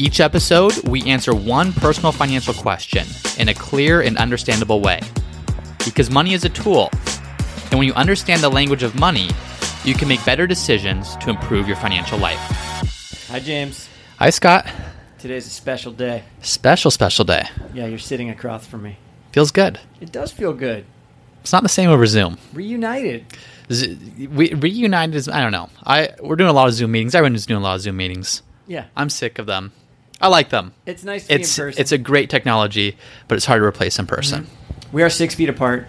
Each 0.00 0.18
episode, 0.18 0.88
we 0.88 1.02
answer 1.02 1.34
one 1.34 1.74
personal 1.74 2.10
financial 2.10 2.54
question 2.54 3.06
in 3.38 3.50
a 3.50 3.54
clear 3.54 4.00
and 4.00 4.16
understandable 4.16 4.80
way. 4.80 5.02
Because 5.84 6.10
money 6.10 6.32
is 6.32 6.42
a 6.42 6.48
tool, 6.48 6.88
and 7.70 7.74
when 7.78 7.82
you 7.82 7.92
understand 7.92 8.40
the 8.40 8.48
language 8.48 8.82
of 8.82 8.98
money, 8.98 9.28
you 9.84 9.92
can 9.92 10.08
make 10.08 10.24
better 10.24 10.46
decisions 10.46 11.16
to 11.16 11.28
improve 11.28 11.68
your 11.68 11.76
financial 11.76 12.16
life. 12.16 12.38
Hi, 13.28 13.40
James. 13.40 13.90
Hi, 14.18 14.30
Scott. 14.30 14.66
Today's 15.18 15.46
a 15.46 15.50
special 15.50 15.92
day. 15.92 16.24
Special, 16.40 16.90
special 16.90 17.26
day. 17.26 17.46
Yeah, 17.74 17.84
you're 17.84 17.98
sitting 17.98 18.30
across 18.30 18.66
from 18.66 18.82
me. 18.82 18.96
Feels 19.32 19.50
good. 19.50 19.80
It 20.00 20.12
does 20.12 20.32
feel 20.32 20.54
good. 20.54 20.86
It's 21.42 21.52
not 21.52 21.62
the 21.62 21.68
same 21.68 21.90
over 21.90 22.06
Zoom. 22.06 22.38
Reunited. 22.54 23.26
Z- 23.70 24.28
we 24.32 24.54
reunited 24.54 25.14
is 25.14 25.28
I 25.28 25.42
don't 25.42 25.52
know. 25.52 25.68
I 25.84 26.08
we're 26.22 26.36
doing 26.36 26.48
a 26.48 26.54
lot 26.54 26.68
of 26.68 26.72
Zoom 26.72 26.90
meetings. 26.92 27.14
Everyone's 27.14 27.44
doing 27.44 27.60
a 27.60 27.62
lot 27.62 27.74
of 27.74 27.82
Zoom 27.82 27.98
meetings. 27.98 28.42
Yeah. 28.66 28.86
I'm 28.96 29.10
sick 29.10 29.38
of 29.38 29.44
them. 29.44 29.72
I 30.20 30.28
like 30.28 30.50
them. 30.50 30.72
It's 30.86 31.02
nice 31.04 31.26
to 31.26 31.34
It's 31.34 31.56
be 31.56 31.62
in 31.62 31.66
person. 31.68 31.80
it's 31.80 31.92
a 31.92 31.98
great 31.98 32.30
technology, 32.30 32.96
but 33.28 33.36
it's 33.36 33.46
hard 33.46 33.60
to 33.60 33.64
replace 33.64 33.98
in 33.98 34.06
person. 34.06 34.46
we 34.92 35.02
are 35.02 35.10
six 35.10 35.34
feet 35.34 35.48
apart 35.48 35.86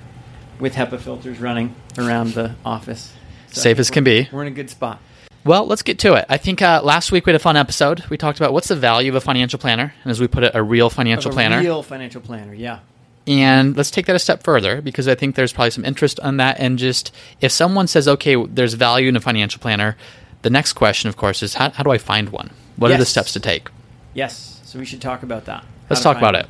with 0.59 0.75
HEPA 0.75 0.99
filters 0.99 1.39
running 1.39 1.75
around 1.97 2.33
the 2.33 2.55
office. 2.65 3.13
So 3.51 3.61
Safe 3.61 3.79
as 3.79 3.89
can 3.89 4.03
be. 4.03 4.29
We're 4.31 4.43
in 4.43 4.47
a 4.47 4.51
good 4.55 4.69
spot. 4.69 4.99
Well, 5.43 5.65
let's 5.65 5.81
get 5.81 5.97
to 5.99 6.13
it. 6.13 6.25
I 6.29 6.37
think 6.37 6.61
uh, 6.61 6.81
last 6.83 7.11
week 7.11 7.25
we 7.25 7.31
had 7.31 7.35
a 7.35 7.43
fun 7.43 7.57
episode. 7.57 8.05
We 8.09 8.17
talked 8.17 8.39
about 8.39 8.53
what's 8.53 8.67
the 8.67 8.75
value 8.75 9.09
of 9.11 9.15
a 9.15 9.21
financial 9.21 9.57
planner, 9.57 9.93
and 10.03 10.11
as 10.11 10.21
we 10.21 10.27
put 10.27 10.43
it, 10.43 10.51
a 10.53 10.61
real 10.61 10.89
financial 10.89 11.31
a 11.31 11.33
planner. 11.33 11.59
Real 11.59 11.81
financial 11.81 12.21
planner, 12.21 12.53
yeah. 12.53 12.79
And 13.27 13.75
let's 13.75 13.91
take 13.91 14.05
that 14.05 14.15
a 14.15 14.19
step 14.19 14.43
further 14.43 14.81
because 14.81 15.07
I 15.07 15.15
think 15.15 15.35
there's 15.35 15.51
probably 15.51 15.71
some 15.71 15.85
interest 15.85 16.19
on 16.21 16.37
that. 16.37 16.59
And 16.59 16.77
just 16.79 17.13
if 17.39 17.51
someone 17.51 17.87
says, 17.87 18.07
okay, 18.07 18.35
there's 18.45 18.73
value 18.75 19.09
in 19.09 19.15
a 19.15 19.19
financial 19.19 19.59
planner, 19.59 19.97
the 20.43 20.49
next 20.49 20.73
question, 20.73 21.07
of 21.09 21.17
course, 21.17 21.43
is 21.43 21.55
how, 21.55 21.69
how 21.71 21.83
do 21.83 21.91
I 21.91 21.97
find 21.97 22.29
one? 22.29 22.51
What 22.77 22.91
are 22.91 22.97
the 22.97 23.05
steps 23.05 23.33
to 23.33 23.39
take? 23.39 23.69
Yes. 24.13 24.59
So 24.63 24.79
we 24.79 24.85
should 24.85 25.01
talk 25.01 25.23
about 25.23 25.45
that. 25.45 25.63
Let's 25.89 26.01
talk 26.01 26.17
about 26.17 26.33
find 26.35 26.47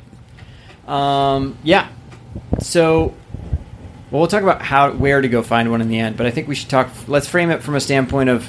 it. 0.86 0.88
Um, 0.88 1.58
yeah. 1.62 1.88
So, 2.60 3.14
well, 4.10 4.20
we'll 4.20 4.26
talk 4.28 4.42
about 4.42 4.62
how 4.62 4.90
where 4.92 5.20
to 5.20 5.28
go 5.28 5.42
find 5.42 5.70
one 5.70 5.80
in 5.80 5.88
the 5.88 5.98
end. 5.98 6.16
But 6.16 6.26
I 6.26 6.30
think 6.30 6.48
we 6.48 6.54
should 6.54 6.68
talk. 6.68 6.90
Let's 7.08 7.28
frame 7.28 7.50
it 7.50 7.62
from 7.62 7.74
a 7.74 7.80
standpoint 7.80 8.30
of 8.30 8.46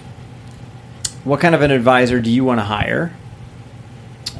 what 1.23 1.39
kind 1.39 1.55
of 1.55 1.61
an 1.61 1.71
advisor 1.71 2.19
do 2.19 2.29
you 2.29 2.43
want 2.43 2.59
to 2.59 2.63
hire, 2.65 3.13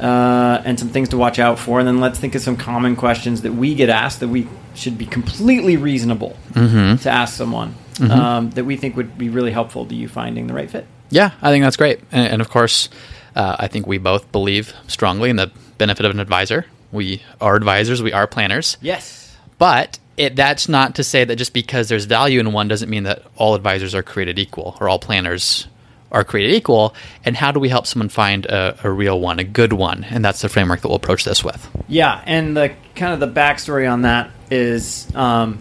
uh, 0.00 0.62
and 0.64 0.78
some 0.78 0.88
things 0.90 1.08
to 1.10 1.16
watch 1.16 1.38
out 1.38 1.58
for, 1.58 1.78
and 1.78 1.86
then 1.88 2.00
let's 2.00 2.18
think 2.18 2.34
of 2.34 2.42
some 2.42 2.56
common 2.56 2.94
questions 2.96 3.42
that 3.42 3.52
we 3.54 3.74
get 3.74 3.88
asked 3.88 4.20
that 4.20 4.28
we 4.28 4.48
should 4.74 4.98
be 4.98 5.06
completely 5.06 5.76
reasonable 5.76 6.36
Mm-hmm. 6.52 6.96
to 7.02 7.10
ask 7.10 7.34
someone 7.34 7.74
Mhm. 7.94 8.10
um, 8.10 8.50
that 8.50 8.64
we 8.64 8.76
think 8.76 8.96
would 8.96 9.16
be 9.16 9.28
really 9.28 9.52
helpful 9.52 9.86
to 9.86 9.94
you 9.94 10.08
finding 10.08 10.46
the 10.46 10.52
right 10.54 10.70
fit. 10.70 10.86
Yeah, 11.10 11.30
I 11.40 11.50
think 11.50 11.62
that's 11.64 11.76
great. 11.76 12.00
And, 12.12 12.26
and 12.34 12.40
of 12.42 12.50
course, 12.50 12.88
uh, 13.34 13.56
I 13.58 13.68
think 13.68 13.86
we 13.86 13.98
both 13.98 14.30
believe 14.32 14.74
strongly 14.86 15.30
in 15.30 15.36
the 15.36 15.50
benefit 15.78 16.06
of 16.06 16.12
an 16.12 16.20
advisor. 16.20 16.66
We 16.92 17.22
are 17.40 17.56
advisors, 17.56 18.02
we 18.02 18.12
are 18.12 18.26
planners. 18.26 18.76
Yes. 18.80 19.36
But 19.58 19.98
it, 20.16 20.36
that's 20.36 20.68
not 20.68 20.96
to 20.96 21.04
say 21.04 21.24
that 21.24 21.36
just 21.36 21.52
because 21.52 21.88
there's 21.88 22.04
value 22.04 22.40
in 22.40 22.52
one 22.52 22.68
doesn't 22.68 22.88
mean 22.88 23.04
that 23.04 23.22
all 23.36 23.54
advisors 23.54 23.94
are 23.94 24.02
created 24.02 24.38
equal 24.38 24.76
or 24.80 24.88
all 24.88 24.98
planners 24.98 25.66
are 26.12 26.22
created 26.22 26.54
equal. 26.54 26.94
And 27.24 27.36
how 27.36 27.50
do 27.50 27.58
we 27.58 27.68
help 27.68 27.86
someone 27.86 28.08
find 28.08 28.46
a, 28.46 28.78
a 28.84 28.90
real 28.90 29.20
one, 29.20 29.40
a 29.40 29.44
good 29.44 29.72
one? 29.72 30.04
And 30.04 30.24
that's 30.24 30.40
the 30.40 30.48
framework 30.48 30.80
that 30.82 30.88
we'll 30.88 30.96
approach 30.96 31.24
this 31.24 31.42
with. 31.42 31.68
Yeah, 31.88 32.22
and 32.24 32.56
the 32.56 32.72
kind 32.94 33.12
of 33.12 33.20
the 33.20 33.40
backstory 33.40 33.90
on 33.90 34.02
that 34.02 34.30
is, 34.50 35.12
um, 35.16 35.60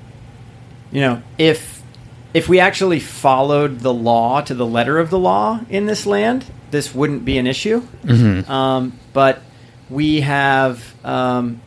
you 0.92 1.02
know, 1.02 1.24
if 1.40 1.82
if 2.34 2.48
we 2.50 2.60
actually 2.60 3.00
followed 3.00 3.80
the 3.80 3.94
law 3.94 4.42
to 4.42 4.54
the 4.54 4.66
letter 4.66 5.00
of 5.00 5.10
the 5.10 5.20
law 5.20 5.60
in 5.70 5.86
this 5.86 6.06
land, 6.06 6.46
this 6.74 6.94
wouldn't 6.94 7.24
be 7.24 7.38
an 7.38 7.46
issue. 7.46 7.84
Mhm. 8.04 8.50
Um, 8.50 8.94
but 9.14 9.42
we 9.90 10.22
have, 10.22 10.84
um, 11.06 11.62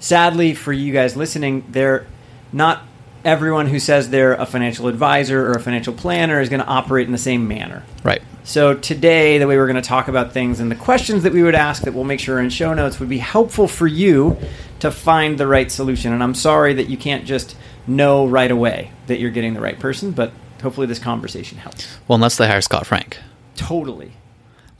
sadly 0.00 0.54
for 0.54 0.72
you 0.72 0.92
guys 0.92 1.14
listening, 1.14 1.62
there 1.70 2.06
not 2.52 2.82
everyone 3.22 3.66
who 3.66 3.78
says 3.78 4.08
they're 4.08 4.32
a 4.32 4.46
financial 4.46 4.88
advisor 4.88 5.46
or 5.46 5.52
a 5.52 5.60
financial 5.60 5.92
planner 5.92 6.40
is 6.40 6.48
going 6.48 6.62
to 6.62 6.66
operate 6.66 7.06
in 7.06 7.12
the 7.12 7.18
same 7.18 7.46
manner. 7.46 7.82
Right. 8.02 8.22
So 8.44 8.72
today, 8.72 9.36
the 9.36 9.46
way 9.46 9.58
we're 9.58 9.66
going 9.66 9.76
to 9.76 9.86
talk 9.86 10.08
about 10.08 10.32
things 10.32 10.58
and 10.58 10.70
the 10.70 10.74
questions 10.74 11.22
that 11.24 11.34
we 11.34 11.42
would 11.42 11.54
ask 11.54 11.82
that 11.82 11.92
we'll 11.92 12.04
make 12.04 12.18
sure 12.18 12.38
are 12.38 12.40
in 12.40 12.48
show 12.48 12.72
notes 12.72 12.98
would 12.98 13.10
be 13.10 13.18
helpful 13.18 13.68
for 13.68 13.86
you 13.86 14.38
to 14.78 14.90
find 14.90 15.36
the 15.36 15.46
right 15.46 15.70
solution. 15.70 16.14
And 16.14 16.22
I'm 16.22 16.34
sorry 16.34 16.72
that 16.72 16.88
you 16.88 16.96
can't 16.96 17.26
just 17.26 17.54
know 17.86 18.26
right 18.26 18.50
away 18.50 18.90
that 19.06 19.20
you're 19.20 19.30
getting 19.30 19.52
the 19.52 19.60
right 19.60 19.78
person, 19.78 20.12
but 20.12 20.32
hopefully 20.62 20.86
this 20.86 20.98
conversation 20.98 21.58
helps. 21.58 21.86
Well, 22.08 22.14
unless 22.16 22.38
they 22.38 22.46
hire 22.48 22.62
Scott 22.62 22.86
Frank. 22.86 23.18
Totally. 23.54 24.12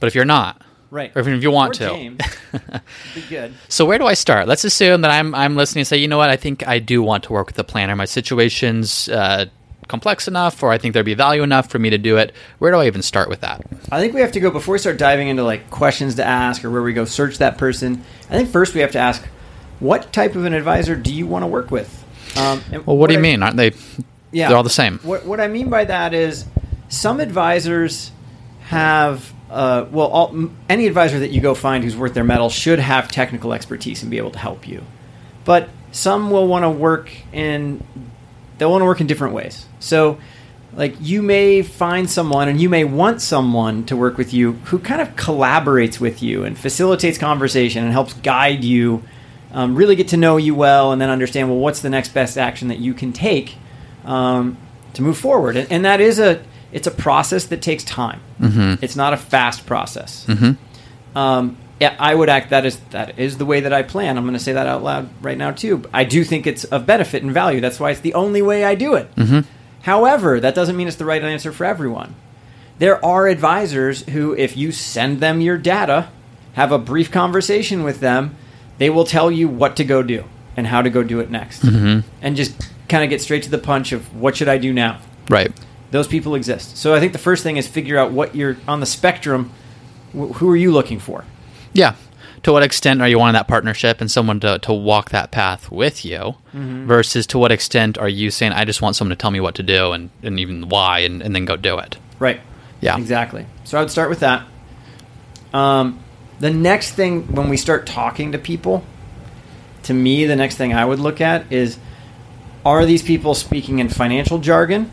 But 0.01 0.07
if 0.07 0.15
you're 0.15 0.25
not, 0.25 0.61
Right. 0.89 1.13
or 1.15 1.21
if 1.21 1.41
you 1.43 1.51
want 1.51 1.75
Or 1.79 1.87
to. 1.87 1.93
James. 1.93 2.21
Be 3.15 3.21
good. 3.29 3.53
So 3.69 3.85
where 3.85 3.97
do 3.97 4.05
I 4.07 4.13
start? 4.13 4.49
Let's 4.49 4.65
assume 4.65 5.01
that 5.01 5.11
I'm 5.11 5.33
I'm 5.33 5.55
listening 5.55 5.81
and 5.81 5.87
say, 5.87 5.95
you 5.97 6.09
know 6.09 6.17
what, 6.17 6.29
I 6.29 6.35
think 6.35 6.67
I 6.67 6.79
do 6.79 7.01
want 7.01 7.23
to 7.25 7.31
work 7.33 7.47
with 7.47 7.57
a 7.59 7.63
planner. 7.63 7.95
My 7.95 8.03
situation's 8.05 9.07
uh, 9.07 9.45
complex 9.87 10.27
enough, 10.27 10.61
or 10.63 10.71
I 10.71 10.77
think 10.77 10.93
there'd 10.93 11.05
be 11.05 11.13
value 11.13 11.43
enough 11.43 11.69
for 11.69 11.79
me 11.79 11.89
to 11.91 11.97
do 11.97 12.17
it. 12.17 12.33
Where 12.59 12.71
do 12.71 12.77
I 12.79 12.87
even 12.87 13.01
start 13.01 13.29
with 13.29 13.39
that? 13.41 13.61
I 13.91 13.99
think 14.01 14.13
we 14.13 14.19
have 14.21 14.31
to 14.33 14.39
go 14.41 14.51
before 14.51 14.73
we 14.73 14.79
start 14.79 14.97
diving 14.97 15.29
into 15.29 15.43
like 15.43 15.69
questions 15.69 16.15
to 16.15 16.25
ask 16.25 16.65
or 16.65 16.69
where 16.71 16.81
we 16.83 16.91
go 16.93 17.05
search 17.05 17.37
that 17.37 17.57
person. 17.57 18.03
I 18.29 18.35
think 18.37 18.49
first 18.49 18.73
we 18.73 18.81
have 18.81 18.91
to 18.91 18.99
ask, 18.99 19.23
what 19.79 20.11
type 20.11 20.35
of 20.35 20.43
an 20.45 20.53
advisor 20.53 20.95
do 20.95 21.13
you 21.13 21.25
want 21.25 21.43
to 21.43 21.47
work 21.47 21.71
with? 21.71 21.89
Um, 22.37 22.61
Well, 22.85 22.97
what 22.97 23.07
do 23.07 23.13
you 23.13 23.19
I- 23.19 23.23
mean? 23.23 23.43
Aren't 23.43 23.57
they? 23.57 23.71
Yeah. 24.31 24.47
They're 24.47 24.57
all 24.57 24.63
the 24.63 24.69
same. 24.69 24.99
What, 25.03 25.25
what 25.25 25.39
I 25.41 25.47
mean 25.47 25.69
by 25.69 25.85
that 25.85 26.13
is 26.13 26.45
some 26.89 27.19
advisors 27.19 28.11
have, 28.67 29.33
uh, 29.51 29.85
well, 29.91 30.07
all, 30.07 30.49
any 30.69 30.87
advisor 30.87 31.19
that 31.19 31.31
you 31.31 31.41
go 31.41 31.53
find 31.53 31.83
who's 31.83 31.95
worth 31.95 32.13
their 32.13 32.23
metal 32.23 32.49
should 32.49 32.79
have 32.79 33.11
technical 33.11 33.51
expertise 33.51 34.01
and 34.01 34.09
be 34.09 34.17
able 34.17 34.31
to 34.31 34.39
help 34.39 34.65
you. 34.65 34.81
But 35.43 35.69
some 35.91 36.31
will 36.31 36.47
want 36.47 36.63
to 36.63 36.69
work 36.69 37.11
in, 37.33 37.83
they'll 38.57 38.71
want 38.71 38.81
to 38.81 38.85
work 38.85 39.01
in 39.01 39.07
different 39.07 39.33
ways. 39.33 39.65
So, 39.79 40.19
like, 40.73 40.95
you 41.01 41.21
may 41.21 41.63
find 41.63 42.09
someone 42.09 42.47
and 42.47 42.61
you 42.61 42.69
may 42.69 42.85
want 42.85 43.21
someone 43.21 43.83
to 43.87 43.97
work 43.97 44.17
with 44.17 44.33
you 44.33 44.53
who 44.53 44.79
kind 44.79 45.01
of 45.01 45.17
collaborates 45.17 45.99
with 45.99 46.23
you 46.23 46.45
and 46.45 46.57
facilitates 46.57 47.17
conversation 47.17 47.83
and 47.83 47.91
helps 47.91 48.13
guide 48.13 48.63
you, 48.63 49.03
um, 49.51 49.75
really 49.75 49.97
get 49.97 50.07
to 50.09 50.17
know 50.17 50.37
you 50.37 50.55
well, 50.55 50.93
and 50.93 51.01
then 51.01 51.09
understand, 51.09 51.49
well, 51.49 51.59
what's 51.59 51.81
the 51.81 51.89
next 51.89 52.13
best 52.13 52.37
action 52.37 52.69
that 52.69 52.79
you 52.79 52.93
can 52.93 53.11
take 53.11 53.57
um, 54.05 54.55
to 54.93 55.01
move 55.01 55.17
forward. 55.17 55.57
And, 55.57 55.69
and 55.69 55.83
that 55.83 55.99
is 55.99 56.19
a 56.19 56.41
it's 56.71 56.87
a 56.87 56.91
process 56.91 57.45
that 57.45 57.61
takes 57.61 57.83
time. 57.83 58.21
Mm-hmm. 58.39 58.83
It's 58.83 58.95
not 58.95 59.13
a 59.13 59.17
fast 59.17 59.65
process. 59.65 60.25
Mm-hmm. 60.27 61.17
Um, 61.17 61.57
yeah, 61.79 61.95
I 61.99 62.13
would 62.13 62.29
act 62.29 62.51
that 62.51 62.65
is 62.65 62.79
that 62.91 63.17
is 63.17 63.37
the 63.37 63.45
way 63.45 63.61
that 63.61 63.73
I 63.73 63.81
plan. 63.83 64.17
I'm 64.17 64.23
going 64.23 64.33
to 64.33 64.39
say 64.39 64.53
that 64.53 64.67
out 64.67 64.83
loud 64.83 65.09
right 65.21 65.37
now 65.37 65.51
too. 65.51 65.83
I 65.91 66.03
do 66.03 66.23
think 66.23 66.45
it's 66.45 66.63
of 66.65 66.85
benefit 66.85 67.23
and 67.23 67.31
value. 67.31 67.59
That's 67.59 67.79
why 67.79 67.91
it's 67.91 68.01
the 68.01 68.13
only 68.13 68.41
way 68.41 68.63
I 68.63 68.75
do 68.75 68.93
it. 68.93 69.13
Mm-hmm. 69.15 69.39
However, 69.81 70.39
that 70.39 70.53
doesn't 70.53 70.77
mean 70.77 70.87
it's 70.87 70.97
the 70.97 71.05
right 71.05 71.23
answer 71.23 71.51
for 71.51 71.65
everyone. 71.65 72.13
There 72.77 73.03
are 73.03 73.27
advisors 73.27 74.03
who, 74.09 74.35
if 74.35 74.55
you 74.55 74.71
send 74.71 75.19
them 75.19 75.41
your 75.41 75.57
data, 75.57 76.09
have 76.53 76.71
a 76.71 76.77
brief 76.77 77.11
conversation 77.11 77.83
with 77.83 77.99
them, 77.99 78.35
they 78.77 78.89
will 78.89 79.03
tell 79.05 79.31
you 79.31 79.47
what 79.47 79.75
to 79.77 79.83
go 79.83 80.03
do 80.03 80.23
and 80.57 80.67
how 80.67 80.81
to 80.81 80.89
go 80.89 81.01
do 81.01 81.19
it 81.19 81.31
next, 81.31 81.63
Mm-hmm. 81.63 82.07
and 82.21 82.35
just 82.35 82.69
kind 82.89 83.03
of 83.03 83.09
get 83.09 83.21
straight 83.21 83.43
to 83.43 83.49
the 83.49 83.57
punch 83.57 83.91
of 83.91 84.15
what 84.15 84.35
should 84.35 84.49
I 84.49 84.57
do 84.57 84.73
now. 84.73 84.99
Right. 85.29 85.51
Those 85.91 86.07
people 86.07 86.35
exist. 86.35 86.77
So 86.77 86.93
I 86.95 86.99
think 86.99 87.13
the 87.13 87.19
first 87.19 87.43
thing 87.43 87.57
is 87.57 87.67
figure 87.67 87.97
out 87.97 88.11
what 88.11 88.35
you're 88.35 88.57
on 88.67 88.79
the 88.79 88.85
spectrum. 88.85 89.51
Wh- 90.13 90.31
who 90.35 90.49
are 90.49 90.55
you 90.55 90.71
looking 90.71 90.99
for? 90.99 91.25
Yeah. 91.73 91.95
To 92.43 92.51
what 92.51 92.63
extent 92.63 93.01
are 93.01 93.07
you 93.07 93.19
wanting 93.19 93.33
that 93.33 93.47
partnership 93.47 94.01
and 94.01 94.09
someone 94.09 94.39
to, 94.39 94.57
to 94.59 94.73
walk 94.73 95.11
that 95.11 95.29
path 95.29 95.69
with 95.71 96.03
you 96.03 96.37
versus 96.53 97.27
to 97.27 97.37
what 97.37 97.51
extent 97.51 97.99
are 97.99 98.09
you 98.09 98.31
saying, 98.31 98.53
I 98.53 98.65
just 98.65 98.81
want 98.81 98.95
someone 98.95 99.15
to 99.15 99.21
tell 99.21 99.29
me 99.29 99.39
what 99.39 99.53
to 99.55 99.63
do 99.63 99.91
and, 99.91 100.09
and 100.23 100.39
even 100.39 100.67
why 100.67 100.99
and, 100.99 101.21
and 101.21 101.35
then 101.35 101.45
go 101.45 101.55
do 101.55 101.77
it? 101.77 101.97
Right. 102.17 102.41
Yeah. 102.79 102.97
Exactly. 102.97 103.45
So 103.63 103.77
I 103.77 103.81
would 103.81 103.91
start 103.91 104.09
with 104.09 104.21
that. 104.21 104.47
Um, 105.53 105.99
the 106.39 106.49
next 106.49 106.93
thing 106.93 107.27
when 107.35 107.47
we 107.47 107.57
start 107.57 107.85
talking 107.85 108.31
to 108.31 108.39
people, 108.39 108.83
to 109.83 109.93
me, 109.93 110.25
the 110.25 110.35
next 110.35 110.55
thing 110.55 110.73
I 110.73 110.83
would 110.83 110.99
look 110.99 111.21
at 111.21 111.51
is 111.51 111.77
are 112.65 112.85
these 112.85 113.03
people 113.03 113.35
speaking 113.35 113.77
in 113.79 113.89
financial 113.89 114.39
jargon 114.39 114.91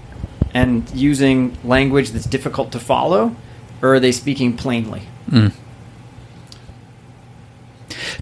and 0.55 0.89
using 0.95 1.57
language 1.65 2.11
that's 2.11 2.27
difficult 2.27 2.73
to 2.73 2.81
follow, 2.81 3.35
or 3.83 3.95
are 3.95 4.01
they 4.01 4.13
speaking 4.13 4.57
plainly? 4.57 5.03
Mm. 5.31 5.53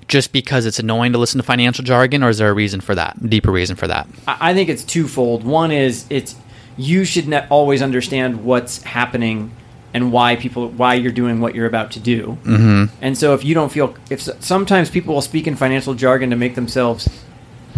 just 0.08 0.32
because 0.32 0.66
it's 0.66 0.78
annoying 0.78 1.12
to 1.12 1.18
listen 1.18 1.38
to 1.38 1.42
financial 1.42 1.84
jargon, 1.84 2.22
or 2.22 2.28
is 2.28 2.38
there 2.38 2.50
a 2.50 2.54
reason 2.54 2.80
for 2.80 2.94
that? 2.94 3.28
Deeper 3.28 3.50
reason 3.50 3.76
for 3.76 3.86
that? 3.86 4.06
I 4.26 4.54
think 4.54 4.68
it's 4.68 4.84
twofold. 4.84 5.44
One 5.44 5.70
is 5.70 6.06
it's 6.10 6.36
you 6.76 7.04
should 7.04 7.28
ne- 7.28 7.46
always 7.48 7.82
understand 7.82 8.44
what's 8.44 8.82
happening 8.82 9.50
and 9.94 10.12
why 10.12 10.36
people 10.36 10.68
why 10.68 10.94
you're 10.94 11.12
doing 11.12 11.40
what 11.40 11.54
you're 11.54 11.66
about 11.66 11.90
to 11.92 12.00
do. 12.00 12.38
Mm-hmm. 12.44 12.84
And 13.00 13.16
so 13.16 13.34
if 13.34 13.44
you 13.44 13.54
don't 13.54 13.72
feel 13.72 13.94
if 14.10 14.20
sometimes 14.42 14.90
people 14.90 15.14
will 15.14 15.22
speak 15.22 15.46
in 15.46 15.56
financial 15.56 15.94
jargon 15.94 16.30
to 16.30 16.36
make 16.36 16.54
themselves 16.54 17.08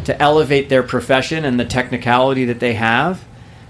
to 0.05 0.21
elevate 0.21 0.69
their 0.69 0.83
profession 0.83 1.45
and 1.45 1.59
the 1.59 1.65
technicality 1.65 2.45
that 2.47 2.61
they 2.61 2.75
have, 2.75 3.25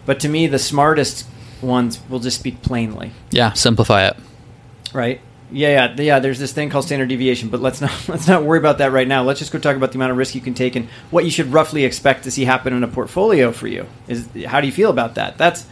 but 0.08 0.20
to 0.20 0.28
me 0.28 0.46
the 0.46 0.58
smartest 0.58 1.26
ones 1.60 2.00
will 2.08 2.18
just 2.18 2.38
speak 2.38 2.62
plainly. 2.62 3.12
Yeah, 3.30 3.52
simplify 3.52 4.06
it. 4.06 4.16
Right. 4.94 5.20
Yeah, 5.52 5.90
yeah, 5.90 6.02
yeah. 6.02 6.18
There's 6.18 6.38
this 6.38 6.50
thing 6.50 6.70
called 6.70 6.86
standard 6.86 7.10
deviation, 7.10 7.50
but 7.50 7.60
let's 7.60 7.80
not 7.82 8.08
let's 8.08 8.26
not 8.26 8.42
worry 8.42 8.58
about 8.58 8.78
that 8.78 8.90
right 8.90 9.06
now. 9.06 9.22
Let's 9.22 9.38
just 9.38 9.52
go 9.52 9.58
talk 9.58 9.76
about 9.76 9.92
the 9.92 9.98
amount 9.98 10.12
of 10.12 10.16
risk 10.16 10.34
you 10.34 10.40
can 10.40 10.54
take 10.54 10.76
and 10.76 10.88
what 11.10 11.26
you 11.26 11.30
should 11.30 11.52
roughly 11.52 11.84
expect 11.84 12.24
to 12.24 12.30
see 12.30 12.46
happen 12.46 12.72
in 12.72 12.82
a 12.82 12.88
portfolio 12.88 13.52
for 13.52 13.68
you. 13.68 13.86
Is 14.08 14.26
how 14.46 14.62
do 14.62 14.66
you 14.66 14.72
feel 14.72 14.88
about 14.88 15.16
that? 15.16 15.36
That's 15.36 15.66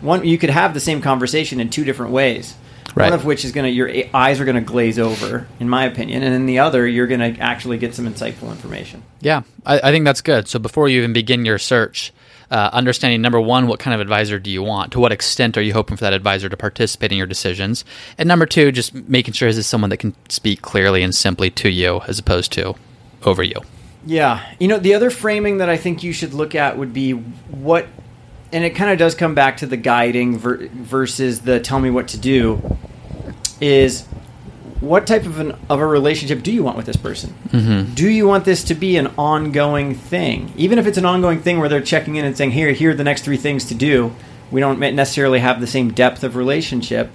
one. 0.00 0.24
You 0.24 0.38
could 0.38 0.50
have 0.50 0.72
the 0.72 0.80
same 0.80 1.02
conversation 1.02 1.60
in 1.60 1.68
two 1.68 1.84
different 1.84 2.12
ways. 2.12 2.54
Right. 2.94 3.10
One 3.10 3.12
of 3.12 3.26
which 3.26 3.44
is 3.44 3.52
going 3.52 3.66
to 3.66 3.70
your 3.70 3.90
eyes 4.14 4.40
are 4.40 4.46
going 4.46 4.56
to 4.56 4.62
glaze 4.62 4.98
over, 4.98 5.46
in 5.60 5.68
my 5.68 5.84
opinion, 5.84 6.22
and 6.22 6.34
in 6.34 6.46
the 6.46 6.60
other, 6.60 6.86
you're 6.86 7.06
going 7.06 7.34
to 7.34 7.40
actually 7.40 7.76
get 7.76 7.94
some 7.94 8.06
insightful 8.06 8.50
information. 8.50 9.02
Yeah, 9.20 9.42
I, 9.66 9.80
I 9.80 9.92
think 9.92 10.06
that's 10.06 10.22
good. 10.22 10.48
So 10.48 10.58
before 10.58 10.88
you 10.88 10.98
even 10.98 11.12
begin 11.12 11.44
your 11.44 11.58
search, 11.58 12.12
uh, 12.52 12.68
understanding 12.74 13.22
number 13.22 13.40
one, 13.40 13.66
what 13.66 13.80
kind 13.80 13.94
of 13.94 14.00
advisor 14.00 14.38
do 14.38 14.50
you 14.50 14.62
want? 14.62 14.92
To 14.92 15.00
what 15.00 15.10
extent 15.10 15.56
are 15.56 15.62
you 15.62 15.72
hoping 15.72 15.96
for 15.96 16.04
that 16.04 16.12
advisor 16.12 16.50
to 16.50 16.56
participate 16.56 17.10
in 17.10 17.16
your 17.16 17.26
decisions? 17.26 17.82
And 18.18 18.28
number 18.28 18.44
two, 18.44 18.70
just 18.70 18.94
making 18.94 19.32
sure 19.32 19.48
is 19.48 19.56
this 19.56 19.66
someone 19.66 19.88
that 19.88 19.96
can 19.96 20.14
speak 20.28 20.60
clearly 20.60 21.02
and 21.02 21.14
simply 21.14 21.50
to 21.50 21.70
you 21.70 22.02
as 22.06 22.18
opposed 22.18 22.52
to 22.52 22.74
over 23.24 23.42
you. 23.42 23.56
Yeah. 24.04 24.44
You 24.60 24.68
know, 24.68 24.78
the 24.78 24.92
other 24.92 25.08
framing 25.08 25.58
that 25.58 25.70
I 25.70 25.78
think 25.78 26.02
you 26.02 26.12
should 26.12 26.34
look 26.34 26.54
at 26.54 26.76
would 26.76 26.92
be 26.92 27.12
what, 27.12 27.86
and 28.52 28.64
it 28.64 28.70
kind 28.70 28.90
of 28.90 28.98
does 28.98 29.14
come 29.14 29.34
back 29.34 29.56
to 29.58 29.66
the 29.66 29.78
guiding 29.78 30.36
ver- 30.36 30.68
versus 30.68 31.40
the 31.40 31.58
tell 31.58 31.80
me 31.80 31.88
what 31.88 32.08
to 32.08 32.18
do, 32.18 32.76
is 33.62 34.06
what 34.82 35.06
type 35.06 35.24
of 35.24 35.38
an 35.38 35.52
of 35.70 35.78
a 35.78 35.86
relationship 35.86 36.42
do 36.42 36.50
you 36.52 36.64
want 36.64 36.76
with 36.76 36.86
this 36.86 36.96
person? 36.96 37.32
Mm-hmm. 37.48 37.94
Do 37.94 38.10
you 38.10 38.26
want 38.26 38.44
this 38.44 38.64
to 38.64 38.74
be 38.74 38.96
an 38.96 39.06
ongoing 39.16 39.94
thing, 39.94 40.52
even 40.56 40.78
if 40.78 40.86
it's 40.86 40.98
an 40.98 41.04
ongoing 41.04 41.40
thing 41.40 41.60
where 41.60 41.68
they're 41.68 41.80
checking 41.80 42.16
in 42.16 42.24
and 42.24 42.36
saying, 42.36 42.50
"Here, 42.50 42.72
here 42.72 42.90
are 42.90 42.94
the 42.94 43.04
next 43.04 43.22
three 43.22 43.36
things 43.36 43.64
to 43.66 43.74
do." 43.74 44.12
We 44.50 44.60
don't 44.60 44.80
necessarily 44.80 45.38
have 45.38 45.60
the 45.60 45.66
same 45.66 45.92
depth 45.92 46.24
of 46.24 46.36
relationship, 46.36 47.10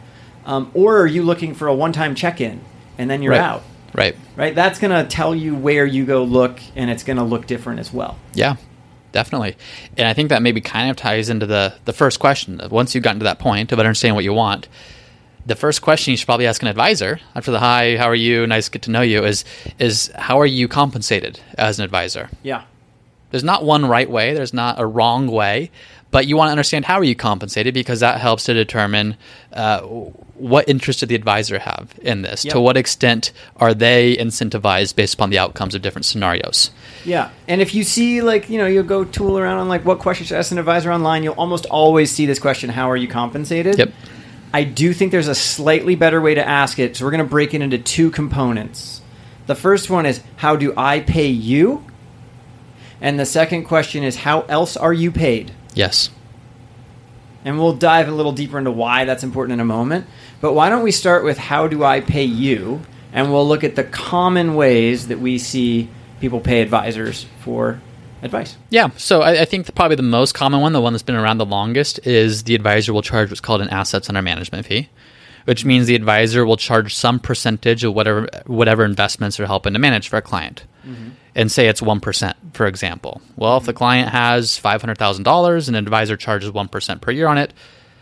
um, 0.45 0.71
or 0.73 1.01
are 1.01 1.07
you 1.07 1.21
looking 1.21 1.53
for 1.53 1.67
a 1.67 1.75
one-time 1.75 2.15
check-in 2.15 2.61
and 2.97 3.09
then 3.09 3.21
you're 3.21 3.33
right. 3.33 3.41
out? 3.41 3.63
Right. 3.93 4.15
right? 4.35 4.55
That's 4.55 4.79
going 4.79 4.91
to 4.91 5.07
tell 5.07 5.35
you 5.35 5.55
where 5.55 5.85
you 5.85 6.05
go 6.05 6.23
look, 6.23 6.59
and 6.75 6.89
it's 6.89 7.03
going 7.03 7.17
to 7.17 7.23
look 7.23 7.45
different 7.47 7.79
as 7.79 7.93
well. 7.93 8.17
Yeah, 8.33 8.55
definitely. 9.11 9.55
And 9.97 10.07
I 10.07 10.13
think 10.13 10.29
that 10.29 10.41
maybe 10.41 10.61
kind 10.61 10.89
of 10.89 10.95
ties 10.95 11.29
into 11.29 11.45
the 11.45 11.75
the 11.85 11.93
first 11.93 12.19
question. 12.19 12.61
Once 12.71 12.95
you've 12.95 13.03
gotten 13.03 13.19
to 13.19 13.25
that 13.25 13.39
point 13.39 13.71
of 13.71 13.79
understanding 13.79 14.15
what 14.15 14.23
you 14.23 14.33
want, 14.33 14.67
the 15.47 15.55
first 15.55 15.81
question 15.81 16.11
you 16.11 16.17
should 16.17 16.25
probably 16.25 16.45
ask 16.45 16.61
an 16.61 16.67
advisor 16.67 17.19
after 17.33 17.51
the 17.51 17.59
hi, 17.59 17.95
how 17.95 18.05
are 18.05 18.15
you, 18.15 18.45
nice 18.45 18.65
to 18.65 18.71
get 18.71 18.81
to 18.83 18.91
know 18.91 19.01
you 19.01 19.23
is 19.23 19.45
is 19.79 20.11
how 20.15 20.39
are 20.39 20.45
you 20.45 20.67
compensated 20.67 21.39
as 21.57 21.79
an 21.79 21.85
advisor? 21.85 22.29
Yeah. 22.43 22.63
There's 23.31 23.43
not 23.43 23.63
one 23.63 23.85
right 23.85 24.09
way. 24.09 24.33
There's 24.33 24.53
not 24.53 24.79
a 24.79 24.85
wrong 24.85 25.27
way, 25.27 25.71
but 26.11 26.27
you 26.27 26.37
want 26.37 26.47
to 26.47 26.51
understand 26.51 26.85
how 26.85 26.95
are 26.95 27.03
you 27.03 27.15
compensated 27.15 27.73
because 27.73 28.01
that 28.01 28.19
helps 28.19 28.45
to 28.45 28.53
determine 28.53 29.17
uh, 29.53 29.81
what 29.81 30.67
interest 30.69 30.99
did 30.99 31.09
the 31.09 31.15
advisor 31.15 31.59
have 31.59 31.93
in 32.01 32.21
this. 32.21 32.45
Yep. 32.45 32.53
To 32.53 32.61
what 32.61 32.77
extent 32.77 33.31
are 33.57 33.73
they 33.73 34.15
incentivized 34.15 34.95
based 34.95 35.15
upon 35.15 35.29
the 35.29 35.39
outcomes 35.39 35.75
of 35.75 35.81
different 35.81 36.05
scenarios? 36.05 36.71
Yeah. 37.03 37.31
And 37.47 37.61
if 37.61 37.73
you 37.73 37.83
see, 37.83 38.21
like, 38.21 38.49
you 38.49 38.57
know, 38.57 38.67
you'll 38.67 38.83
go 38.83 39.03
tool 39.03 39.37
around 39.37 39.59
on, 39.59 39.67
like, 39.67 39.83
what 39.83 39.99
questions 39.99 40.29
to 40.29 40.37
ask 40.37 40.51
an 40.51 40.57
advisor 40.57 40.91
online, 40.91 41.23
you'll 41.23 41.35
almost 41.35 41.65
always 41.65 42.11
see 42.11 42.25
this 42.25 42.39
question 42.39 42.69
how 42.69 42.89
are 42.89 42.97
you 42.97 43.07
compensated? 43.07 43.77
Yep. 43.77 43.93
I 44.53 44.63
do 44.63 44.93
think 44.93 45.11
there's 45.11 45.27
a 45.27 45.35
slightly 45.35 45.95
better 45.95 46.21
way 46.21 46.35
to 46.35 46.47
ask 46.47 46.79
it. 46.79 46.95
So 46.95 47.05
we're 47.05 47.11
going 47.11 47.23
to 47.23 47.29
break 47.29 47.53
it 47.53 47.61
into 47.61 47.77
two 47.77 48.11
components. 48.11 49.01
The 49.45 49.55
first 49.55 49.89
one 49.89 50.05
is 50.05 50.21
how 50.37 50.55
do 50.55 50.73
I 50.75 50.99
pay 50.99 51.27
you? 51.27 51.85
And 53.01 53.19
the 53.19 53.25
second 53.25 53.65
question 53.65 54.03
is 54.03 54.15
how 54.15 54.41
else 54.41 54.75
are 54.77 54.93
you 54.93 55.11
paid? 55.11 55.51
Yes. 55.73 56.09
And 57.45 57.59
we'll 57.59 57.73
dive 57.73 58.07
a 58.07 58.11
little 58.11 58.31
deeper 58.31 58.57
into 58.57 58.71
why 58.71 59.05
that's 59.05 59.23
important 59.23 59.53
in 59.53 59.59
a 59.59 59.65
moment. 59.65 60.05
But 60.41 60.53
why 60.53 60.69
don't 60.69 60.83
we 60.83 60.91
start 60.91 61.23
with 61.23 61.37
how 61.37 61.67
do 61.67 61.83
I 61.83 62.01
pay 62.01 62.25
you? 62.25 62.81
And 63.13 63.31
we'll 63.31 63.47
look 63.47 63.63
at 63.63 63.75
the 63.75 63.83
common 63.83 64.55
ways 64.55 65.07
that 65.07 65.19
we 65.19 65.37
see 65.37 65.89
people 66.19 66.39
pay 66.39 66.61
advisors 66.61 67.25
for 67.41 67.79
advice. 68.21 68.57
Yeah, 68.69 68.89
so 68.97 69.21
I, 69.21 69.41
I 69.41 69.45
think 69.45 69.65
the, 69.65 69.71
probably 69.71 69.95
the 69.95 70.03
most 70.03 70.33
common 70.33 70.61
one, 70.61 70.73
the 70.73 70.81
one 70.81 70.93
that's 70.93 71.03
been 71.03 71.15
around 71.15 71.37
the 71.37 71.45
longest, 71.45 72.05
is 72.05 72.43
the 72.43 72.55
advisor 72.55 72.93
will 72.93 73.01
charge 73.01 73.29
what's 73.29 73.41
called 73.41 73.61
an 73.61 73.69
assets 73.69 74.09
under 74.09 74.21
management 74.21 74.65
fee, 74.65 74.89
which 75.45 75.65
means 75.65 75.87
the 75.87 75.95
advisor 75.95 76.45
will 76.45 76.57
charge 76.57 76.95
some 76.95 77.19
percentage 77.19 77.83
of 77.83 77.93
whatever 77.93 78.27
whatever 78.45 78.83
investments 78.85 79.37
they're 79.37 79.47
helping 79.47 79.73
to 79.73 79.79
manage 79.79 80.09
for 80.09 80.17
a 80.17 80.21
client. 80.21 80.63
And 81.35 81.51
say 81.51 81.67
it's 81.67 81.81
one 81.81 81.99
percent, 81.99 82.35
for 82.53 82.65
example. 82.65 83.21
Well, 83.35 83.57
if 83.57 83.65
the 83.65 83.73
client 83.73 84.09
has 84.09 84.57
five 84.57 84.81
hundred 84.81 84.97
thousand 84.97 85.23
dollars 85.23 85.67
and 85.67 85.77
an 85.77 85.83
advisor 85.83 86.17
charges 86.17 86.49
one 86.49 86.67
percent 86.67 87.01
per 87.01 87.11
year 87.11 87.27
on 87.27 87.37
it, 87.37 87.53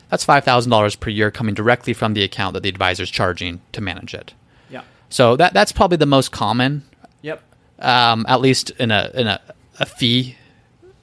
that's 0.10 0.24
five 0.24 0.46
thousand 0.46 0.70
dollars 0.70 0.96
per 0.96 1.10
year 1.10 1.32
coming 1.32 1.54
directly 1.56 1.94
from 1.94 2.14
the 2.14 2.24
account 2.24 2.54
that 2.54 2.64
the 2.64 2.70
advisor 2.70 3.04
is 3.04 3.10
charging 3.10 3.60
to 3.74 3.82
manage 3.82 4.14
it. 4.14 4.34
Yeah. 4.70 4.84
So 5.10 5.36
that 5.36 5.54
that's 5.54 5.72
probably 5.74 5.98
the 5.98 6.06
most 6.06 6.32
common 6.32 6.84
Yep. 7.24 7.42
um, 7.80 8.26
at 8.30 8.40
least 8.40 8.70
in 8.70 8.92
a 8.92 9.12
in 9.16 9.28
a, 9.28 9.42
a 9.80 9.86
fee 9.86 10.36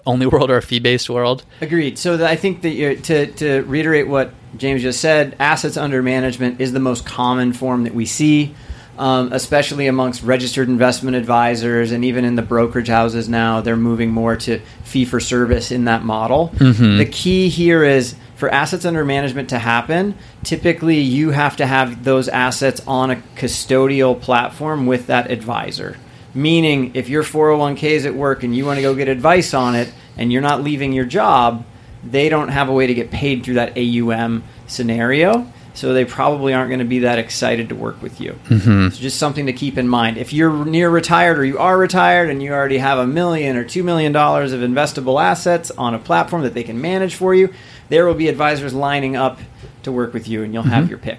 only 0.05 0.27
world 0.27 0.51
or 0.51 0.57
a 0.57 0.63
fee 0.63 0.81
based 0.81 1.09
world. 1.09 1.45
Agreed. 1.61 1.99
So 1.99 2.17
that 2.17 2.29
I 2.29 2.37
think 2.37 2.63
that 2.63 2.71
you're, 2.71 2.97
to 2.97 3.27
to 3.27 3.63
reiterate 3.63 4.09
what 4.09 4.33
James 4.57 4.83
just 4.83 5.01
said, 5.01 5.37
assets 5.39 5.77
under 5.77 6.03
management 6.03 6.61
is 6.61 6.73
the 6.73 6.81
most 6.81 7.07
common 7.07 7.53
form 7.53 7.85
that 7.85 7.95
we 7.95 8.05
see, 8.05 8.55
um, 8.99 9.33
especially 9.33 9.87
amongst 9.87 10.23
registered 10.23 10.69
investment 10.69 11.17
advisors 11.17 11.93
and 11.93 12.05
even 12.05 12.25
in 12.25 12.37
the 12.37 12.43
brokerage 12.43 12.89
houses 12.89 13.29
now. 13.29 13.61
They're 13.61 13.77
moving 13.77 14.11
more 14.11 14.37
to 14.37 14.61
fee 14.85 15.05
for 15.05 15.21
service 15.21 15.71
in 15.71 15.85
that 15.85 16.05
model. 16.05 16.53
The 16.99 17.07
key 17.07 17.49
here 17.49 17.85
is 17.85 18.17
for 18.37 18.50
assets 18.50 18.85
under 18.85 19.05
management 19.05 19.50
to 19.50 19.59
happen. 19.59 20.17
Typically, 20.43 20.99
you 20.99 21.31
have 21.31 21.57
to 21.59 21.67
have 21.67 22.02
those 22.02 22.29
assets 22.29 22.83
on 22.88 23.12
a 23.12 23.17
custodial 23.37 24.21
platform 24.21 24.87
with 24.87 25.07
that 25.07 25.31
advisor. 25.31 25.97
Meaning, 26.35 26.93
if 26.95 27.09
your 27.09 27.23
401k 27.23 27.83
is 27.83 28.07
at 28.07 28.15
work 28.15 28.43
and 28.43 28.57
you 28.57 28.65
want 28.65 28.79
to 28.79 28.83
go 28.83 28.95
get 28.95 29.09
advice 29.09 29.53
on 29.53 29.75
it 29.75 29.93
and 30.17 30.33
you're 30.33 30.43
not 30.43 30.62
leaving 30.62 30.93
your 30.93 31.05
job, 31.05 31.65
they 32.05 32.29
don't 32.29 32.49
have 32.49 32.69
a 32.69 32.73
way 32.73 32.87
to 32.87 32.95
get 32.95 33.11
paid 33.11 33.45
through 33.45 33.55
that 33.55 33.77
AUM 33.77 34.43
scenario. 34.67 35.47
So 35.75 35.95
they 35.95 36.05
probably 36.05 36.53
aren't 36.53 36.69
going 36.69 36.81
to 36.81 36.85
be 36.85 37.01
that 37.01 37.19
excited 37.19 37.71
to 37.71 37.75
work 37.75 38.03
with 38.03 38.21
you. 38.21 38.39
Mm-hmm. 38.49 38.91
So 38.91 39.01
just 39.01 39.19
something 39.19 39.47
to 39.47 39.55
keep 39.55 39.79
in 39.79 39.89
mind. 39.89 40.19
If 40.19 40.33
you're 40.33 40.67
near 40.67 40.91
retired 40.91 41.39
or 41.39 41.47
you 41.47 41.59
are 41.59 41.79
retired 41.79 42.29
and 42.29 42.43
you 42.43 42.53
already 42.53 42.77
have 42.77 42.99
a 42.99 43.07
million 43.07 43.57
or 43.57 43.65
two 43.65 43.83
million 43.83 44.12
dollars 44.12 44.53
of 44.53 44.61
investable 44.61 45.23
assets 45.23 45.71
on 45.71 45.95
a 45.95 45.99
platform 45.99 46.43
that 46.43 46.53
they 46.53 46.62
can 46.62 46.81
manage 46.81 47.15
for 47.15 47.35
you, 47.35 47.55
there 47.89 48.05
will 48.07 48.15
be 48.15 48.29
advisors 48.29 48.75
lining 48.75 49.17
up 49.17 49.39
to 49.83 49.91
work 49.91 50.12
with 50.12 50.29
you 50.29 50.43
and 50.43 50.53
you'll 50.53 50.62
have 50.62 50.89
your 50.91 50.99
pick. 50.99 51.19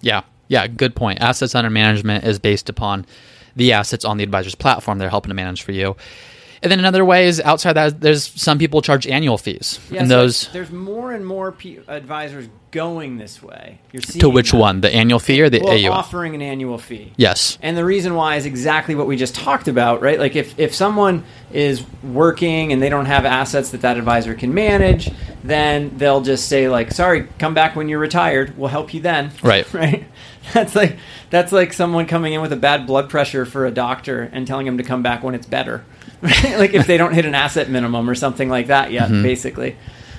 Yeah, 0.00 0.22
yeah, 0.48 0.66
good 0.66 0.96
point. 0.96 1.20
Assets 1.20 1.54
under 1.54 1.70
management 1.70 2.24
is 2.24 2.38
based 2.38 2.70
upon 2.70 3.04
the 3.56 3.72
assets 3.72 4.04
on 4.04 4.16
the 4.16 4.24
advisor's 4.24 4.54
platform 4.54 4.98
they're 4.98 5.10
helping 5.10 5.30
to 5.30 5.34
manage 5.34 5.62
for 5.62 5.72
you. 5.72 5.96
And 6.62 6.70
then 6.72 6.78
another 6.78 7.04
way 7.04 7.26
is 7.26 7.40
outside 7.42 7.74
that, 7.74 8.00
there's 8.00 8.24
some 8.40 8.58
people 8.58 8.80
charge 8.80 9.06
annual 9.06 9.36
fees, 9.36 9.78
Yeah, 9.90 10.00
and 10.00 10.08
so 10.08 10.16
those 10.16 10.48
there's 10.48 10.70
more 10.70 11.12
and 11.12 11.26
more 11.26 11.52
pe- 11.52 11.80
advisors 11.86 12.48
going 12.70 13.18
this 13.18 13.42
way. 13.42 13.80
You're 13.92 14.00
seeing 14.00 14.20
to 14.20 14.30
which 14.30 14.52
that. 14.52 14.56
one, 14.56 14.80
the 14.80 14.92
annual 14.92 15.18
fee 15.18 15.42
or 15.42 15.50
the 15.50 15.60
Well, 15.62 15.74
AUM? 15.74 15.92
offering 15.92 16.34
an 16.34 16.40
annual 16.40 16.78
fee. 16.78 17.12
yes, 17.18 17.58
And 17.60 17.76
the 17.76 17.84
reason 17.84 18.14
why 18.14 18.36
is 18.36 18.46
exactly 18.46 18.94
what 18.94 19.06
we 19.06 19.16
just 19.18 19.34
talked 19.34 19.68
about, 19.68 20.00
right? 20.00 20.18
Like 20.18 20.36
if, 20.36 20.58
if 20.58 20.74
someone 20.74 21.24
is 21.52 21.84
working 22.02 22.72
and 22.72 22.82
they 22.82 22.88
don't 22.88 23.06
have 23.06 23.26
assets 23.26 23.68
that 23.70 23.82
that 23.82 23.98
advisor 23.98 24.34
can 24.34 24.54
manage, 24.54 25.10
then 25.44 25.92
they'll 25.98 26.22
just 26.22 26.48
say 26.48 26.68
like, 26.70 26.90
"Sorry, 26.92 27.28
come 27.38 27.52
back 27.52 27.76
when 27.76 27.88
you're 27.90 27.98
retired. 28.00 28.56
We'll 28.56 28.70
help 28.70 28.94
you 28.94 29.00
then." 29.02 29.30
Right. 29.42 29.70
right. 29.74 30.04
That's 30.52 30.74
like 30.76 30.98
that's 31.30 31.52
like 31.52 31.72
someone 31.72 32.06
coming 32.06 32.32
in 32.32 32.42
with 32.42 32.52
a 32.52 32.56
bad 32.56 32.86
blood 32.86 33.08
pressure 33.08 33.46
for 33.46 33.66
a 33.66 33.70
doctor 33.70 34.28
and 34.32 34.46
telling 34.46 34.66
him 34.66 34.76
to 34.78 34.84
come 34.84 35.02
back 35.02 35.22
when 35.22 35.34
it's 35.34 35.46
better. 35.46 35.84
Like 36.22 36.74
if 36.74 36.86
they 36.86 36.96
don't 36.96 37.12
hit 37.12 37.24
an 37.26 37.34
asset 37.34 37.68
minimum 37.68 38.08
or 38.08 38.14
something 38.14 38.48
like 38.48 38.68
that 38.68 38.92
yet, 38.92 39.10
basically. 39.22 39.76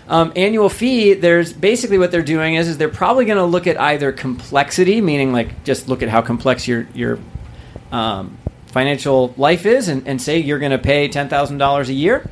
Um, 0.07 0.33
annual 0.35 0.69
fee, 0.69 1.13
there's 1.13 1.51
basically 1.51 1.97
what 1.97 2.11
they're 2.11 2.21
doing 2.21 2.55
is, 2.55 2.67
is 2.67 2.77
they're 2.77 2.89
probably 2.89 3.25
going 3.25 3.37
to 3.37 3.45
look 3.45 3.65
at 3.65 3.79
either 3.79 4.11
complexity, 4.11 5.01
meaning 5.01 5.31
like 5.33 5.63
just 5.63 5.87
look 5.87 6.03
at 6.03 6.09
how 6.09 6.21
complex 6.21 6.67
your 6.67 6.87
your 6.93 7.17
um, 7.91 8.37
financial 8.67 9.33
life 9.37 9.65
is, 9.65 9.87
and, 9.87 10.07
and 10.07 10.21
say 10.21 10.37
you're 10.39 10.59
going 10.59 10.71
to 10.71 10.77
pay 10.77 11.07
ten 11.07 11.27
thousand 11.27 11.57
dollars 11.57 11.89
a 11.89 11.93
year, 11.93 12.29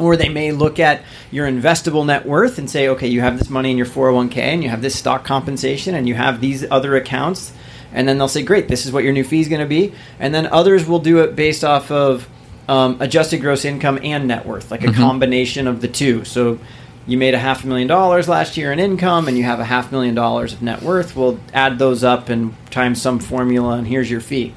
or 0.00 0.16
they 0.16 0.28
may 0.28 0.52
look 0.52 0.78
at 0.78 1.02
your 1.30 1.46
investable 1.46 2.04
net 2.06 2.26
worth 2.26 2.58
and 2.58 2.68
say, 2.68 2.88
okay, 2.88 3.08
you 3.08 3.20
have 3.20 3.38
this 3.38 3.50
money 3.50 3.70
in 3.70 3.76
your 3.76 3.86
401k, 3.86 4.38
and 4.38 4.62
you 4.62 4.70
have 4.70 4.82
this 4.82 4.96
stock 4.96 5.24
compensation, 5.24 5.94
and 5.94 6.08
you 6.08 6.14
have 6.14 6.40
these 6.40 6.68
other 6.70 6.96
accounts 6.96 7.52
and 7.92 8.06
then 8.08 8.18
they'll 8.18 8.28
say, 8.28 8.42
"Great, 8.42 8.68
this 8.68 8.86
is 8.86 8.92
what 8.92 9.02
your 9.02 9.12
new 9.12 9.24
fee 9.24 9.40
is 9.40 9.48
going 9.48 9.60
to 9.60 9.66
be," 9.66 9.92
and 10.20 10.32
then 10.32 10.46
others 10.46 10.86
will 10.86 11.00
do 11.00 11.18
it 11.18 11.34
based 11.34 11.64
off 11.64 11.90
of 11.90 12.28
um, 12.68 12.96
adjusted 13.00 13.40
gross 13.40 13.64
income 13.64 13.98
and 14.02 14.28
net 14.28 14.46
worth, 14.46 14.70
like 14.70 14.84
a 14.84 14.92
combination 14.92 15.66
of 15.66 15.80
the 15.80 15.88
two. 15.88 16.24
So 16.24 16.60
you 17.06 17.18
made 17.18 17.34
a 17.34 17.38
half 17.38 17.64
a 17.64 17.66
million 17.66 17.88
dollars 17.88 18.28
last 18.28 18.56
year 18.56 18.72
in 18.72 18.78
income 18.78 19.26
and 19.26 19.36
you 19.36 19.42
have 19.42 19.58
a 19.58 19.64
half 19.64 19.90
million 19.90 20.14
dollars 20.14 20.52
of 20.52 20.62
net 20.62 20.82
worth, 20.82 21.16
we'll 21.16 21.40
add 21.52 21.78
those 21.78 22.04
up 22.04 22.28
and 22.28 22.54
times 22.70 23.02
some 23.02 23.18
formula, 23.18 23.78
and 23.78 23.88
here's 23.88 24.08
your 24.10 24.20
fee. 24.20 24.54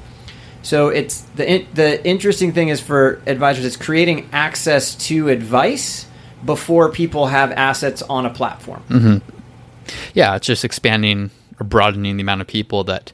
So 0.64 0.88
it's 0.88 1.20
the 1.36 1.66
the 1.74 2.04
interesting 2.06 2.52
thing 2.52 2.70
is 2.70 2.80
for 2.80 3.20
advisors, 3.26 3.66
it's 3.66 3.76
creating 3.76 4.30
access 4.32 4.94
to 5.06 5.28
advice 5.28 6.06
before 6.44 6.90
people 6.90 7.26
have 7.26 7.52
assets 7.52 8.02
on 8.02 8.26
a 8.26 8.30
platform. 8.30 9.22
Yeah, 10.14 10.34
it's 10.36 10.46
just 10.46 10.64
expanding 10.64 11.30
or 11.60 11.64
broadening 11.64 12.16
the 12.16 12.22
amount 12.22 12.40
of 12.40 12.46
people 12.46 12.84
that 12.84 13.12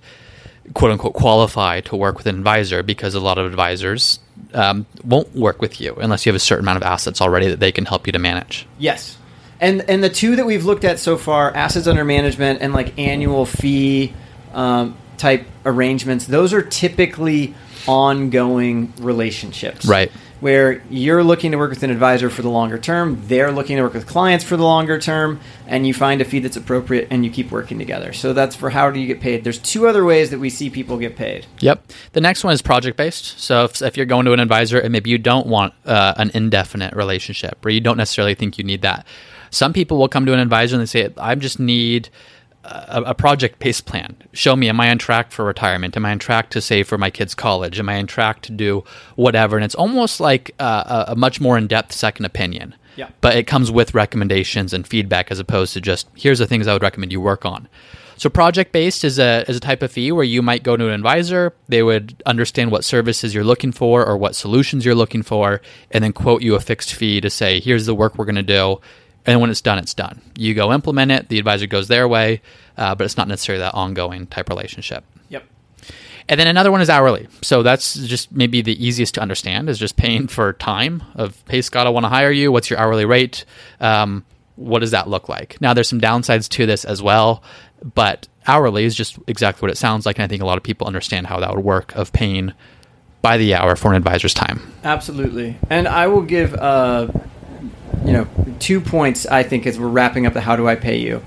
quote 0.75 0.93
unquote 0.93 1.15
qualify 1.15 1.81
to 1.81 1.97
work 1.97 2.19
with 2.19 2.27
an 2.27 2.37
advisor 2.37 2.85
because 2.85 3.17
a 3.17 3.21
lot 3.21 3.37
of 3.37 3.47
advisors 3.47 4.21
um, 4.55 4.87
won't 5.05 5.35
work 5.35 5.61
with 5.61 5.81
you 5.81 5.95
unless 5.97 6.25
you 6.25 6.31
have 6.31 6.37
a 6.37 6.41
certain 6.41 6.65
amount 6.65 6.77
of 6.77 6.85
assets 6.85 7.21
already 7.21 7.49
that 7.49 7.59
they 7.59 7.73
can 7.73 7.85
help 7.85 8.07
you 8.07 8.13
to 8.13 8.21
manage. 8.21 8.67
Yes. 8.79 9.19
And 9.61 9.83
and 9.91 10.05
the 10.05 10.09
two 10.09 10.37
that 10.37 10.47
we've 10.47 10.65
looked 10.65 10.85
at 10.85 11.01
so 11.01 11.19
far, 11.19 11.53
assets 11.55 11.89
under 11.89 12.05
management 12.05 12.63
and 12.63 12.73
like 12.73 12.97
annual 12.97 13.45
fee 13.45 14.15
um, 14.55 14.97
type 15.21 15.47
arrangements, 15.67 16.27
those 16.27 16.53
are 16.53 16.63
typically 16.63 17.55
ongoing 17.87 18.93
relationships. 18.99 19.85
Right. 19.87 20.11
Where 20.41 20.83
you're 20.89 21.23
looking 21.23 21.53
to 21.53 21.59
work 21.59 21.69
with 21.69 21.83
an 21.83 21.91
advisor 21.91 22.31
for 22.31 22.41
the 22.41 22.49
longer 22.49 22.79
term, 22.79 23.23
they're 23.27 23.53
looking 23.53 23.77
to 23.77 23.83
work 23.83 23.93
with 23.93 24.07
clients 24.07 24.43
for 24.43 24.57
the 24.57 24.63
longer 24.63 24.99
term, 24.99 25.39
and 25.67 25.87
you 25.87 25.93
find 25.93 26.23
a 26.23 26.25
fee 26.25 26.39
that's 26.39 26.57
appropriate 26.57 27.09
and 27.11 27.27
you 27.27 27.31
keep 27.31 27.51
working 27.51 27.79
together. 27.79 28.15
So 28.15 28.33
that's 28.33 28.57
for 28.57 28.71
how 28.71 28.91
do 28.91 28.99
you 28.99 29.07
get 29.07 29.21
paid. 29.21 29.45
There's 29.45 29.59
two 29.59 29.87
other 29.87 30.03
ways 30.03 30.31
that 30.31 30.39
we 30.39 30.49
see 30.49 30.71
people 30.71 30.97
get 30.97 31.15
paid. 31.15 31.45
Yep. 31.59 31.93
The 32.13 32.23
next 32.23 32.43
one 32.43 32.55
is 32.55 32.63
project 32.63 32.97
based. 32.97 33.39
So 33.39 33.65
if, 33.65 33.83
if 33.83 33.99
you're 33.99 34.07
going 34.07 34.25
to 34.25 34.33
an 34.33 34.41
advisor 34.41 34.79
and 34.79 34.91
maybe 34.93 35.11
you 35.11 35.19
don't 35.19 35.47
want 35.47 35.75
uh, 35.85 36.15
an 36.17 36.31
indefinite 36.33 36.95
relationship 36.95 37.63
or 37.63 37.69
you 37.69 37.83
don't 37.83 37.99
necessarily 37.99 38.35
think 38.35 38.57
you 38.57 38.65
need 38.65 38.81
that, 38.81 39.07
some 39.51 39.75
people 39.75 39.99
will 39.99 40.09
come 40.09 40.25
to 40.25 40.33
an 40.33 40.41
advisor 40.41 40.77
and 40.77 40.83
they 40.83 40.87
say, 40.87 41.11
I 41.19 41.35
just 41.35 41.61
need 41.61 42.09
a, 42.65 43.03
a 43.07 43.15
project 43.15 43.59
based 43.59 43.87
plan. 43.87 44.17
Show 44.33 44.57
me, 44.57 44.69
am 44.69 44.81
I 44.81 44.91
on 44.91 44.99
track 44.99 45.33
for 45.33 45.45
retirement? 45.45 45.97
Am 45.97 46.05
I 46.05 46.13
on 46.13 46.19
track 46.19 46.51
to 46.51 46.61
save 46.61 46.89
for 46.89 46.99
my 46.99 47.11
kids' 47.11 47.35
college? 47.35 47.79
Am 47.79 47.89
I 47.89 47.99
on 47.99 48.07
track 48.07 48.43
to 48.43 48.53
do 48.53 48.85
whatever? 49.17 49.57
And 49.57 49.65
it's 49.65 49.75
almost 49.75 50.21
like 50.21 50.51
a, 50.59 51.07
a 51.09 51.17
much 51.17 51.41
more 51.41 51.57
in 51.57 51.67
depth 51.67 51.93
second 51.93 52.25
opinion. 52.25 52.75
Yeah. 52.97 53.11
But 53.21 53.37
it 53.37 53.47
comes 53.47 53.71
with 53.71 53.95
recommendations 53.95 54.73
and 54.73 54.87
feedback 54.87 55.31
as 55.31 55.39
opposed 55.39 55.73
to 55.75 55.81
just 55.81 56.09
here's 56.15 56.39
the 56.39 56.47
things 56.47 56.67
I 56.67 56.73
would 56.73 56.83
recommend 56.83 57.13
you 57.13 57.21
work 57.21 57.47
on. 57.47 57.69
So 58.17 58.29
project 58.29 58.73
based 58.73 59.03
is 59.03 59.19
a 59.19 59.49
is 59.49 59.57
a 59.57 59.61
type 59.61 59.83
of 59.83 59.91
fee 59.91 60.13
where 60.13 60.25
you 60.25 60.43
might 60.43 60.63
go 60.63 60.77
to 60.77 60.89
an 60.89 60.93
advisor, 60.93 61.55
they 61.69 61.83
would 61.83 62.23
understand 62.27 62.71
what 62.71 62.85
services 62.85 63.35
you're 63.35 63.45
looking 63.45 63.73
for 63.73 64.07
or 64.07 64.19
what 64.19 64.37
solutions 64.37 64.85
you're 64.85 64.95
looking 64.95 65.23
for, 65.23 65.63
and 65.91 66.05
then 66.05 66.13
quote 66.13 66.43
you 66.43 66.55
a 66.55 66.61
fixed 66.61 66.93
fee 66.93 67.23
to 67.23 67.31
say, 67.31 67.61
here's 67.61 67.87
the 67.87 67.95
work 67.95 68.19
we're 68.19 68.27
going 68.27 68.35
to 68.35 68.43
do. 68.43 68.79
And 69.27 69.41
when 69.41 69.51
it's 69.51 69.61
done, 69.61 69.79
it's 69.79 69.95
done. 69.95 70.21
You 70.37 70.55
go 70.55 70.73
implement 70.73 71.13
it, 71.13 71.29
the 71.29 71.39
advisor 71.39 71.67
goes 71.67 71.89
their 71.89 72.09
way, 72.09 72.41
uh, 72.77 72.95
but 72.95 73.05
it's 73.05 73.17
not 73.17 73.29
necessarily 73.29 73.61
that 73.61 73.75
ongoing 73.75 74.27
type 74.27 74.49
relationship. 74.49 75.05
Yep. 75.29 75.45
And 76.29 76.41
then 76.41 76.47
another 76.47 76.71
one 76.71 76.81
is 76.81 76.89
hourly. 76.89 77.29
So 77.43 77.63
that's 77.63 77.95
just 77.95 78.33
maybe 78.33 78.63
the 78.63 78.83
easiest 78.85 79.15
to 79.15 79.21
understand 79.21 79.69
is 79.69 79.79
just 79.79 79.97
paying 79.97 80.27
for 80.29 80.53
time 80.55 81.03
of, 81.15 81.43
hey, 81.49 81.61
Scott, 81.61 81.87
I 81.87 81.91
want 81.91 82.05
to 82.05 82.09
hire 82.09 82.31
you. 82.31 82.51
What's 82.51 82.71
your 82.71 82.79
hourly 82.79 83.05
rate? 83.05 83.45
Um, 83.81 84.25
what 84.57 84.79
does 84.79 84.93
that 84.93 85.09
look 85.09 85.29
like? 85.29 85.61
Now, 85.61 85.75
there's 85.75 85.89
some 85.89 86.01
downsides 86.01 86.49
to 86.51 86.67
this 86.67 86.85
as 86.85 87.03
well, 87.03 87.43
but 87.95 88.29
hourly 88.47 88.85
is 88.85 88.95
just 88.95 89.19
exactly 89.27 89.63
what 89.63 89.71
it 89.71 89.79
sounds 89.79 90.07
like. 90.07 90.19
And 90.19 90.25
I 90.25 90.29
think 90.29 90.43
a 90.43 90.47
lot 90.47 90.57
of 90.57 90.63
people 90.63 90.87
understand 90.87 91.27
how 91.27 91.41
that 91.41 91.55
would 91.55 91.65
work 91.65 91.95
of 91.97 92.13
paying 92.13 92.53
by 93.23 93.37
the 93.37 93.55
hour 93.55 93.77
for 93.77 93.91
an 93.91 93.97
advisor's 93.97 94.33
time. 94.33 94.73
Absolutely. 94.85 95.59
And 95.69 95.89
I 95.89 96.07
will 96.07 96.23
give, 96.23 96.55
uh, 96.55 97.09
you 98.05 98.13
know, 98.13 98.27
two 98.59 98.81
points 98.81 99.27
I 99.27 99.43
think 99.43 99.67
as 99.67 99.79
we're 99.79 99.89
wrapping 99.89 100.27
up 100.27 100.33
the 100.33 100.41
how 100.41 100.57
do 100.57 100.69
I 100.69 100.75
pay 100.75 100.99
you 100.99 101.23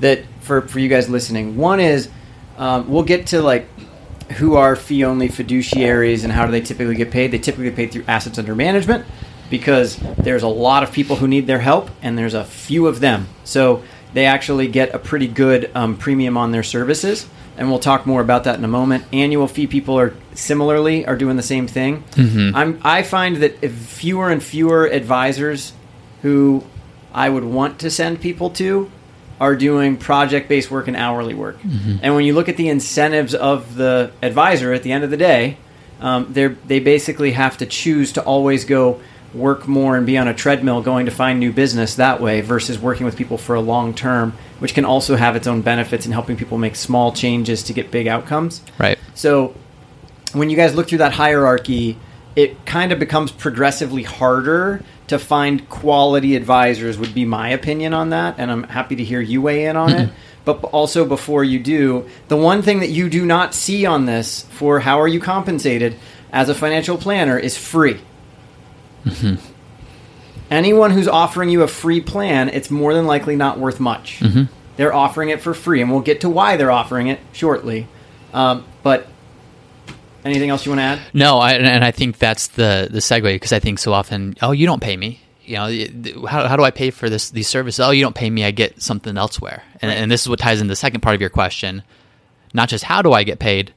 that 0.00 0.22
for, 0.40 0.62
for 0.62 0.78
you 0.78 0.88
guys 0.88 1.08
listening. 1.08 1.56
One 1.56 1.80
is 1.80 2.08
um, 2.56 2.88
we'll 2.90 3.02
get 3.04 3.28
to 3.28 3.42
like 3.42 3.68
who 4.32 4.56
are 4.56 4.76
fee 4.76 5.04
only 5.04 5.28
fiduciaries 5.28 6.24
and 6.24 6.32
how 6.32 6.44
do 6.46 6.52
they 6.52 6.60
typically 6.60 6.94
get 6.94 7.10
paid. 7.10 7.30
They 7.30 7.38
typically 7.38 7.66
get 7.66 7.76
paid 7.76 7.92
through 7.92 8.04
assets 8.06 8.38
under 8.38 8.54
management 8.54 9.06
because 9.50 9.96
there's 10.18 10.42
a 10.42 10.48
lot 10.48 10.82
of 10.82 10.92
people 10.92 11.16
who 11.16 11.26
need 11.26 11.46
their 11.46 11.60
help 11.60 11.90
and 12.02 12.18
there's 12.18 12.34
a 12.34 12.44
few 12.44 12.86
of 12.86 13.00
them. 13.00 13.26
So 13.44 13.82
they 14.12 14.26
actually 14.26 14.68
get 14.68 14.94
a 14.94 14.98
pretty 14.98 15.28
good 15.28 15.70
um, 15.74 15.96
premium 15.96 16.36
on 16.36 16.52
their 16.52 16.62
services. 16.62 17.26
And 17.56 17.68
we'll 17.68 17.80
talk 17.80 18.06
more 18.06 18.20
about 18.20 18.44
that 18.44 18.56
in 18.56 18.64
a 18.64 18.68
moment. 18.68 19.04
Annual 19.12 19.48
fee 19.48 19.66
people 19.66 19.98
are 19.98 20.14
similarly 20.34 21.06
are 21.06 21.16
doing 21.16 21.36
the 21.36 21.42
same 21.42 21.66
thing. 21.66 22.04
I'm, 22.54 22.80
I 22.84 23.02
find 23.02 23.38
that 23.38 23.56
if 23.62 23.72
fewer 23.72 24.30
and 24.30 24.40
fewer 24.42 24.86
advisors 24.86 25.72
who 26.22 26.64
I 27.12 27.28
would 27.28 27.44
want 27.44 27.78
to 27.80 27.90
send 27.90 28.20
people 28.20 28.50
to 28.50 28.90
are 29.40 29.54
doing 29.54 29.96
project 29.96 30.48
based 30.48 30.70
work 30.70 30.88
and 30.88 30.96
hourly 30.96 31.34
work. 31.34 31.58
And 32.02 32.14
when 32.14 32.24
you 32.24 32.34
look 32.34 32.48
at 32.48 32.56
the 32.56 32.68
incentives 32.68 33.34
of 33.34 33.76
the 33.76 34.10
advisor 34.22 34.72
at 34.72 34.82
the 34.82 34.92
end 34.92 35.04
of 35.04 35.10
the 35.10 35.16
day, 35.16 35.58
um, 36.00 36.32
they 36.32 36.48
they 36.48 36.80
basically 36.80 37.32
have 37.32 37.56
to 37.58 37.66
choose 37.66 38.12
to 38.12 38.22
always 38.22 38.64
go 38.64 39.00
work 39.34 39.68
more 39.68 39.96
and 39.96 40.06
be 40.06 40.16
on 40.16 40.26
a 40.26 40.34
treadmill 40.34 40.80
going 40.80 41.06
to 41.06 41.12
find 41.12 41.38
new 41.38 41.52
business 41.52 41.96
that 41.96 42.20
way 42.20 42.40
versus 42.40 42.78
working 42.78 43.04
with 43.04 43.16
people 43.16 43.36
for 43.36 43.54
a 43.54 43.60
long 43.60 43.94
term, 43.94 44.32
which 44.58 44.74
can 44.74 44.84
also 44.84 45.16
have 45.16 45.36
its 45.36 45.46
own 45.46 45.60
benefits 45.60 46.06
in 46.06 46.12
helping 46.12 46.36
people 46.36 46.58
make 46.58 46.74
small 46.74 47.12
changes 47.12 47.62
to 47.62 47.72
get 47.72 47.90
big 47.90 48.06
outcomes. 48.06 48.62
Right. 48.78 48.98
So 49.14 49.54
when 50.32 50.50
you 50.50 50.56
guys 50.56 50.74
look 50.74 50.88
through 50.88 50.98
that 50.98 51.12
hierarchy, 51.12 51.98
it 52.36 52.64
kind 52.64 52.92
of 52.92 52.98
becomes 52.98 53.30
progressively 53.30 54.02
harder 54.02 54.82
to 55.08 55.18
find 55.18 55.68
quality 55.68 56.36
advisors 56.36 56.98
would 56.98 57.14
be 57.14 57.24
my 57.24 57.50
opinion 57.50 57.94
on 57.94 58.10
that 58.10 58.36
and 58.38 58.50
I'm 58.50 58.62
happy 58.64 58.96
to 58.96 59.04
hear 59.04 59.20
you 59.20 59.42
weigh 59.42 59.66
in 59.66 59.76
on 59.76 59.90
it. 59.90 60.08
Mm-hmm. 60.08 60.14
But 60.44 60.64
also 60.64 61.04
before 61.04 61.44
you 61.44 61.58
do, 61.58 62.08
the 62.28 62.36
one 62.36 62.62
thing 62.62 62.80
that 62.80 62.88
you 62.88 63.10
do 63.10 63.26
not 63.26 63.54
see 63.54 63.84
on 63.84 64.06
this 64.06 64.42
for 64.50 64.80
how 64.80 65.00
are 65.00 65.08
you 65.08 65.20
compensated 65.20 65.96
as 66.32 66.48
a 66.48 66.54
financial 66.54 66.96
planner 66.96 67.38
is 67.38 67.56
free. 67.56 68.00
Mm-hmm. 69.04 69.34
Anyone 70.50 70.90
who's 70.90 71.08
offering 71.08 71.50
you 71.50 71.62
a 71.62 71.68
free 71.68 72.00
plan, 72.00 72.48
it's 72.48 72.70
more 72.70 72.94
than 72.94 73.06
likely 73.06 73.36
not 73.36 73.58
worth 73.58 73.78
much. 73.78 74.20
Mm-hmm. 74.20 74.44
They're 74.76 74.94
offering 74.94 75.28
it 75.28 75.42
for 75.42 75.52
free, 75.52 75.82
and 75.82 75.90
we'll 75.90 76.00
get 76.00 76.22
to 76.22 76.30
why 76.30 76.56
they're 76.56 76.70
offering 76.70 77.08
it 77.08 77.20
shortly. 77.32 77.86
Um, 78.32 78.64
but 78.82 79.06
anything 80.28 80.50
else 80.50 80.64
you 80.64 80.70
want 80.70 80.80
to 80.80 80.84
add? 80.84 81.00
No, 81.12 81.38
I, 81.38 81.52
and 81.52 81.84
I 81.84 81.90
think 81.90 82.18
that's 82.18 82.48
the 82.48 82.88
the 82.90 82.98
segue 82.98 83.22
because 83.22 83.52
I 83.52 83.58
think 83.58 83.78
so 83.78 83.92
often, 83.92 84.36
oh, 84.42 84.52
you 84.52 84.66
don't 84.66 84.82
pay 84.82 84.96
me. 84.96 85.20
You 85.44 85.56
know, 85.56 86.26
how, 86.26 86.46
how 86.46 86.56
do 86.56 86.62
I 86.62 86.70
pay 86.70 86.90
for 86.90 87.08
this 87.08 87.30
these 87.30 87.48
services? 87.48 87.80
Oh, 87.80 87.90
you 87.90 88.02
don't 88.02 88.14
pay 88.14 88.28
me. 88.28 88.44
I 88.44 88.50
get 88.50 88.82
something 88.82 89.16
elsewhere, 89.16 89.62
and, 89.80 89.90
and 89.90 90.10
this 90.10 90.22
is 90.22 90.28
what 90.28 90.38
ties 90.38 90.60
into 90.60 90.70
the 90.70 90.76
second 90.76 91.00
part 91.00 91.14
of 91.14 91.20
your 91.20 91.30
question. 91.30 91.82
Not 92.52 92.68
just 92.68 92.84
how 92.84 93.02
do 93.02 93.12
I 93.12 93.24
get 93.24 93.38
paid, 93.38 93.72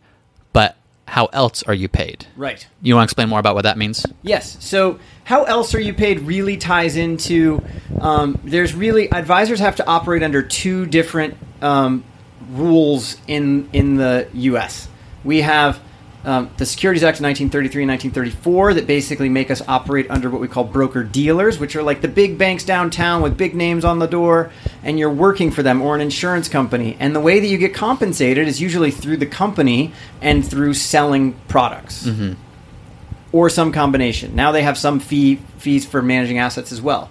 but 0.53 0.77
how 1.11 1.25
else 1.27 1.61
are 1.63 1.73
you 1.73 1.89
paid? 1.89 2.25
Right. 2.37 2.65
You 2.81 2.95
want 2.95 3.03
to 3.03 3.11
explain 3.11 3.27
more 3.27 3.39
about 3.39 3.53
what 3.53 3.63
that 3.63 3.77
means? 3.77 4.05
Yes. 4.21 4.57
So, 4.61 4.97
how 5.25 5.43
else 5.43 5.75
are 5.75 5.79
you 5.79 5.93
paid 5.93 6.21
really 6.21 6.55
ties 6.57 6.95
into 6.95 7.61
um, 7.99 8.39
there's 8.45 8.73
really 8.73 9.11
advisors 9.11 9.59
have 9.59 9.75
to 9.77 9.87
operate 9.87 10.23
under 10.23 10.41
two 10.41 10.85
different 10.85 11.37
um, 11.61 12.03
rules 12.49 13.17
in 13.27 13.69
in 13.73 13.95
the 13.95 14.27
U.S. 14.33 14.87
We 15.23 15.41
have 15.41 15.81
um, 16.23 16.51
the 16.57 16.65
Securities 16.65 17.03
Act 17.03 17.17
of 17.17 17.23
1933 17.23 17.83
and 17.83 17.89
1934 17.89 18.75
that 18.75 18.87
basically 18.87 19.29
make 19.29 19.49
us 19.49 19.61
operate 19.67 20.09
under 20.11 20.29
what 20.29 20.39
we 20.39 20.47
call 20.47 20.63
broker 20.63 21.03
dealers, 21.03 21.59
which 21.59 21.75
are 21.75 21.81
like 21.81 22.01
the 22.01 22.07
big 22.07 22.37
banks 22.37 22.63
downtown 22.63 23.21
with 23.21 23.37
big 23.37 23.55
names 23.55 23.83
on 23.83 23.99
the 23.99 24.07
door, 24.07 24.51
and 24.83 24.99
you're 24.99 25.09
working 25.09 25.49
for 25.49 25.63
them 25.63 25.81
or 25.81 25.95
an 25.95 26.01
insurance 26.01 26.47
company. 26.47 26.95
And 26.99 27.15
the 27.15 27.19
way 27.19 27.39
that 27.39 27.47
you 27.47 27.57
get 27.57 27.73
compensated 27.73 28.47
is 28.47 28.61
usually 28.61 28.91
through 28.91 29.17
the 29.17 29.25
company 29.25 29.93
and 30.21 30.45
through 30.47 30.75
selling 30.75 31.33
products 31.47 32.05
or 33.31 33.49
some 33.49 33.71
combination. 33.71 34.35
Now 34.35 34.51
they 34.51 34.61
have 34.61 34.77
some 34.77 34.99
fee 34.99 35.37
fees 35.57 35.85
for 35.85 36.01
managing 36.01 36.37
assets 36.37 36.71
as 36.71 36.81
well. 36.81 37.09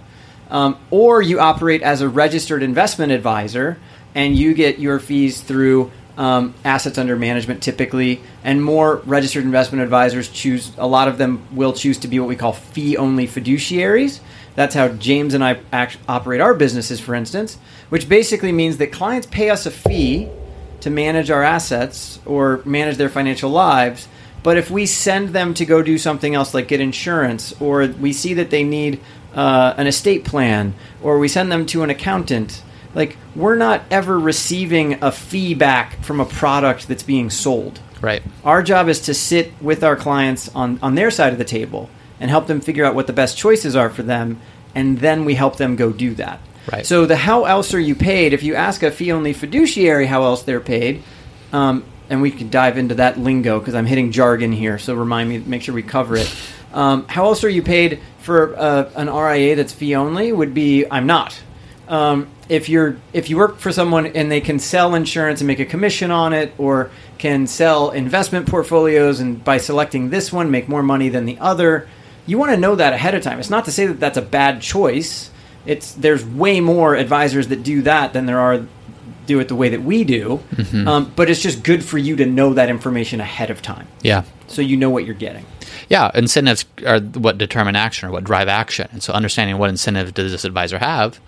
Um, 0.49 0.77
or 0.89 1.21
you 1.21 1.39
operate 1.39 1.81
as 1.81 2.01
a 2.01 2.09
registered 2.09 2.61
investment 2.61 3.11
advisor 3.11 3.77
and 4.13 4.35
you 4.35 4.53
get 4.53 4.79
your 4.79 4.99
fees 4.99 5.41
through 5.41 5.91
um, 6.21 6.53
assets 6.63 6.99
under 6.99 7.15
management 7.15 7.63
typically, 7.63 8.21
and 8.43 8.63
more 8.63 8.97
registered 9.05 9.43
investment 9.43 9.81
advisors 9.81 10.29
choose. 10.29 10.71
A 10.77 10.85
lot 10.85 11.07
of 11.07 11.17
them 11.17 11.41
will 11.51 11.73
choose 11.73 11.97
to 11.97 12.07
be 12.07 12.19
what 12.19 12.29
we 12.29 12.35
call 12.35 12.53
fee 12.53 12.95
only 12.95 13.27
fiduciaries. 13.27 14.19
That's 14.53 14.75
how 14.75 14.89
James 14.89 15.33
and 15.33 15.43
I 15.43 15.59
act, 15.71 15.97
operate 16.07 16.39
our 16.39 16.53
businesses, 16.53 16.99
for 16.99 17.15
instance, 17.15 17.57
which 17.89 18.07
basically 18.07 18.51
means 18.51 18.77
that 18.77 18.91
clients 18.91 19.25
pay 19.25 19.49
us 19.49 19.65
a 19.65 19.71
fee 19.71 20.29
to 20.81 20.91
manage 20.91 21.31
our 21.31 21.41
assets 21.41 22.19
or 22.23 22.61
manage 22.65 22.97
their 22.97 23.09
financial 23.09 23.49
lives. 23.49 24.07
But 24.43 24.57
if 24.57 24.69
we 24.69 24.85
send 24.85 25.29
them 25.29 25.55
to 25.55 25.65
go 25.65 25.81
do 25.81 25.97
something 25.97 26.35
else, 26.35 26.53
like 26.53 26.67
get 26.67 26.81
insurance, 26.81 27.59
or 27.59 27.87
we 27.87 28.13
see 28.13 28.35
that 28.35 28.51
they 28.51 28.63
need 28.63 28.99
uh, 29.33 29.73
an 29.75 29.87
estate 29.87 30.23
plan, 30.23 30.75
or 31.01 31.17
we 31.17 31.27
send 31.27 31.51
them 31.51 31.65
to 31.67 31.81
an 31.81 31.89
accountant, 31.89 32.61
like 32.93 33.17
we're 33.35 33.55
not 33.55 33.83
ever 33.89 34.19
receiving 34.19 35.03
a 35.03 35.11
fee 35.11 35.53
back 35.53 36.03
from 36.03 36.19
a 36.19 36.25
product 36.25 36.87
that's 36.87 37.03
being 37.03 37.29
sold. 37.29 37.79
Right. 38.01 38.23
Our 38.43 38.63
job 38.63 38.89
is 38.89 39.01
to 39.01 39.13
sit 39.13 39.53
with 39.61 39.83
our 39.83 39.95
clients 39.95 40.49
on, 40.55 40.79
on 40.81 40.95
their 40.95 41.11
side 41.11 41.33
of 41.33 41.39
the 41.39 41.45
table 41.45 41.89
and 42.19 42.29
help 42.29 42.47
them 42.47 42.61
figure 42.61 42.85
out 42.85 42.95
what 42.95 43.07
the 43.07 43.13
best 43.13 43.37
choices 43.37 43.75
are 43.75 43.89
for 43.89 44.03
them, 44.03 44.39
and 44.75 44.99
then 44.99 45.25
we 45.25 45.35
help 45.35 45.57
them 45.57 45.75
go 45.75 45.91
do 45.91 46.13
that. 46.15 46.39
Right. 46.71 46.85
So 46.85 47.05
the 47.05 47.15
how 47.15 47.45
else 47.45 47.73
are 47.73 47.79
you 47.79 47.95
paid? 47.95 48.33
If 48.33 48.43
you 48.43 48.55
ask 48.55 48.83
a 48.83 48.91
fee 48.91 49.11
only 49.11 49.33
fiduciary 49.33 50.05
how 50.05 50.23
else 50.23 50.43
they're 50.43 50.59
paid, 50.59 51.03
um, 51.51 51.83
and 52.09 52.21
we 52.21 52.29
can 52.29 52.49
dive 52.49 52.77
into 52.77 52.95
that 52.95 53.17
lingo 53.17 53.59
because 53.59 53.73
I'm 53.73 53.85
hitting 53.85 54.11
jargon 54.11 54.51
here. 54.51 54.77
So 54.77 54.93
remind 54.93 55.29
me, 55.29 55.39
make 55.39 55.63
sure 55.63 55.73
we 55.73 55.81
cover 55.81 56.17
it. 56.17 56.33
Um, 56.73 57.07
how 57.07 57.25
else 57.25 57.43
are 57.43 57.49
you 57.49 57.63
paid 57.63 57.99
for 58.19 58.55
uh, 58.57 58.91
an 58.95 59.09
RIA 59.09 59.55
that's 59.55 59.73
fee 59.73 59.95
only? 59.95 60.31
Would 60.31 60.53
be 60.53 60.85
I'm 60.89 61.07
not. 61.07 61.41
Um, 61.91 62.27
if 62.47 62.69
you're 62.69 62.95
if 63.11 63.29
you 63.29 63.35
work 63.37 63.57
for 63.59 63.71
someone 63.71 64.07
and 64.07 64.31
they 64.31 64.39
can 64.41 64.59
sell 64.59 64.95
insurance 64.95 65.41
and 65.41 65.47
make 65.47 65.59
a 65.59 65.65
commission 65.65 66.09
on 66.09 66.31
it, 66.33 66.53
or 66.57 66.89
can 67.17 67.45
sell 67.47 67.91
investment 67.91 68.47
portfolios 68.47 69.19
and 69.19 69.43
by 69.43 69.57
selecting 69.57 70.09
this 70.09 70.31
one 70.31 70.49
make 70.49 70.67
more 70.69 70.81
money 70.83 71.09
than 71.09 71.25
the 71.25 71.37
other, 71.39 71.87
you 72.25 72.37
want 72.37 72.51
to 72.51 72.57
know 72.57 72.75
that 72.75 72.93
ahead 72.93 73.13
of 73.13 73.21
time. 73.21 73.39
It's 73.39 73.49
not 73.49 73.65
to 73.65 73.71
say 73.71 73.85
that 73.87 73.99
that's 73.99 74.17
a 74.17 74.21
bad 74.21 74.61
choice. 74.61 75.29
It's 75.65 75.91
there's 75.91 76.25
way 76.25 76.61
more 76.61 76.95
advisors 76.95 77.49
that 77.49 77.61
do 77.63 77.81
that 77.83 78.13
than 78.13 78.25
there 78.25 78.39
are 78.39 78.65
do 79.27 79.39
it 79.39 79.49
the 79.49 79.55
way 79.55 79.69
that 79.69 79.83
we 79.83 80.03
do. 80.03 80.39
Um, 80.87 81.11
but 81.15 81.29
it's 81.29 81.41
just 81.41 81.61
good 81.63 81.83
for 81.83 81.97
you 81.97 82.15
to 82.15 82.25
know 82.25 82.53
that 82.55 82.69
information 82.69 83.21
ahead 83.21 83.51
of 83.51 83.61
time, 83.61 83.87
Yeah. 84.01 84.23
so 84.47 84.61
you 84.63 84.77
know 84.77 84.89
what 84.89 85.05
you're 85.05 85.13
getting. 85.13 85.45
Yeah, 85.89 86.09
incentives 86.15 86.65
are 86.87 86.99
what 86.99 87.37
determine 87.37 87.75
action 87.75 88.09
or 88.09 88.11
what 88.13 88.23
drive 88.23 88.47
action. 88.47 88.87
And 88.91 89.03
so 89.03 89.13
understanding 89.13 89.57
what 89.57 89.69
incentive 89.69 90.13
does 90.13 90.31
this 90.31 90.43
advisor 90.45 90.79
have, 90.79 91.19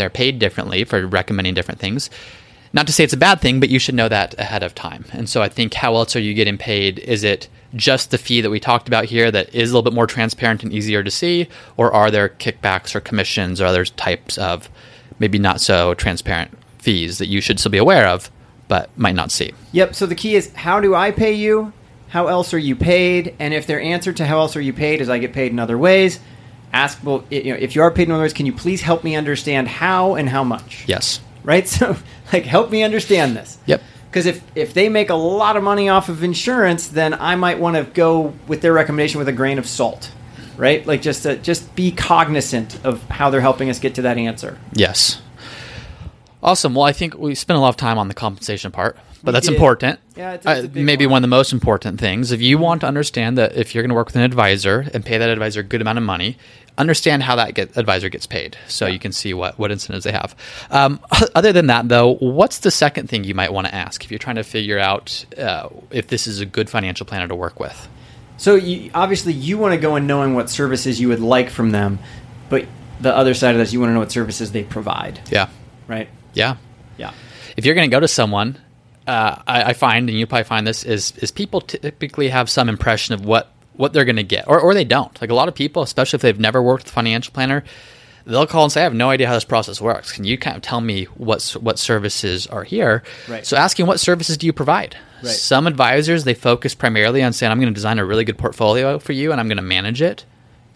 they're 0.00 0.10
paid 0.10 0.38
differently 0.38 0.84
for 0.84 1.06
recommending 1.06 1.54
different 1.54 1.78
things. 1.78 2.10
Not 2.72 2.86
to 2.86 2.92
say 2.92 3.04
it's 3.04 3.12
a 3.12 3.18
bad 3.18 3.40
thing, 3.40 3.60
but 3.60 3.68
you 3.68 3.78
should 3.78 3.94
know 3.94 4.08
that 4.08 4.38
ahead 4.38 4.62
of 4.62 4.74
time. 4.74 5.04
And 5.12 5.28
so 5.28 5.42
I 5.42 5.48
think 5.48 5.74
how 5.74 5.94
else 5.96 6.14
are 6.14 6.20
you 6.20 6.34
getting 6.34 6.56
paid? 6.56 7.00
Is 7.00 7.24
it 7.24 7.48
just 7.74 8.10
the 8.10 8.18
fee 8.18 8.40
that 8.40 8.50
we 8.50 8.60
talked 8.60 8.88
about 8.88 9.04
here 9.04 9.30
that 9.30 9.54
is 9.54 9.70
a 9.70 9.74
little 9.74 9.88
bit 9.88 9.94
more 9.94 10.06
transparent 10.06 10.62
and 10.62 10.72
easier 10.72 11.02
to 11.02 11.10
see? 11.10 11.48
Or 11.76 11.92
are 11.92 12.10
there 12.10 12.28
kickbacks 12.28 12.94
or 12.94 13.00
commissions 13.00 13.60
or 13.60 13.66
other 13.66 13.84
types 13.84 14.38
of 14.38 14.70
maybe 15.18 15.38
not 15.38 15.60
so 15.60 15.94
transparent 15.94 16.56
fees 16.78 17.18
that 17.18 17.26
you 17.26 17.40
should 17.40 17.58
still 17.58 17.72
be 17.72 17.78
aware 17.78 18.06
of, 18.06 18.30
but 18.68 18.96
might 18.96 19.16
not 19.16 19.32
see? 19.32 19.52
Yep. 19.72 19.94
So 19.96 20.06
the 20.06 20.14
key 20.14 20.36
is 20.36 20.52
how 20.54 20.80
do 20.80 20.94
I 20.94 21.10
pay 21.10 21.32
you? 21.32 21.72
How 22.08 22.28
else 22.28 22.54
are 22.54 22.58
you 22.58 22.76
paid? 22.76 23.34
And 23.38 23.52
if 23.52 23.66
their 23.66 23.80
answer 23.80 24.12
to 24.12 24.26
how 24.26 24.38
else 24.38 24.56
are 24.56 24.60
you 24.60 24.72
paid 24.72 25.00
is 25.00 25.08
I 25.08 25.18
get 25.18 25.32
paid 25.32 25.52
in 25.52 25.58
other 25.58 25.78
ways, 25.78 26.20
ask 26.72 26.98
well, 27.04 27.24
you 27.30 27.52
know, 27.52 27.58
if 27.58 27.74
you 27.74 27.82
are 27.82 27.90
paid 27.90 28.08
in 28.08 28.12
other 28.12 28.22
ways, 28.22 28.32
can 28.32 28.46
you 28.46 28.52
please 28.52 28.80
help 28.82 29.04
me 29.04 29.16
understand 29.16 29.68
how 29.68 30.14
and 30.14 30.28
how 30.28 30.44
much? 30.44 30.84
Yes. 30.86 31.20
Right. 31.42 31.66
So 31.80 31.96
like 32.32 32.44
help 32.44 32.70
me 32.70 32.82
understand 32.82 33.36
this. 33.36 33.58
Yep. 33.66 33.82
Because 34.08 34.26
if 34.26 34.42
if 34.54 34.74
they 34.74 34.88
make 34.88 35.10
a 35.10 35.14
lot 35.14 35.56
of 35.56 35.62
money 35.62 35.88
off 35.88 36.08
of 36.08 36.22
insurance, 36.22 36.88
then 36.88 37.14
I 37.14 37.36
might 37.36 37.58
want 37.58 37.76
to 37.76 37.84
go 37.84 38.34
with 38.46 38.60
their 38.60 38.72
recommendation 38.72 39.18
with 39.18 39.28
a 39.28 39.32
grain 39.32 39.58
of 39.58 39.66
salt. 39.66 40.12
Right. 40.56 40.86
Like 40.86 41.02
just 41.02 41.22
to, 41.24 41.36
just 41.36 41.74
be 41.74 41.90
cognizant 41.90 42.84
of 42.84 43.02
how 43.08 43.30
they're 43.30 43.40
helping 43.40 43.70
us 43.70 43.78
get 43.78 43.94
to 43.96 44.02
that 44.02 44.18
answer. 44.18 44.58
Yes. 44.72 45.22
Awesome. 46.42 46.74
Well, 46.74 46.84
I 46.84 46.92
think 46.92 47.18
we 47.18 47.34
spent 47.34 47.56
a 47.56 47.60
lot 47.60 47.68
of 47.70 47.76
time 47.76 47.98
on 47.98 48.08
the 48.08 48.14
compensation 48.14 48.70
part, 48.72 48.96
but 49.22 49.32
that's 49.32 49.46
did. 49.46 49.54
important. 49.54 49.98
Yeah, 50.16 50.34
it's- 50.34 50.58
it's 50.58 50.66
uh, 50.66 50.68
big 50.68 50.84
maybe 50.84 51.06
one. 51.06 51.12
one 51.12 51.18
of 51.24 51.30
the 51.30 51.36
most 51.36 51.52
important 51.52 52.00
things. 52.00 52.32
If 52.32 52.40
you 52.40 52.58
want 52.58 52.80
to 52.82 52.86
understand 52.86 53.38
that 53.38 53.54
if 53.56 53.74
you're 53.74 53.82
going 53.82 53.90
to 53.90 53.94
work 53.94 54.06
with 54.08 54.16
an 54.16 54.22
advisor 54.22 54.86
and 54.94 55.04
pay 55.04 55.18
that 55.18 55.28
advisor 55.30 55.60
a 55.60 55.62
good 55.62 55.80
amount 55.80 55.98
of 55.98 56.04
money, 56.04 56.36
understand 56.78 57.22
how 57.22 57.36
that 57.36 57.54
get, 57.54 57.76
advisor 57.76 58.08
gets 58.08 58.26
paid, 58.26 58.56
so 58.68 58.86
you 58.86 58.98
can 58.98 59.12
see 59.12 59.34
what 59.34 59.58
what 59.58 59.70
incentives 59.70 60.04
they 60.04 60.12
have. 60.12 60.34
Um, 60.70 61.00
other 61.34 61.52
than 61.52 61.66
that, 61.66 61.88
though, 61.88 62.14
what's 62.14 62.58
the 62.60 62.70
second 62.70 63.08
thing 63.08 63.24
you 63.24 63.34
might 63.34 63.52
want 63.52 63.66
to 63.66 63.74
ask 63.74 64.04
if 64.04 64.10
you're 64.10 64.18
trying 64.18 64.36
to 64.36 64.44
figure 64.44 64.78
out 64.78 65.24
uh, 65.38 65.68
if 65.90 66.06
this 66.08 66.26
is 66.26 66.40
a 66.40 66.46
good 66.46 66.70
financial 66.70 67.04
planner 67.06 67.28
to 67.28 67.34
work 67.34 67.60
with? 67.60 67.88
So 68.38 68.54
you, 68.54 68.90
obviously 68.94 69.34
you 69.34 69.58
want 69.58 69.74
to 69.74 69.80
go 69.80 69.96
in 69.96 70.06
knowing 70.06 70.34
what 70.34 70.48
services 70.48 70.98
you 70.98 71.08
would 71.08 71.20
like 71.20 71.50
from 71.50 71.72
them, 71.72 71.98
but 72.48 72.64
the 72.98 73.14
other 73.14 73.34
side 73.34 73.54
of 73.54 73.58
this, 73.58 73.72
you 73.72 73.80
want 73.80 73.90
to 73.90 73.94
know 73.94 74.00
what 74.00 74.12
services 74.12 74.52
they 74.52 74.62
provide, 74.62 75.20
Yeah. 75.30 75.48
right? 75.88 76.08
Yeah. 76.32 76.56
Yeah. 76.96 77.12
if 77.58 77.66
you're 77.66 77.74
going 77.74 77.90
to 77.90 77.94
go 77.94 78.00
to 78.00 78.08
someone, 78.08 78.56
uh, 79.10 79.42
I, 79.44 79.62
I 79.64 79.72
find, 79.72 80.08
and 80.08 80.16
you 80.16 80.24
probably 80.26 80.44
find 80.44 80.64
this, 80.64 80.84
is 80.84 81.12
is 81.16 81.32
people 81.32 81.60
typically 81.60 82.28
have 82.28 82.48
some 82.48 82.68
impression 82.68 83.12
of 83.12 83.24
what 83.24 83.52
what 83.72 83.92
they're 83.92 84.04
going 84.04 84.16
to 84.16 84.22
get, 84.22 84.46
or 84.46 84.60
or 84.60 84.72
they 84.72 84.84
don't. 84.84 85.20
Like 85.20 85.30
a 85.30 85.34
lot 85.34 85.48
of 85.48 85.54
people, 85.54 85.82
especially 85.82 86.18
if 86.18 86.22
they've 86.22 86.38
never 86.38 86.62
worked 86.62 86.84
with 86.84 86.92
a 86.92 86.94
financial 86.94 87.34
planner, 87.34 87.64
they'll 88.24 88.46
call 88.46 88.62
and 88.62 88.72
say, 88.72 88.82
"I 88.82 88.84
have 88.84 88.94
no 88.94 89.10
idea 89.10 89.26
how 89.26 89.34
this 89.34 89.44
process 89.44 89.80
works. 89.80 90.12
Can 90.12 90.22
you 90.22 90.38
kind 90.38 90.56
of 90.56 90.62
tell 90.62 90.80
me 90.80 91.06
what's 91.16 91.56
what 91.56 91.76
services 91.76 92.46
are 92.46 92.62
here?" 92.62 93.02
Right. 93.28 93.44
So 93.44 93.56
asking 93.56 93.86
what 93.86 93.98
services 93.98 94.38
do 94.38 94.46
you 94.46 94.52
provide? 94.52 94.96
Right. 95.24 95.32
Some 95.32 95.66
advisors 95.66 96.22
they 96.22 96.34
focus 96.34 96.76
primarily 96.76 97.20
on 97.20 97.32
saying, 97.32 97.50
"I'm 97.50 97.58
going 97.58 97.72
to 97.72 97.74
design 97.74 97.98
a 97.98 98.04
really 98.04 98.24
good 98.24 98.38
portfolio 98.38 99.00
for 99.00 99.12
you, 99.12 99.32
and 99.32 99.40
I'm 99.40 99.48
going 99.48 99.56
to 99.56 99.62
manage 99.62 100.00
it," 100.00 100.24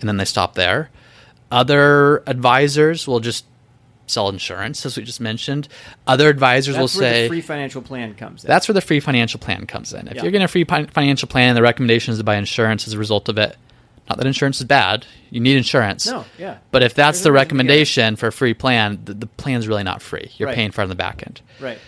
and 0.01 0.09
then 0.09 0.17
they 0.17 0.25
stop 0.25 0.57
there. 0.57 0.91
Other 1.53 2.25
advisors 2.27 3.07
will 3.07 3.21
just 3.21 3.45
sell 4.07 4.29
insurance, 4.29 4.85
as 4.85 4.97
we 4.97 5.03
just 5.03 5.21
mentioned. 5.21 5.69
Other 6.07 6.29
advisors 6.29 6.75
That's 6.77 6.95
will 6.95 7.01
where 7.03 7.13
say 7.13 7.23
the 7.23 7.29
free 7.29 7.41
financial 7.41 7.83
plan 7.83 8.15
comes 8.15 8.45
in. 8.45 8.49
that's 8.49 8.69
where 8.69 8.75
the 8.75 8.81
free 8.81 9.01
financial 9.01 9.41
plan 9.41 9.67
comes 9.67 9.93
in. 9.93 10.09
If 10.09 10.15
Yeah. 10.17 10.23
you're 10.23 10.33
getting 10.33 10.45
a 10.45 10.49
free 10.49 10.65
financial 10.65 11.29
plan 11.29 11.49
and 11.51 11.57
the 11.57 11.63
recommendation 11.63 12.13
is 12.13 12.19
to 12.19 12.25
buy 12.25 12.37
insurance 12.37 12.87
as 12.87 12.93
a 12.95 12.99
result 12.99 13.29
of 13.29 13.39
it, 13.39 13.57
not 14.09 14.19
that 14.19 14.27
insurance 14.27 14.59
is 14.61 14.67
bad, 14.67 15.07
you 15.31 15.41
need 15.41 15.57
insurance. 15.57 16.07
No, 16.07 16.27
yeah. 16.39 16.59
But 16.71 16.83
if 16.83 16.93
that's 16.95 17.19
There's 17.19 17.25
the 17.25 17.31
a 17.31 17.33
reason 17.33 17.49
to 17.49 17.55
get 17.55 17.63
it. 17.63 17.63
recommendation 17.65 18.17
for 18.17 18.27
a 18.27 18.33
free 18.33 18.53
plan, 18.53 18.99
the, 19.05 19.15
the 19.15 19.27
plan's 19.27 19.67
really 19.67 19.83
not 19.83 20.03
free. 20.03 20.31
You're 20.37 20.49
Right. 20.49 20.55
paying 20.55 20.71
for 20.73 20.83
it 20.83 20.85
on 20.85 20.89
the 20.91 20.95
back 20.95 21.23
end. 21.27 21.41
right. 21.61 21.79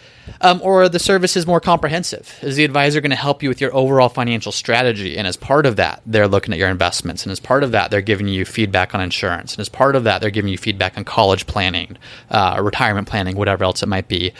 Um, 0.41 0.61
or 0.63 0.89
the 0.89 0.99
service 0.99 1.37
is 1.37 1.47
more 1.47 1.61
comprehensive. 1.61 2.39
Is 2.43 2.57
the 2.57 2.65
advisor 2.65 3.01
going 3.01 3.11
to 3.11 3.17
help 3.17 3.43
you 3.43 3.49
with 3.49 3.61
your 3.61 3.75
overall 3.75 4.09
financial 4.09 4.53
strategy? 4.53 5.17
And 5.17 5.27
as 5.27 5.37
part 5.37 5.67
of 5.67 5.77
that, 5.77 6.03
they're 6.07 6.29
looking 6.29 6.53
at 6.53 6.59
your 6.59 6.69
investments. 6.69 7.23
And 7.25 7.33
as 7.33 7.41
part 7.41 7.63
of 7.63 7.73
that, 7.73 7.91
they're 7.91 8.01
giving 8.01 8.29
you 8.29 8.45
feedback 8.45 8.95
on 8.95 9.01
insurance. 9.01 9.55
And 9.55 9.61
as 9.61 9.69
part 9.69 9.97
of 9.97 10.05
that, 10.05 10.21
they're 10.21 10.31
giving 10.31 10.51
you 10.51 10.59
feedback 10.59 10.97
on 10.97 11.05
college 11.05 11.47
planning, 11.47 11.97
uh, 12.31 12.59
retirement 12.63 13.09
planning, 13.09 13.37
whatever 13.37 13.65
else 13.65 13.83
it 13.83 13.89
might 13.89 14.09
be. 14.09 14.33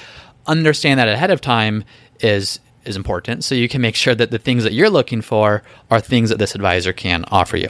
Understand 0.47 1.01
that 1.01 1.09
ahead 1.09 1.31
of 1.31 1.41
time 1.41 1.85
is 2.21 2.61
is 2.85 2.97
important, 2.97 3.43
so 3.43 3.55
you 3.55 3.69
can 3.69 3.81
make 3.81 3.97
sure 3.97 4.15
that 4.15 4.31
the 4.31 4.39
things 4.39 4.63
that 4.63 4.73
you're 4.73 4.89
looking 4.89 5.21
for 5.21 5.65
are 5.91 6.01
things 6.01 6.31
that 6.31 6.39
this 6.39 6.55
advisor 6.55 6.93
can 6.93 7.25
offer 7.33 7.57
you. 7.57 7.69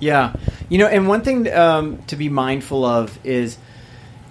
Yeah, 0.00 0.34
you 0.68 0.78
know, 0.78 0.86
and 0.86 1.06
one 1.06 1.22
thing 1.22 1.52
um, 1.52 2.02
to 2.04 2.16
be 2.16 2.30
mindful 2.30 2.84
of 2.84 3.18
is 3.24 3.58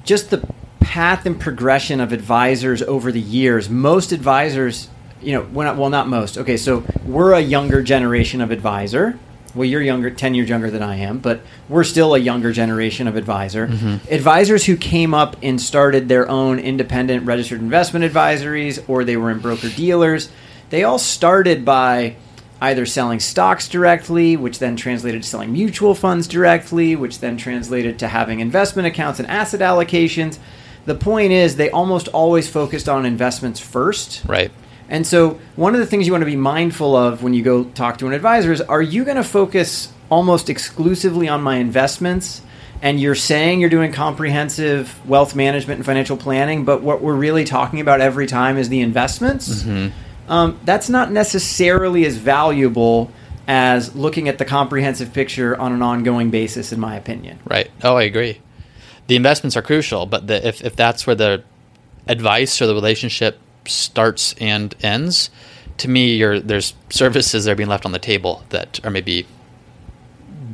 just 0.03 0.31
the 0.31 0.47
path 0.85 1.25
and 1.25 1.39
progression 1.39 1.99
of 1.99 2.13
advisors 2.13 2.83
over 2.83 3.11
the 3.11 3.19
years. 3.19 3.71
Most 3.71 4.11
advisors, 4.11 4.87
you 5.19 5.33
know, 5.33 5.41
we're 5.41 5.63
not, 5.63 5.77
well, 5.77 5.89
not 5.89 6.07
most. 6.07 6.37
Okay, 6.37 6.57
so 6.57 6.83
we're 7.03 7.33
a 7.33 7.39
younger 7.39 7.81
generation 7.81 8.39
of 8.39 8.51
advisor. 8.51 9.17
Well, 9.55 9.65
you're 9.65 9.81
younger, 9.81 10.11
ten 10.11 10.35
years 10.35 10.47
younger 10.47 10.69
than 10.69 10.83
I 10.83 10.97
am, 10.97 11.17
but 11.17 11.41
we're 11.69 11.85
still 11.85 12.13
a 12.13 12.19
younger 12.19 12.51
generation 12.51 13.07
of 13.07 13.15
advisor. 13.15 13.67
Mm-hmm. 13.67 14.13
Advisors 14.13 14.65
who 14.65 14.77
came 14.77 15.15
up 15.15 15.35
and 15.41 15.59
started 15.59 16.07
their 16.07 16.29
own 16.29 16.59
independent 16.59 17.25
registered 17.25 17.61
investment 17.61 18.05
advisories, 18.05 18.87
or 18.87 19.03
they 19.03 19.17
were 19.17 19.31
in 19.31 19.39
broker 19.39 19.69
dealers. 19.69 20.29
They 20.69 20.83
all 20.83 20.99
started 20.99 21.65
by 21.65 22.17
either 22.61 22.85
selling 22.85 23.19
stocks 23.19 23.67
directly, 23.67 24.37
which 24.37 24.59
then 24.59 24.75
translated 24.75 25.23
to 25.23 25.27
selling 25.27 25.51
mutual 25.51 25.95
funds 25.95 26.27
directly, 26.27 26.95
which 26.95 27.19
then 27.19 27.37
translated 27.37 27.97
to 27.99 28.07
having 28.07 28.39
investment 28.39 28.87
accounts 28.87 29.19
and 29.19 29.27
asset 29.27 29.61
allocations. 29.61 30.37
The 30.85 30.95
point 30.95 31.31
is, 31.31 31.55
they 31.55 31.69
almost 31.69 32.07
always 32.09 32.49
focused 32.49 32.87
on 32.87 33.05
investments 33.05 33.59
first. 33.59 34.23
Right. 34.27 34.51
And 34.87 35.05
so, 35.05 35.39
one 35.55 35.73
of 35.73 35.79
the 35.79 35.87
things 35.87 36.05
you 36.05 36.13
want 36.13 36.21
to 36.21 36.27
be 36.27 36.35
mindful 36.35 36.95
of 36.95 37.23
when 37.23 37.33
you 37.33 37.43
go 37.43 37.63
talk 37.63 37.97
to 37.99 38.07
an 38.07 38.13
advisor 38.13 38.51
is 38.51 38.61
are 38.61 38.81
you 38.81 39.03
going 39.03 39.17
to 39.17 39.23
focus 39.23 39.91
almost 40.09 40.49
exclusively 40.49 41.27
on 41.27 41.41
my 41.41 41.57
investments? 41.57 42.41
And 42.81 42.99
you're 42.99 43.15
saying 43.15 43.61
you're 43.61 43.69
doing 43.69 43.91
comprehensive 43.91 45.07
wealth 45.07 45.33
management 45.33 45.79
and 45.79 45.85
financial 45.85 46.17
planning, 46.17 46.65
but 46.65 46.83
what 46.83 47.01
we're 47.01 47.15
really 47.15 47.45
talking 47.45 47.79
about 47.79 47.99
every 47.99 48.27
time 48.27 48.57
is 48.57 48.69
the 48.69 48.81
investments. 48.81 49.65
Um, 50.27 50.59
that's 50.65 50.89
not 50.89 51.11
necessarily 51.11 52.05
as 52.05 52.17
valuable 52.17 53.11
as 53.47 53.95
looking 53.95 54.27
at 54.27 54.37
the 54.37 54.45
comprehensive 54.45 55.13
picture 55.13 55.57
on 55.59 55.71
an 55.71 55.81
ongoing 55.81 56.31
basis, 56.31 56.71
in 56.71 56.79
my 56.79 56.95
opinion. 56.95 57.39
Right. 57.45 57.71
Oh, 57.83 57.95
I 57.95 58.03
agree. 58.03 58.41
The 59.07 59.15
investments 59.15 59.55
are 59.55 59.61
crucial, 59.61 60.05
but 60.05 60.27
the, 60.27 60.45
if, 60.47 60.63
if 60.63 60.75
that's 60.75 61.05
where 61.05 61.15
the 61.15 61.43
advice 62.07 62.61
or 62.61 62.67
the 62.67 62.73
relationship 62.73 63.39
starts 63.67 64.33
and 64.39 64.73
ends, 64.81 65.29
to 65.77 65.89
me, 65.89 66.15
you're, 66.15 66.39
there's 66.39 66.73
services 66.89 67.45
that 67.45 67.51
are 67.51 67.55
being 67.55 67.69
left 67.69 67.85
on 67.85 67.91
the 67.91 67.99
table 67.99 68.43
that 68.49 68.79
are 68.83 68.89
maybe 68.89 69.27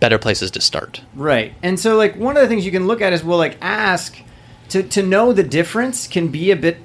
better 0.01 0.17
places 0.17 0.51
to 0.51 0.59
start. 0.59 1.01
Right. 1.15 1.53
And 1.63 1.79
so 1.79 1.95
like 1.95 2.17
one 2.17 2.35
of 2.35 2.41
the 2.41 2.49
things 2.49 2.65
you 2.65 2.71
can 2.71 2.87
look 2.87 3.01
at 3.01 3.13
is 3.13 3.23
well 3.23 3.37
like 3.37 3.57
ask 3.61 4.17
to 4.69 4.83
to 4.83 5.03
know 5.03 5.31
the 5.31 5.43
difference 5.43 6.07
can 6.07 6.29
be 6.29 6.51
a 6.51 6.55
bit 6.55 6.77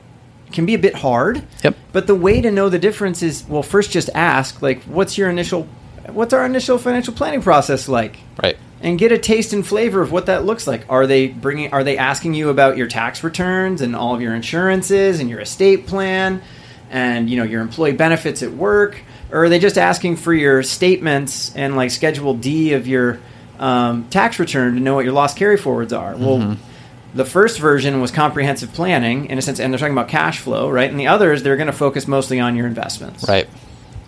can 0.53 0.67
be 0.67 0.75
a 0.75 0.79
bit 0.79 0.95
hard. 0.97 1.43
Yep. 1.65 1.77
But 1.93 2.07
the 2.07 2.15
way 2.15 2.41
to 2.41 2.51
know 2.53 2.69
the 2.69 2.79
difference 2.79 3.23
is 3.23 3.45
well 3.49 3.63
first 3.63 3.91
just 3.91 4.11
ask 4.15 4.63
like 4.63 4.83
what's 4.83 5.19
your 5.19 5.31
initial 5.31 5.67
what's 6.09 6.33
our 6.33 6.45
initial 6.45 6.79
financial 6.79 7.15
planning 7.15 7.43
process 7.43 7.89
like? 7.89 8.19
Right. 8.41 8.59
And 8.81 8.99
get 8.99 9.13
a 9.13 9.19
taste 9.19 9.53
and 9.53 9.67
flavor 9.67 10.03
of 10.03 10.13
what 10.13 10.27
that 10.27 10.45
looks 10.45 10.67
like. 10.67 10.85
Are 10.89 11.07
they 11.07 11.29
bringing? 11.29 11.73
Are 11.73 11.85
they 11.85 11.97
asking 11.97 12.35
you 12.35 12.51
about 12.51 12.77
your 12.77 12.87
tax 12.87 13.25
returns 13.25 13.81
and 13.81 13.97
all 13.97 14.15
of 14.15 14.21
your 14.21 14.35
insurances 14.35 15.21
and 15.21 15.31
your 15.31 15.41
estate 15.41 15.87
plan, 15.87 16.43
and 16.91 17.31
you 17.31 17.37
know 17.37 17.45
your 17.45 17.63
employee 17.63 17.93
benefits 17.93 18.43
at 18.43 18.53
work, 18.53 19.01
or 19.31 19.45
are 19.45 19.49
they 19.49 19.59
just 19.59 19.79
asking 19.79 20.17
for 20.17 20.35
your 20.35 20.63
statements 20.63 21.55
and 21.57 21.77
like 21.77 21.91
Schedule 21.91 22.35
D 22.35 22.75
of 22.75 22.87
your 22.87 23.19
um, 23.59 24.09
tax 24.09 24.39
return 24.39 24.75
to 24.75 24.81
know 24.81 24.95
what 24.95 25.05
your 25.05 25.15
loss 25.15 25.35
carryforwards 25.35 25.97
are? 25.97 26.17
Well. 26.17 26.57
The 27.15 27.25
first 27.25 27.61
version 27.61 28.03
was 28.03 28.11
comprehensive 28.11 28.75
planning 28.75 29.31
in 29.31 29.39
a 29.39 29.43
sense, 29.43 29.59
and 29.59 29.73
they're 29.73 29.79
talking 29.79 29.95
about 29.95 30.09
cash 30.09 30.41
flow, 30.41 30.69
right? 30.69 30.91
And 30.91 31.01
the 31.01 31.07
others, 31.07 31.43
they're 31.43 31.57
going 31.57 31.69
to 31.69 31.73
focus 31.73 32.07
mostly 32.07 32.41
on 32.41 32.57
your 32.57 32.67
investments. 32.67 33.27
Right. 33.27 33.49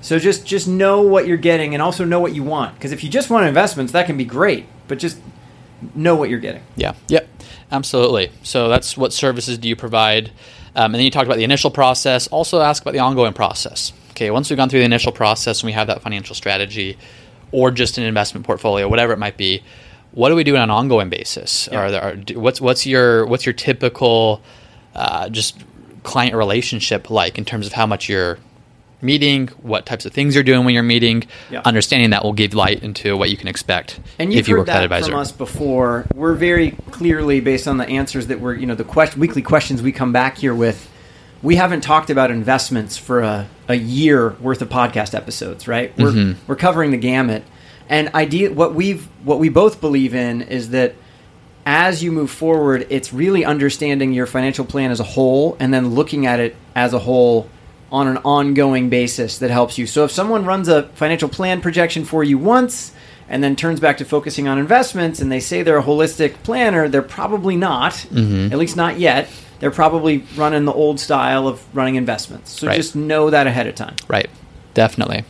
So 0.01 0.19
just 0.19 0.47
just 0.47 0.69
know 0.69 1.03
what 1.03 1.27
you're 1.27 1.37
getting 1.37 1.75
and 1.75 1.83
also 1.83 2.05
know 2.05 2.21
what 2.21 2.35
you 2.35 2.43
want. 2.43 2.75
Because 2.75 2.93
if 2.93 3.03
you 3.03 3.11
just 3.11 3.31
want 3.31 3.47
investments, 3.47 3.93
that 3.93 4.07
can 4.07 4.17
be 4.17 4.25
great, 4.25 4.67
but 4.87 4.99
just 4.99 5.19
know 5.95 6.15
what 6.15 6.31
you're 6.31 6.39
getting. 6.39 6.63
Yeah. 6.77 6.95
Yep. 7.09 7.29
Absolutely. 7.71 8.31
So 8.43 8.69
that's 8.69 8.97
what 8.97 9.13
services 9.13 9.59
do 9.59 9.69
you 9.69 9.77
provide? 9.77 10.31
Um, 10.75 10.87
and 10.87 10.95
then 10.97 11.03
you 11.03 11.11
talked 11.11 11.27
about 11.27 11.37
the 11.37 11.45
initial 11.45 11.71
process. 11.71 12.27
Also 12.29 12.61
ask 12.61 12.83
about 12.83 12.93
the 12.93 13.01
ongoing 13.01 13.33
process. 13.33 13.93
Okay. 14.11 14.31
Once 14.31 14.51
we've 14.51 14.57
gone 14.57 14.69
through 14.69 14.81
the 14.81 14.87
initial 14.87 15.13
process 15.13 15.61
and 15.61 15.67
we 15.67 15.73
have 15.73 15.89
that 15.89 16.03
financial 16.03 16.35
strategy, 16.35 16.97
or 17.51 17.71
just 17.71 17.99
an 17.99 18.05
investment 18.05 18.47
portfolio, 18.47 18.89
whatever 18.89 19.13
it 19.13 19.19
might 19.19 19.37
be, 19.37 19.63
what 20.13 20.29
do 20.29 20.35
we 20.35 20.45
do 20.45 20.57
on 20.57 20.63
an 20.63 20.71
ongoing 20.71 21.09
basis? 21.09 21.69
Yeah. 21.71 21.81
Are 21.81 21.91
there, 21.91 22.03
are, 22.03 22.41
what's 22.41 22.61
what's 22.61 22.87
your 22.87 23.27
what's 23.27 23.47
your 23.47 23.53
typical 23.53 24.43
uh, 24.95 25.29
just 25.29 25.63
client 26.03 26.35
relationship 26.35 27.11
like 27.11 27.39
in 27.39 27.45
terms 27.45 27.67
of 27.67 27.73
how 27.73 27.87
much 27.87 28.09
you're 28.09 28.39
meeting, 29.01 29.49
what 29.63 29.87
types 29.87 30.05
of 30.07 30.13
things 30.13 30.35
you're 30.35 30.45
doing 30.45 30.65
when 30.65 30.75
you're 30.75 30.83
meeting? 30.83 31.25
Yeah. 31.51 31.63
Understanding 31.65 32.11
that 32.11 32.25
will 32.25 32.33
give 32.33 32.55
light 32.55 32.83
into 32.83 33.17
what 33.17 33.31
you 33.31 33.37
can 33.37 33.49
expect 33.49 34.01
And 34.19 34.33
if 34.33 34.49
you 34.49 34.57
work 34.57 34.67
that 34.67 34.89
that 34.89 35.05
from 35.05 35.15
us 35.15 35.33
before. 35.33 36.07
We're 36.15 36.35
very 36.35 36.73
clearly 36.91 37.41
based 37.41 37.69
on 37.69 37.77
the 37.77 37.89
answers 37.89 38.27
that 38.29 38.41
we're, 38.41 38.55
you 38.55 38.67
know, 38.67 38.75
the 38.75 38.85
quest- 38.85 39.17
weekly 39.17 39.43
questions 39.43 39.83
we 39.83 39.93
come 39.93 40.13
back 40.13 40.39
here 40.39 40.55
with. 40.55 40.91
We 41.43 41.55
haven't 41.57 41.83
talked 41.83 42.11
about 42.11 42.33
investments 42.33 42.97
for 42.97 43.21
a, 43.21 43.49
a 43.69 43.75
year 43.77 44.31
worth 44.41 44.61
of 44.61 44.69
podcast 44.69 45.15
episodes, 45.15 45.69
right? 45.69 45.97
We're, 45.97 46.11
Mm-hmm. 46.11 46.41
we're 46.49 46.57
covering 46.57 46.91
the 46.91 46.97
gamut. 46.97 47.45
And 47.89 48.09
idea 48.15 48.53
what 48.53 48.75
we've 48.75 49.05
what 49.25 49.39
we 49.39 49.49
both 49.49 49.81
believe 49.81 50.15
in 50.15 50.43
is 50.43 50.71
that 50.71 50.95
as 51.65 52.03
you 52.03 52.11
move 52.13 52.31
forward, 52.31 52.87
it's 52.91 53.13
really 53.13 53.45
understanding 53.45 54.13
your 54.13 54.27
financial 54.27 54.65
plan 54.65 54.91
as 54.91 55.01
a 55.01 55.05
whole 55.05 55.57
and 55.61 55.73
then 55.73 55.95
looking 55.95 56.27
at 56.27 56.41
it 56.41 56.57
as 56.75 56.93
a 56.93 56.99
whole 56.99 57.49
on 57.91 58.07
an 58.09 58.19
ongoing 58.19 58.89
basis 58.91 59.39
that 59.39 59.51
helps 59.51 59.79
you. 59.79 59.87
So 59.87 60.05
if 60.05 60.11
someone 60.11 60.45
runs 60.45 60.69
a 60.69 60.85
financial 60.91 61.29
plan 61.29 61.61
projection 61.61 62.05
for 62.05 62.23
you 62.23 62.37
once 62.39 62.93
and 63.29 63.43
then 63.43 63.57
turns 63.57 63.81
back 63.81 63.99
to 63.99 64.05
focusing 64.05 64.47
on 64.49 64.59
investments 64.59 65.21
and 65.21 65.31
they 65.33 65.41
say 65.41 65.63
they're 65.63 65.79
a 65.79 65.83
holistic 65.83 66.35
planner, 66.43 66.89
they're 66.89 67.03
probably 67.03 67.57
not, 67.57 67.93
Mm-hmm. 67.95 68.53
at 68.53 68.59
least 68.59 68.77
not 68.77 68.99
yet. 68.99 69.29
They're 69.61 69.71
probably 69.71 70.25
running 70.37 70.65
the 70.67 70.73
old 70.73 71.01
style 71.01 71.49
of 71.49 71.63
running 71.75 71.97
investments. 71.97 72.53
So 72.53 72.67
Right. 72.69 72.77
just 72.77 72.95
know 72.95 73.31
that 73.31 73.47
ahead 73.47 73.67
of 73.67 73.75
time. 73.75 73.97
Right. 74.07 74.29
Definitely. 74.75 75.25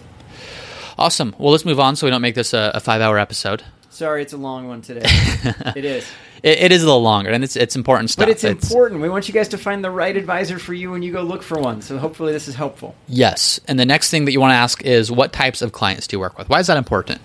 Awesome. 0.98 1.34
Well, 1.38 1.52
let's 1.52 1.64
move 1.64 1.80
on 1.80 1.96
so 1.96 2.06
we 2.06 2.10
don't 2.10 2.22
make 2.22 2.34
this 2.34 2.52
a, 2.52 2.72
a 2.74 2.80
five 2.80 3.00
hour 3.00 3.18
episode. 3.18 3.62
Sorry, 3.90 4.22
it's 4.22 4.32
a 4.32 4.36
long 4.36 4.68
one 4.68 4.82
today. 4.82 5.02
it 5.76 5.84
is. 5.84 6.04
It, 6.42 6.58
it 6.58 6.72
is 6.72 6.82
a 6.82 6.86
little 6.86 7.02
longer, 7.02 7.30
and 7.30 7.42
it's 7.42 7.56
it's 7.56 7.76
important 7.76 8.10
stuff. 8.10 8.26
But 8.26 8.30
it's 8.30 8.44
important. 8.44 9.00
We 9.00 9.08
want 9.08 9.28
you 9.28 9.34
guys 9.34 9.48
to 9.48 9.58
find 9.58 9.84
the 9.84 9.90
right 9.90 10.16
advisor 10.16 10.58
for 10.58 10.74
you 10.74 10.90
when 10.90 11.02
you 11.02 11.12
go 11.12 11.22
look 11.22 11.42
for 11.42 11.58
one. 11.58 11.82
So 11.82 11.98
hopefully 11.98 12.32
this 12.32 12.48
is 12.48 12.54
helpful. 12.54 12.94
Yes. 13.08 13.60
And 13.68 13.78
the 13.78 13.86
next 13.86 14.10
thing 14.10 14.24
that 14.26 14.32
you 14.32 14.40
want 14.40 14.52
to 14.52 14.56
ask 14.56 14.82
is 14.82 15.10
what 15.10 15.32
types 15.32 15.62
of 15.62 15.72
clients 15.72 16.06
do 16.06 16.16
you 16.16 16.20
work 16.20 16.38
with? 16.38 16.48
Why 16.48 16.60
is 16.60 16.66
that 16.68 16.76
important? 16.76 17.20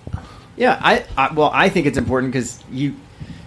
Yeah, 0.56 0.78
I, 0.80 1.04
I 1.16 1.32
well, 1.32 1.50
I 1.52 1.68
think 1.68 1.86
it's 1.86 1.98
important 1.98 2.32
because 2.32 2.62
you. 2.70 2.96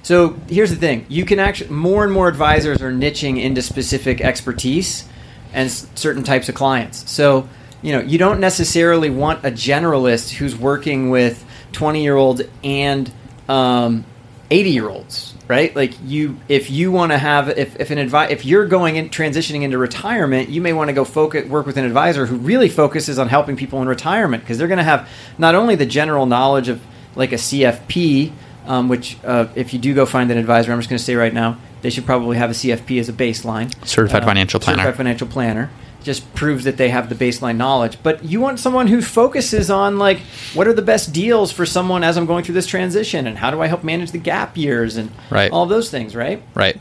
So 0.04 0.38
here's 0.48 0.70
the 0.70 0.78
thing: 0.78 1.06
you 1.10 1.26
can 1.26 1.40
actually 1.40 1.72
more 1.72 2.04
and 2.04 2.14
more 2.14 2.28
advisors 2.28 2.82
are 2.82 2.92
niching 2.92 3.42
into 3.42 3.62
specific 3.62 4.22
expertise 4.22 5.08
and 5.54 5.68
s- 5.68 5.88
certain 5.96 6.24
types 6.24 6.50
of 6.50 6.56
clients. 6.56 7.10
So 7.10 7.48
you 7.82 7.92
know, 7.92 8.00
you 8.00 8.18
don't 8.18 8.40
necessarily 8.40 9.10
want 9.10 9.46
a 9.46 9.52
generalist 9.52 10.32
who's 10.32 10.56
working 10.56 11.10
with 11.10 11.46
20 11.74 12.02
year 12.04 12.16
olds 12.16 12.42
and 12.64 13.12
um, 13.48 14.04
80 14.50 14.70
year 14.70 14.90
olds, 14.90 15.34
right? 15.48 15.76
Like 15.76 15.94
you, 16.04 16.38
if 16.48 16.70
you 16.70 16.92
want 16.92 17.12
to 17.12 17.18
have, 17.18 17.50
if, 17.50 17.80
if 17.80 17.92
an 17.92 17.98
advi- 17.98 18.30
if 18.30 18.46
you're 18.46 18.66
going 18.66 18.96
in 18.96 19.10
transitioning 19.10 19.64
into 19.64 19.78
retirement, 19.78 20.50
you 20.50 20.62
may 20.62 20.74
want 20.74 20.90
to 20.90 20.94
go 20.94 21.04
focus 21.04 21.48
work 21.48 21.66
with 21.66 21.78
an 21.78 21.86
advisor 21.86 22.26
who 22.26 22.38
really 22.38 22.70
focuses 22.70 23.20
on 23.20 23.28
helping 23.28 23.58
people 23.58 23.82
in 23.82 23.88
retirement 23.88 24.44
because 24.44 24.58
they're 24.58 24.68
going 24.68 24.78
to 24.78 24.84
have 24.84 25.10
not 25.38 25.56
only 25.56 25.76
the 25.76 25.86
general 25.86 26.26
knowledge 26.26 26.70
of 26.70 26.82
like 27.16 27.32
a 27.32 27.36
CFP, 27.36 28.32
um, 28.66 28.90
which 28.90 29.18
uh, 29.24 29.48
if 29.56 29.74
you 29.74 29.80
do 29.80 29.94
go 29.94 30.06
find 30.06 30.32
an 30.32 30.38
advisor, 30.38 30.72
I'm 30.72 30.80
just 30.80 30.90
going 30.90 30.98
to 30.98 31.04
say 31.04 31.16
right 31.16 31.34
now, 31.34 31.58
they 31.82 31.90
should 31.90 32.06
probably 32.06 32.38
have 32.38 32.50
a 32.50 32.54
CFP 32.54 33.00
as 33.00 33.10
a 33.10 33.14
baseline. 33.14 33.74
Certified 33.86 34.24
financial 34.24 34.60
planner. 34.60 34.80
Certified 34.80 34.98
financial 34.98 35.28
planner 35.28 35.70
just 36.04 36.34
proves 36.36 36.64
that 36.64 36.78
they 36.78 36.90
have 36.90 37.10
the 37.10 37.16
baseline 37.16 37.58
knowledge. 37.58 37.98
But 38.02 38.24
you 38.24 38.40
want 38.40 38.60
someone 38.60 38.88
who 38.88 39.02
focuses 39.02 39.70
on 39.70 39.98
like 39.98 40.20
what 40.54 40.68
are 40.68 40.74
the 40.74 40.82
best 40.82 41.12
deals 41.14 41.52
for 41.52 41.66
someone 41.66 42.04
as 42.04 42.18
I'm 42.18 42.26
going 42.26 42.44
through 42.44 42.56
this 42.56 42.68
transition, 42.68 43.28
and 43.28 43.38
how 43.38 43.52
do 43.52 43.62
I 43.62 43.68
help 43.68 43.84
manage 43.84 44.12
the 44.12 44.18
gap 44.20 44.56
years 44.58 44.96
and 44.98 45.12
Right. 45.30 45.52
all 45.52 45.66
those 45.66 45.90
things, 45.90 46.16
right? 46.16 46.42
Right. 46.56 46.80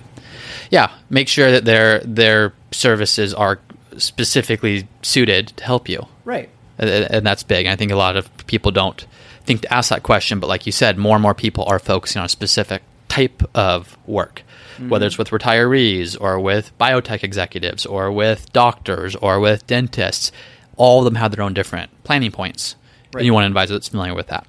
Yeah. 0.70 0.90
Make 1.10 1.28
sure 1.28 1.50
that 1.50 1.64
their 1.64 2.00
their 2.00 2.52
services 2.70 3.32
are 3.34 3.58
specifically 3.98 4.86
suited 5.02 5.48
to 5.56 5.64
help 5.64 5.88
you. 5.88 6.06
Right. 6.24 6.48
and 6.78 6.88
and 6.90 7.26
that's 7.26 7.42
big. 7.42 7.66
I 7.66 7.76
think 7.76 7.90
a 7.92 7.96
lot 7.96 8.16
of 8.16 8.28
people 8.46 8.70
don't 8.70 9.06
think 9.44 9.62
to 9.62 9.72
ask 9.72 9.90
that 9.90 10.02
question, 10.02 10.40
but 10.40 10.48
like 10.48 10.66
you 10.66 10.72
said, 10.72 10.98
more 10.98 11.14
and 11.16 11.22
more 11.22 11.34
people 11.34 11.64
are 11.66 11.78
focusing 11.78 12.20
on 12.20 12.28
specific 12.28 12.82
type 13.16 13.42
of 13.54 13.96
work, 14.06 14.42
whether 14.88 15.06
it's 15.06 15.16
with 15.18 15.30
retirees 15.30 16.16
or 16.20 16.38
with 16.38 16.76
biotech 16.78 17.22
executives 17.24 17.86
or 17.86 18.12
with 18.12 18.52
doctors 18.52 19.16
or 19.16 19.40
with 19.40 19.66
dentists. 19.66 20.30
All 20.76 20.98
of 20.98 21.04
them 21.06 21.14
have 21.14 21.32
their 21.34 21.42
own 21.42 21.54
different 21.54 21.90
planning 22.04 22.30
points, 22.30 22.76
Right. 23.12 23.20
and 23.20 23.26
you 23.26 23.32
want 23.32 23.46
an 23.46 23.52
advisor 23.52 23.72
that's 23.74 23.88
familiar 23.88 24.14
with 24.14 24.26
that. 24.26 24.46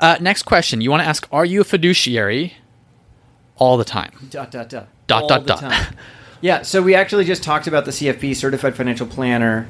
Uh, 0.00 0.16
next 0.20 0.44
question: 0.44 0.80
You 0.80 0.90
want 0.90 1.02
to 1.02 1.08
ask, 1.08 1.28
are 1.30 1.44
you 1.44 1.60
a 1.60 1.64
fiduciary 1.64 2.54
all 3.56 3.76
the 3.76 3.84
time? 3.84 4.12
Dot 4.30 4.50
dot 4.50 4.68
dot. 4.70 4.88
Dot, 5.06 5.22
All 5.22 5.28
dot, 5.28 5.46
dot. 5.46 5.92
Yeah. 6.40 6.62
So 6.62 6.80
we 6.82 6.94
actually 6.94 7.24
just 7.24 7.42
talked 7.42 7.66
about 7.66 7.84
the 7.84 7.90
CFP, 7.90 8.34
Certified 8.36 8.76
Financial 8.76 9.06
Planner. 9.06 9.68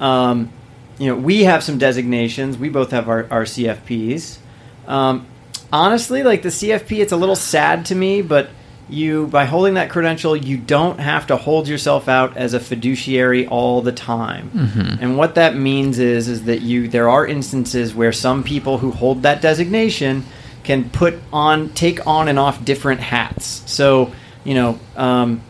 Um, 0.00 0.50
you 0.98 1.08
know, 1.08 1.16
we 1.16 1.42
have 1.44 1.62
some 1.62 1.76
designations. 1.76 2.56
We 2.56 2.68
both 2.68 2.90
have 2.92 3.08
our, 3.08 3.26
our 3.30 3.42
CFPs. 3.44 4.38
Um, 4.86 5.26
honestly, 5.74 6.22
like 6.22 6.42
the 6.42 6.50
CFP, 6.50 7.00
it's 7.00 7.12
a 7.12 7.16
little 7.16 7.36
sad 7.36 7.86
to 7.86 7.94
me, 7.94 8.22
but 8.22 8.48
you 8.88 9.26
by 9.28 9.46
holding 9.46 9.74
that 9.74 9.90
credential, 9.90 10.36
you 10.36 10.56
don't 10.58 11.00
have 11.00 11.26
to 11.28 11.36
hold 11.36 11.66
yourself 11.66 12.08
out 12.08 12.36
as 12.36 12.54
a 12.54 12.60
fiduciary 12.60 13.46
all 13.46 13.82
the 13.82 13.92
time. 13.92 14.50
And 15.00 15.16
what 15.16 15.36
that 15.36 15.56
means 15.56 15.98
is 15.98 16.28
is 16.28 16.44
that 16.44 16.60
you 16.60 16.88
there 16.88 17.08
are 17.08 17.26
instances 17.26 17.94
where 17.94 18.12
some 18.12 18.44
people 18.44 18.78
who 18.78 18.90
hold 18.90 19.22
that 19.22 19.40
designation 19.40 20.24
can 20.64 20.90
put 20.90 21.14
on 21.32 21.70
take 21.70 22.06
on 22.06 22.28
and 22.28 22.38
off 22.38 22.64
different 22.64 23.00
hats. 23.00 23.62
So 23.66 24.12
you 24.44 24.54
know, 24.54 24.78
um, 24.96 25.40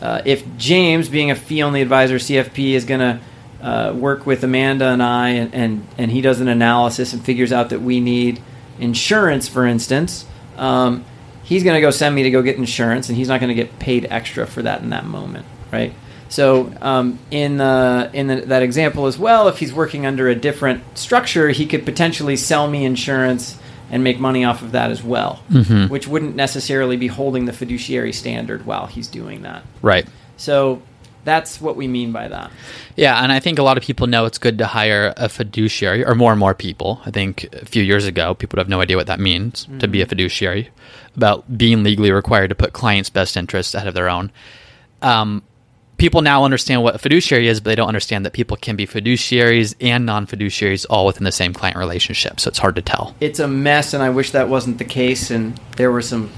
uh, 0.00 0.22
if 0.24 0.44
James, 0.56 1.08
being 1.08 1.30
a 1.30 1.34
fee 1.34 1.62
only 1.62 1.82
advisor, 1.82 2.16
CFP, 2.16 2.74
is 2.74 2.84
going 2.84 3.00
to 3.00 3.20
uh, 3.60 3.92
work 3.92 4.26
with 4.26 4.44
Amanda 4.44 4.86
and 4.86 5.02
I, 5.02 5.30
and, 5.30 5.54
and, 5.54 5.86
and 5.98 6.10
he 6.10 6.20
does 6.20 6.40
an 6.40 6.48
analysis 6.48 7.12
and 7.12 7.24
figures 7.24 7.52
out 7.52 7.70
that 7.70 7.80
we 7.80 8.00
need 8.00 8.40
insurance, 8.78 9.48
for 9.48 9.66
instance, 9.66 10.26
um, 10.56 11.04
he's 11.42 11.62
going 11.64 11.74
to 11.74 11.80
go 11.80 11.90
send 11.90 12.14
me 12.14 12.22
to 12.24 12.30
go 12.30 12.42
get 12.42 12.56
insurance, 12.56 13.08
and 13.08 13.16
he's 13.18 13.28
not 13.28 13.40
going 13.40 13.48
to 13.48 13.54
get 13.54 13.78
paid 13.78 14.06
extra 14.10 14.46
for 14.46 14.62
that 14.62 14.82
in 14.82 14.90
that 14.90 15.04
moment, 15.06 15.44
right? 15.72 15.92
So 16.28 16.72
um, 16.80 17.18
in 17.30 17.58
the, 17.58 18.10
in 18.12 18.26
the, 18.26 18.36
that 18.46 18.62
example 18.62 19.06
as 19.06 19.18
well, 19.18 19.46
if 19.48 19.58
he's 19.58 19.72
working 19.72 20.04
under 20.06 20.28
a 20.28 20.34
different 20.34 20.82
structure, 20.98 21.50
he 21.50 21.66
could 21.66 21.84
potentially 21.84 22.34
sell 22.36 22.68
me 22.68 22.84
insurance 22.84 23.56
and 23.90 24.02
make 24.02 24.18
money 24.18 24.44
off 24.44 24.62
of 24.62 24.72
that 24.72 24.90
as 24.90 25.02
well, 25.04 25.42
Mhm. 25.52 25.90
which 25.90 26.08
wouldn't 26.08 26.34
necessarily 26.34 26.96
be 26.96 27.06
holding 27.06 27.44
the 27.44 27.52
fiduciary 27.52 28.12
standard 28.12 28.66
while 28.66 28.86
he's 28.86 29.06
doing 29.06 29.42
that. 29.42 29.62
Right. 29.82 30.06
So 30.36 30.82
that's 31.24 31.60
what 31.60 31.76
we 31.76 31.88
mean 31.88 32.12
by 32.12 32.28
that. 32.28 32.50
Yeah, 32.96 33.22
and 33.22 33.32
I 33.32 33.40
think 33.40 33.58
a 33.58 33.62
lot 33.62 33.76
of 33.76 33.82
people 33.82 34.06
know 34.06 34.24
it's 34.24 34.38
good 34.38 34.58
to 34.58 34.66
hire 34.66 35.12
a 35.16 35.28
fiduciary, 35.28 36.04
or 36.04 36.14
more 36.14 36.30
and 36.32 36.38
more 36.38 36.54
people. 36.54 37.00
I 37.04 37.10
think 37.10 37.44
a 37.52 37.64
few 37.64 37.82
years 37.82 38.06
ago, 38.06 38.34
people 38.34 38.56
would 38.56 38.62
have 38.62 38.68
no 38.68 38.80
idea 38.80 38.96
what 38.96 39.06
that 39.06 39.20
means 39.20 39.66
to 39.78 39.88
be 39.88 40.00
a 40.00 40.06
fiduciary, 40.06 40.70
about 41.16 41.56
being 41.56 41.82
legally 41.82 42.12
required 42.12 42.48
to 42.48 42.54
put 42.54 42.72
clients' 42.72 43.10
best 43.10 43.36
interests 43.36 43.74
ahead 43.74 43.88
of 43.88 43.94
their 43.94 44.08
own. 44.08 44.30
Um, 45.02 45.42
people 45.96 46.22
now 46.22 46.44
understand 46.44 46.82
what 46.82 46.94
a 46.94 46.98
fiduciary 46.98 47.48
is, 47.48 47.60
but 47.60 47.70
they 47.70 47.74
don't 47.74 47.88
understand 47.88 48.24
that 48.26 48.32
people 48.32 48.56
can 48.56 48.76
be 48.76 48.86
fiduciaries 48.86 49.74
and 49.80 50.06
non 50.06 50.26
fiduciaries 50.26 50.86
all 50.90 51.06
within 51.06 51.24
the 51.24 51.32
same 51.32 51.52
client 51.52 51.76
relationship. 51.76 52.40
So 52.40 52.48
it's 52.48 52.58
hard 52.58 52.76
to 52.76 52.82
tell. 52.82 53.14
It's 53.20 53.38
a 53.38 53.48
mess, 53.48 53.94
and 53.94 54.02
I 54.02 54.10
wish 54.10 54.32
that 54.32 54.48
wasn't 54.48 54.78
the 54.78 54.84
case. 54.84 55.30
And 55.30 55.58
there 55.76 55.90
were 55.90 56.02
some 56.02 56.30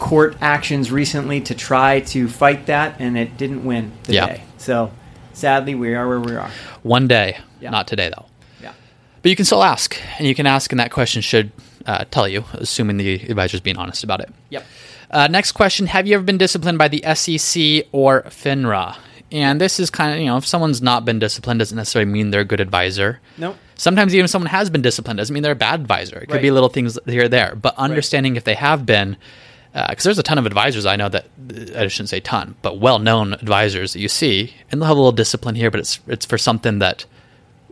court 0.00 0.36
actions 0.40 0.90
recently 0.90 1.40
to 1.42 1.54
try 1.54 2.00
to 2.00 2.26
fight 2.28 2.66
that, 2.66 2.96
and 2.98 3.16
it 3.16 3.36
didn't 3.36 3.64
win 3.64 3.92
today. 4.02 4.16
Yeah. 4.16 4.40
So 4.58 4.90
sadly, 5.32 5.74
we 5.76 5.94
are 5.94 6.08
where 6.08 6.18
we 6.20 6.34
are. 6.34 6.50
One 6.82 7.06
day, 7.06 7.38
Yeah. 7.60 7.70
not 7.70 7.86
today 7.86 8.08
though. 8.08 8.26
Yeah. 8.62 8.72
But 9.22 9.28
you 9.30 9.36
can 9.36 9.44
still 9.44 9.62
ask, 9.62 9.96
and 10.18 10.26
you 10.26 10.34
can 10.34 10.46
ask, 10.46 10.72
and 10.72 10.80
that 10.80 10.90
question 10.90 11.22
should 11.22 11.52
uh, 11.86 12.04
tell 12.10 12.26
you, 12.28 12.44
assuming 12.54 12.96
the 12.98 13.14
advisor's 13.14 13.60
being 13.60 13.76
honest 13.78 14.02
about 14.04 14.20
it. 14.20 14.30
Yep. 14.50 14.66
Uh, 15.10 15.26
next 15.28 15.52
question 15.52 15.86
Have 15.86 16.06
you 16.06 16.14
ever 16.14 16.24
been 16.24 16.38
disciplined 16.38 16.78
by 16.78 16.88
the 16.88 17.02
SEC 17.14 17.86
or 17.92 18.22
FINRA? 18.24 18.96
And 19.32 19.60
this 19.60 19.78
is 19.78 19.90
kind 19.90 20.12
of, 20.14 20.18
you 20.20 20.26
know, 20.26 20.36
if 20.38 20.46
someone's 20.46 20.82
not 20.82 21.04
been 21.04 21.18
disciplined, 21.20 21.60
doesn't 21.60 21.76
necessarily 21.76 22.10
mean 22.10 22.30
they're 22.30 22.40
a 22.40 22.44
good 22.44 22.58
advisor. 22.60 23.20
Nope. 23.38 23.56
Sometimes 23.76 24.12
even 24.14 24.24
if 24.24 24.30
someone 24.30 24.50
has 24.50 24.68
been 24.70 24.82
disciplined 24.82 25.18
doesn't 25.18 25.32
mean 25.32 25.42
they're 25.44 25.52
a 25.52 25.56
bad 25.56 25.80
advisor. 25.80 26.16
It 26.18 26.26
could 26.26 26.34
Right. 26.34 26.42
be 26.42 26.50
little 26.50 26.68
things 26.68 26.98
here 27.06 27.24
or 27.24 27.28
there. 27.28 27.54
But 27.54 27.74
understanding 27.78 28.34
if 28.36 28.42
they 28.44 28.54
have 28.54 28.84
been, 28.84 29.16
because 29.72 30.04
there's 30.04 30.18
a 30.18 30.22
ton 30.22 30.38
of 30.38 30.46
advisors 30.46 30.86
I 30.86 30.96
know 30.96 31.08
that 31.08 31.26
I 31.76 31.86
shouldn't 31.88 32.08
say 32.08 32.20
ton, 32.20 32.56
but 32.62 32.78
well-known 32.78 33.34
advisors 33.34 33.92
that 33.92 34.00
you 34.00 34.08
see, 34.08 34.54
and 34.70 34.80
they'll 34.80 34.88
have 34.88 34.96
a 34.96 35.00
little 35.00 35.12
discipline 35.12 35.54
here, 35.54 35.70
but 35.70 35.80
it's 35.80 36.00
it's 36.06 36.26
for 36.26 36.38
something 36.38 36.80
that 36.80 37.04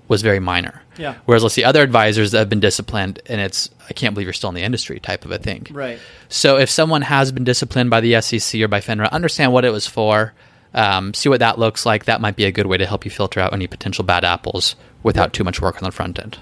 was 0.09 0.23
very 0.23 0.41
minor. 0.41 0.83
Yeah. 0.97 1.17
Whereas 1.27 1.43
let's 1.43 1.55
see 1.55 1.65
other 1.65 1.83
advisors 1.83 2.33
that 2.33 2.39
have 2.39 2.49
been 2.49 2.61
disciplined, 2.61 3.21
and 3.27 3.41
it's 3.41 3.71
I 3.89 3.93
can't 3.93 4.15
believe 4.15 4.27
you're 4.27 4.33
still 4.33 4.49
in 4.49 4.55
the 4.55 4.63
industry 4.63 5.01
type 5.01 5.25
of 5.25 5.31
a 5.31 5.39
thing. 5.39 5.67
Right. 5.71 5.99
So 6.29 6.57
if 6.59 6.71
someone 6.71 7.03
has 7.03 7.33
been 7.33 7.45
disciplined 7.45 7.91
by 7.91 8.01
the 8.01 8.21
SEC 8.21 8.61
or 8.61 8.69
by 8.69 8.81
FINRA, 8.81 9.11
understand 9.11 9.53
what 9.53 9.65
it 9.65 9.71
was 9.71 9.87
for. 9.87 10.35
Um, 10.75 11.15
see 11.15 11.29
what 11.29 11.41
that 11.41 11.59
looks 11.59 11.87
like. 11.87 12.05
That 12.05 12.21
might 12.21 12.37
be 12.37 12.45
a 12.45 12.53
good 12.53 12.67
way 12.67 12.77
to 12.77 12.87
help 12.87 13.05
you 13.05 13.11
filter 13.11 13.41
out 13.41 13.53
any 13.53 13.67
potential 13.67 14.05
bad 14.05 14.25
apples 14.25 14.77
without 15.03 15.33
too 15.33 15.43
much 15.43 15.61
work 15.63 15.77
on 15.77 15.87
the 15.87 15.93
front 15.93 16.19
end. 16.19 16.39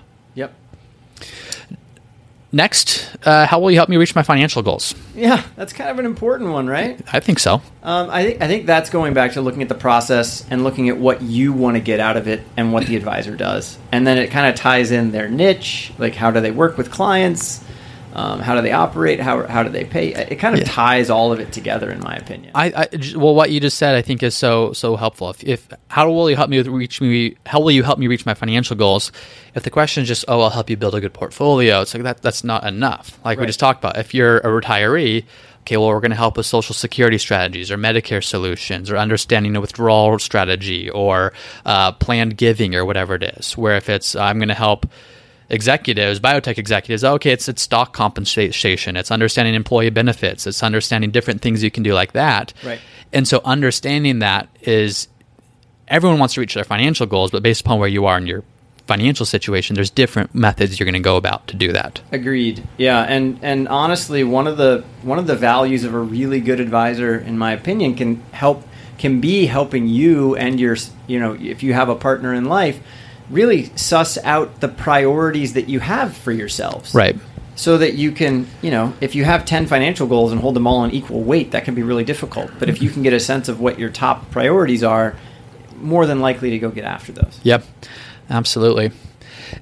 Next, 2.57 3.15
uh, 3.27 3.47
how 3.47 3.61
will 3.61 3.71
you 3.71 3.77
help 3.77 3.91
me 3.91 3.99
reach 3.99 4.15
my 4.15 4.23
financial 4.23 4.63
goals? 4.63 4.95
Yeah, 5.15 5.43
that's 5.57 5.75
kind 5.75 5.91
of 5.91 5.99
an 5.99 6.07
important 6.07 6.53
one, 6.53 6.67
right? 6.67 6.99
I 7.13 7.21
think 7.21 7.39
so. 7.39 7.61
Um, 7.83 8.09
I 8.09 8.25
think 8.25 8.41
I 8.41 8.47
think 8.47 8.65
that's 8.65 8.89
going 8.89 9.13
back 9.13 9.33
to 9.33 9.43
looking 9.43 9.61
at 9.61 9.69
the 9.69 9.75
process 9.75 10.43
and 10.51 10.65
looking 10.65 10.89
at 10.89 10.97
what 10.97 11.21
you 11.21 11.53
want 11.53 11.77
to 11.77 11.81
get 11.81 12.01
out 12.01 12.17
of 12.17 12.29
it 12.29 12.41
and 12.57 12.73
what 12.73 12.87
the 12.87 12.97
advisor 12.97 13.37
does, 13.37 13.77
and 13.93 14.07
then 14.07 14.17
it 14.17 14.31
kind 14.31 14.49
of 14.49 14.55
ties 14.55 14.91
in 14.91 15.11
their 15.11 15.29
niche, 15.29 15.93
like 15.99 16.15
how 16.15 16.31
do 16.31 16.41
they 16.41 16.51
work 16.51 16.79
with 16.79 16.91
clients, 16.91 17.63
um, 18.17 18.41
how 18.41 18.55
do 18.55 18.63
they 18.63 18.73
operate, 18.73 19.21
how 19.21 19.47
how 19.47 19.63
do 19.63 19.69
they 19.69 19.85
pay. 19.85 20.15
It 20.15 20.37
kind 20.37 20.55
of 20.55 20.61
Yeah. 20.63 20.73
ties 20.73 21.11
all 21.11 21.33
of 21.33 21.39
it 21.39 21.53
together, 21.53 21.91
in 21.91 22.01
my 22.01 22.17
opinion. 22.17 22.51
I, 22.55 22.67
I 22.75 22.89
well, 23.15 23.35
what 23.35 23.51
you 23.51 23.61
just 23.61 23.77
said, 23.77 23.95
I 23.95 24.01
think, 24.01 24.23
is 24.23 24.35
so 24.35 24.73
so 24.73 24.97
helpful. 24.97 25.29
If, 25.31 25.45
if 25.45 25.69
how 25.89 26.11
will 26.11 26.31
you 26.31 26.35
help 26.37 26.49
me 26.49 26.61
reach 26.63 27.01
me? 27.03 27.37
How 27.45 27.61
will 27.61 27.71
you 27.73 27.83
help 27.83 27.99
me 27.99 28.07
reach 28.07 28.25
my 28.25 28.33
financial 28.33 28.75
goals? 28.75 29.13
If 29.55 29.65
the 29.65 29.71
question 29.71 30.03
is 30.03 30.09
just, 30.09 30.25
oh, 30.29 30.41
I'll 30.41 30.51
help 30.51 30.71
you 30.71 30.77
build 30.79 30.95
a 30.95 31.01
good 31.01 31.13
portfolio, 31.15 31.83
it's 31.83 31.93
like 31.93 32.05
that. 32.05 32.23
That's 32.23 32.43
not 32.43 32.65
enough. 32.65 33.19
Like 33.25 33.39
we 33.39 33.45
just 33.47 33.61
talked 33.61 33.81
about. 33.85 33.99
If 33.99 34.15
you're 34.15 34.39
a 34.39 34.47
retiree, 34.63 35.25
okay, 35.61 35.77
well, 35.77 35.89
we're 35.89 36.01
going 36.01 36.11
to 36.11 36.17
help 36.17 36.37
with 36.39 36.47
social 36.47 36.75
security 36.75 37.19
strategies 37.19 37.71
or 37.71 37.77
Medicare 37.77 38.25
solutions 38.25 38.91
or 38.91 38.97
understanding 38.97 39.55
a 39.57 39.61
withdrawal 39.61 40.19
strategy 40.19 40.89
or 40.89 41.33
uh, 41.67 41.93
planned 41.93 42.37
giving 42.39 42.75
or 42.75 42.85
whatever 42.87 43.15
it 43.17 43.23
is. 43.25 43.59
Where 43.59 43.77
if 43.77 43.89
it's 43.91 44.15
I'm 44.17 44.39
going 44.39 44.49
to 44.49 44.55
help 44.55 44.87
executives, 45.49 46.21
biotech 46.21 46.59
executives, 46.59 47.05
oh, 47.05 47.15
okay, 47.15 47.31
it's 47.31 47.49
it's 47.49 47.63
stock 47.63 47.93
compensation, 47.93 48.97
it's 48.97 49.11
understanding 49.11 49.55
employee 49.55 49.91
benefits, 49.91 50.47
it's 50.47 50.63
understanding 50.63 51.11
different 51.11 51.41
things 51.43 51.63
you 51.63 51.71
can 51.71 51.83
do 51.83 51.95
like 51.95 52.13
that. 52.13 52.53
Right. 52.65 52.81
And 53.13 53.27
so 53.27 53.41
understanding 53.45 54.21
that 54.21 54.49
is 54.63 55.09
everyone 55.89 56.19
wants 56.19 56.35
to 56.35 56.41
reach 56.41 56.55
their 56.55 56.65
financial 56.65 57.07
goals, 57.07 57.31
but 57.31 57.43
based 57.43 57.61
upon 57.61 57.79
where 57.79 57.89
you 57.89 58.07
are 58.07 58.19
in 58.19 58.27
your 58.27 58.43
financial 58.87 59.27
situation, 59.27 59.75
there's 59.75 59.91
different 59.91 60.35
methods 60.35 60.79
you're 60.79 60.85
going 60.85 60.95
to 60.95 61.01
go 61.01 61.17
about 61.17 61.47
to 61.49 61.57
do 61.57 61.73
that. 61.73 62.01
Agreed. 62.13 62.67
Yeah, 62.77 63.03
and 63.03 63.39
and 63.43 63.69
honestly, 63.69 64.25
one 64.25 64.47
of 64.47 64.57
the 64.57 64.85
one 65.03 65.19
of 65.19 65.27
the 65.27 65.37
values 65.37 65.85
of 65.85 65.95
a 65.95 65.99
really 65.99 66.41
good 66.41 66.61
advisor, 66.61 67.17
in 67.17 67.39
my 67.39 67.53
opinion, 67.53 67.95
can 67.95 68.23
help 68.33 68.67
can 68.99 69.21
be 69.21 69.47
helping 69.47 69.89
you 69.89 70.35
and 70.37 70.59
your 70.59 70.77
you 71.07 71.21
know 71.21 71.35
if 71.35 71.63
you 71.63 71.75
have 71.75 71.89
a 71.89 71.97
partner 71.97 72.33
in 72.33 72.47
life, 72.47 72.81
really 73.31 73.65
suss 73.77 74.19
out 74.19 74.61
the 74.61 74.69
priorities 74.69 75.55
that 75.55 75.69
you 75.69 75.81
have 75.81 76.17
for 76.17 76.33
yourselves. 76.33 76.95
Right. 76.95 77.17
So 77.55 77.79
that 77.79 77.95
you 77.95 78.13
can, 78.13 78.47
you 78.61 78.71
know, 78.71 78.93
if 79.01 79.15
you 79.15 79.25
have 79.25 79.47
10 79.47 79.67
financial 79.67 80.07
goals 80.07 80.31
and 80.31 80.41
hold 80.41 80.55
them 80.55 80.67
all 80.67 80.85
in 80.85 80.91
equal 80.91 81.23
weight, 81.23 81.53
that 81.53 81.65
can 81.65 81.75
be 81.75 81.83
really 81.83 82.05
difficult. 82.05 82.51
But 82.59 82.69
if 82.69 82.83
you 82.83 82.91
can 82.91 83.03
get 83.03 83.15
a 83.15 83.21
sense 83.21 83.49
of 83.49 83.61
what 83.61 83.79
your 83.79 83.89
top 83.89 84.31
priorities 84.31 84.83
are, 84.83 85.17
more 85.77 86.07
than 86.07 86.21
likely 86.21 86.51
to 86.51 86.59
go 86.59 86.71
get 86.71 86.85
after 86.85 87.13
those. 87.13 87.41
Yep. 87.45 87.65
Absolutely. 88.29 88.93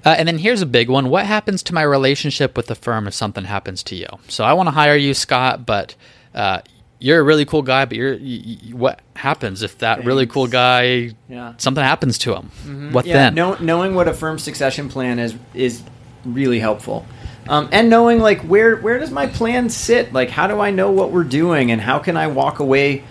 Uh, 0.05 0.15
and 0.19 0.27
then 0.27 0.39
here's 0.39 0.63
a 0.63 0.67
big 0.67 0.89
one. 0.89 1.09
What 1.09 1.27
happens 1.27 1.63
to 1.65 1.75
my 1.75 1.83
relationship 1.83 2.57
with 2.57 2.67
the 2.67 2.75
firm 2.75 3.07
if 3.07 3.15
something 3.15 3.45
happens 3.45 3.83
to 3.85 3.95
you? 3.95 4.09
So 4.29 4.45
I 4.45 4.55
want 4.55 4.69
to 4.69 4.73
hire 4.73 4.97
you, 4.97 5.15
Scott, 5.15 5.67
but 5.67 5.95
uh, 6.35 6.61
you're 6.99 7.21
a 7.21 7.23
really 7.23 7.45
cool 7.45 7.63
guy. 7.63 7.85
But 7.85 7.97
you're 7.97 8.15
y 8.15 8.41
y 8.47 8.73
what 8.73 9.01
happens 9.17 9.63
if 9.63 9.79
that 9.79 10.05
really 10.05 10.27
cool 10.27 10.47
guy 10.47 11.11
Yeah. 11.29 11.53
something 11.59 11.83
happens 11.85 12.19
to 12.19 12.35
him? 12.35 12.93
What 12.93 13.07
yeah, 13.07 13.15
then? 13.31 13.35
know, 13.35 13.57
knowing 13.61 13.95
what 13.95 14.09
a 14.09 14.13
firm 14.15 14.39
succession 14.39 14.89
plan 14.89 15.19
is 15.19 15.35
is 15.55 15.83
really 16.25 16.59
helpful, 16.59 17.05
um, 17.49 17.69
and 17.73 17.91
knowing 17.91 18.19
like 18.21 18.41
where 18.43 18.77
where 18.77 18.99
does 18.99 19.11
my 19.11 19.27
plan 19.27 19.69
sit? 19.69 20.13
Like, 20.13 20.31
how 20.31 20.47
do 20.47 20.61
I 20.61 20.71
know 20.71 20.91
what 20.91 21.11
we're 21.11 21.25
doing, 21.25 21.71
and 21.71 21.81
how 21.81 21.99
can 21.99 22.17
I 22.17 22.27
walk 22.29 22.61
away 22.61 23.03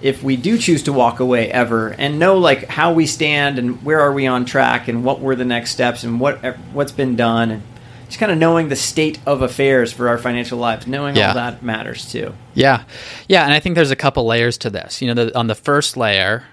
if 0.00 0.22
we 0.22 0.36
do 0.36 0.58
choose 0.58 0.82
to 0.84 0.92
walk 0.92 1.20
away 1.20 1.50
ever, 1.52 1.90
and 1.90 2.18
know 2.18 2.38
like 2.38 2.66
how 2.68 2.92
we 2.92 3.06
stand 3.06 3.58
and 3.58 3.82
where 3.84 4.00
are 4.00 4.12
we 4.12 4.26
on 4.26 4.44
track, 4.44 4.88
and 4.88 5.04
what 5.04 5.20
were 5.20 5.36
the 5.36 5.44
next 5.44 5.70
steps, 5.72 6.02
and 6.04 6.18
what 6.18 6.38
what's 6.72 6.92
been 6.92 7.14
done, 7.16 7.50
and 7.50 7.62
just 8.12 8.20
kind 8.20 8.30
of 8.30 8.36
knowing 8.36 8.68
the 8.68 8.76
state 8.76 9.18
of 9.24 9.40
affairs 9.40 9.90
for 9.90 10.08
our 10.08 10.18
financial 10.18 10.58
lives. 10.58 10.86
Knowing 10.86 11.16
Yeah. 11.16 11.28
all 11.28 11.34
that 11.34 11.62
matters 11.62 12.10
too. 12.12 12.34
Yeah, 12.54 12.84
yeah, 13.26 13.44
and 13.44 13.54
I 13.54 13.58
think 13.60 13.74
there's 13.74 13.90
a 13.90 13.96
couple 13.96 14.26
layers 14.26 14.58
to 14.58 14.70
this. 14.70 15.00
You 15.00 15.14
know, 15.14 15.24
the, 15.24 15.38
on 15.38 15.46
the 15.46 15.54
first 15.54 15.96
layer, 15.96 16.44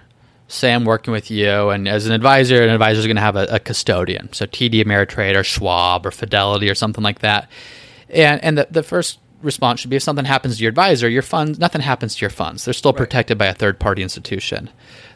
say 0.47 0.73
I'm 0.73 0.85
working 0.85 1.11
with 1.11 1.29
you, 1.29 1.69
and 1.69 1.85
as 1.87 2.05
an 2.05 2.13
advisor, 2.13 2.63
an 2.63 2.69
advisor 2.69 2.99
is 3.01 3.05
going 3.07 3.17
to 3.17 3.21
have 3.21 3.35
a, 3.35 3.43
a 3.51 3.59
custodian, 3.59 4.31
so 4.31 4.45
TD 4.45 4.83
Ameritrade 4.85 5.35
or 5.35 5.43
Schwab 5.43 6.05
or 6.05 6.11
Fidelity 6.11 6.69
or 6.69 6.75
something 6.75 7.03
like 7.03 7.19
that. 7.19 7.49
And 8.09 8.41
and 8.43 8.57
the, 8.57 8.67
the 8.71 8.81
first 8.83 9.19
response 9.41 9.81
should 9.81 9.89
be 9.89 9.97
if 9.97 10.03
something 10.03 10.25
happens 10.25 10.57
to 10.57 10.63
your 10.63 10.69
advisor, 10.69 11.09
your 11.09 11.21
funds, 11.21 11.59
nothing 11.59 11.81
happens 11.81 12.15
to 12.15 12.21
your 12.21 12.29
funds. 12.29 12.63
They're 12.65 12.73
still 12.73 12.93
protected 12.93 13.37
by 13.37 13.47
a 13.47 13.53
third 13.53 13.79
party 13.79 14.01
institution. 14.01 14.69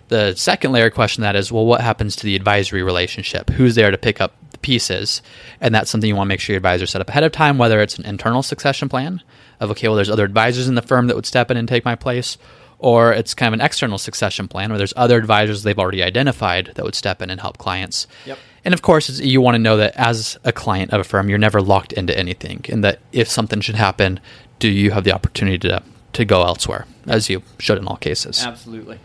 The 0.10 0.36
second 0.36 0.74
layer 0.74 0.90
question 0.90 1.22
that 1.24 1.36
is, 1.36 1.52
well, 1.52 1.66
what 1.66 1.82
happens 1.82 2.16
to 2.18 2.26
the 2.26 2.36
advisory 2.36 2.84
relationship? 2.84 3.50
Who's 3.50 3.76
there 3.76 3.90
to 3.90 3.98
pick 3.98 4.20
up 4.22 4.36
pieces? 4.64 5.22
And 5.62 5.76
that's 5.76 5.92
something 5.92 6.08
you 6.08 6.16
want 6.16 6.28
to 6.28 6.30
make 6.30 6.40
sure 6.40 6.54
your 6.54 6.58
advisor 6.58 6.88
set 6.88 7.02
up 7.02 7.10
ahead 7.10 7.24
of 7.24 7.32
time, 7.32 7.60
whether 7.60 7.80
it's 7.82 8.00
an 8.00 8.06
internal 8.06 8.42
succession 8.42 8.90
plan 8.90 9.22
of, 9.60 9.70
okay, 9.72 9.88
well, 9.88 9.96
there's 9.96 10.10
other 10.10 10.26
advisors 10.26 10.68
in 10.68 10.74
the 10.74 10.82
firm 10.82 11.08
that 11.08 11.16
would 11.16 11.28
step 11.28 11.52
in 11.52 11.58
and 11.58 11.68
take 11.68 11.86
my 11.86 11.94
place, 11.96 12.38
or 12.80 13.14
it's 13.14 13.36
kind 13.36 13.54
of 13.54 13.60
an 13.60 13.66
external 13.66 14.00
succession 14.00 14.48
plan 14.48 14.70
where 14.70 14.80
there's 14.80 14.94
other 14.96 15.18
advisors 15.18 15.62
they've 15.62 15.78
already 15.78 16.02
identified 16.02 16.72
that 16.74 16.84
would 16.84 16.96
step 16.96 17.22
in 17.22 17.30
and 17.30 17.40
help 17.40 17.60
clients. 17.60 18.08
Yep. 18.26 18.40
And 18.66 18.74
of 18.74 18.82
course, 18.82 19.10
it's, 19.10 19.20
you 19.20 19.42
want 19.42 19.56
to 19.56 19.60
know 19.60 19.78
that 19.78 19.96
as 19.96 20.40
a 20.44 20.52
client 20.52 20.92
of 20.92 21.02
a 21.02 21.04
firm, 21.04 21.30
you're 21.30 21.38
never 21.38 21.62
locked 21.62 21.94
into 21.94 22.18
anything, 22.18 22.66
and 22.70 22.84
that 22.84 23.00
if 23.12 23.30
something 23.30 23.62
should 23.62 23.76
happen, 23.76 24.20
do 24.58 24.70
you 24.70 24.92
have 24.92 25.04
the 25.04 25.12
opportunity 25.12 25.60
to 25.60 25.84
to 26.14 26.26
go 26.26 26.44
elsewhere, 26.44 26.86
as 27.08 27.30
you 27.30 27.42
should 27.60 27.78
in 27.78 27.88
all 27.88 27.98
cases. 27.98 28.44
Absolutely. 28.44 29.00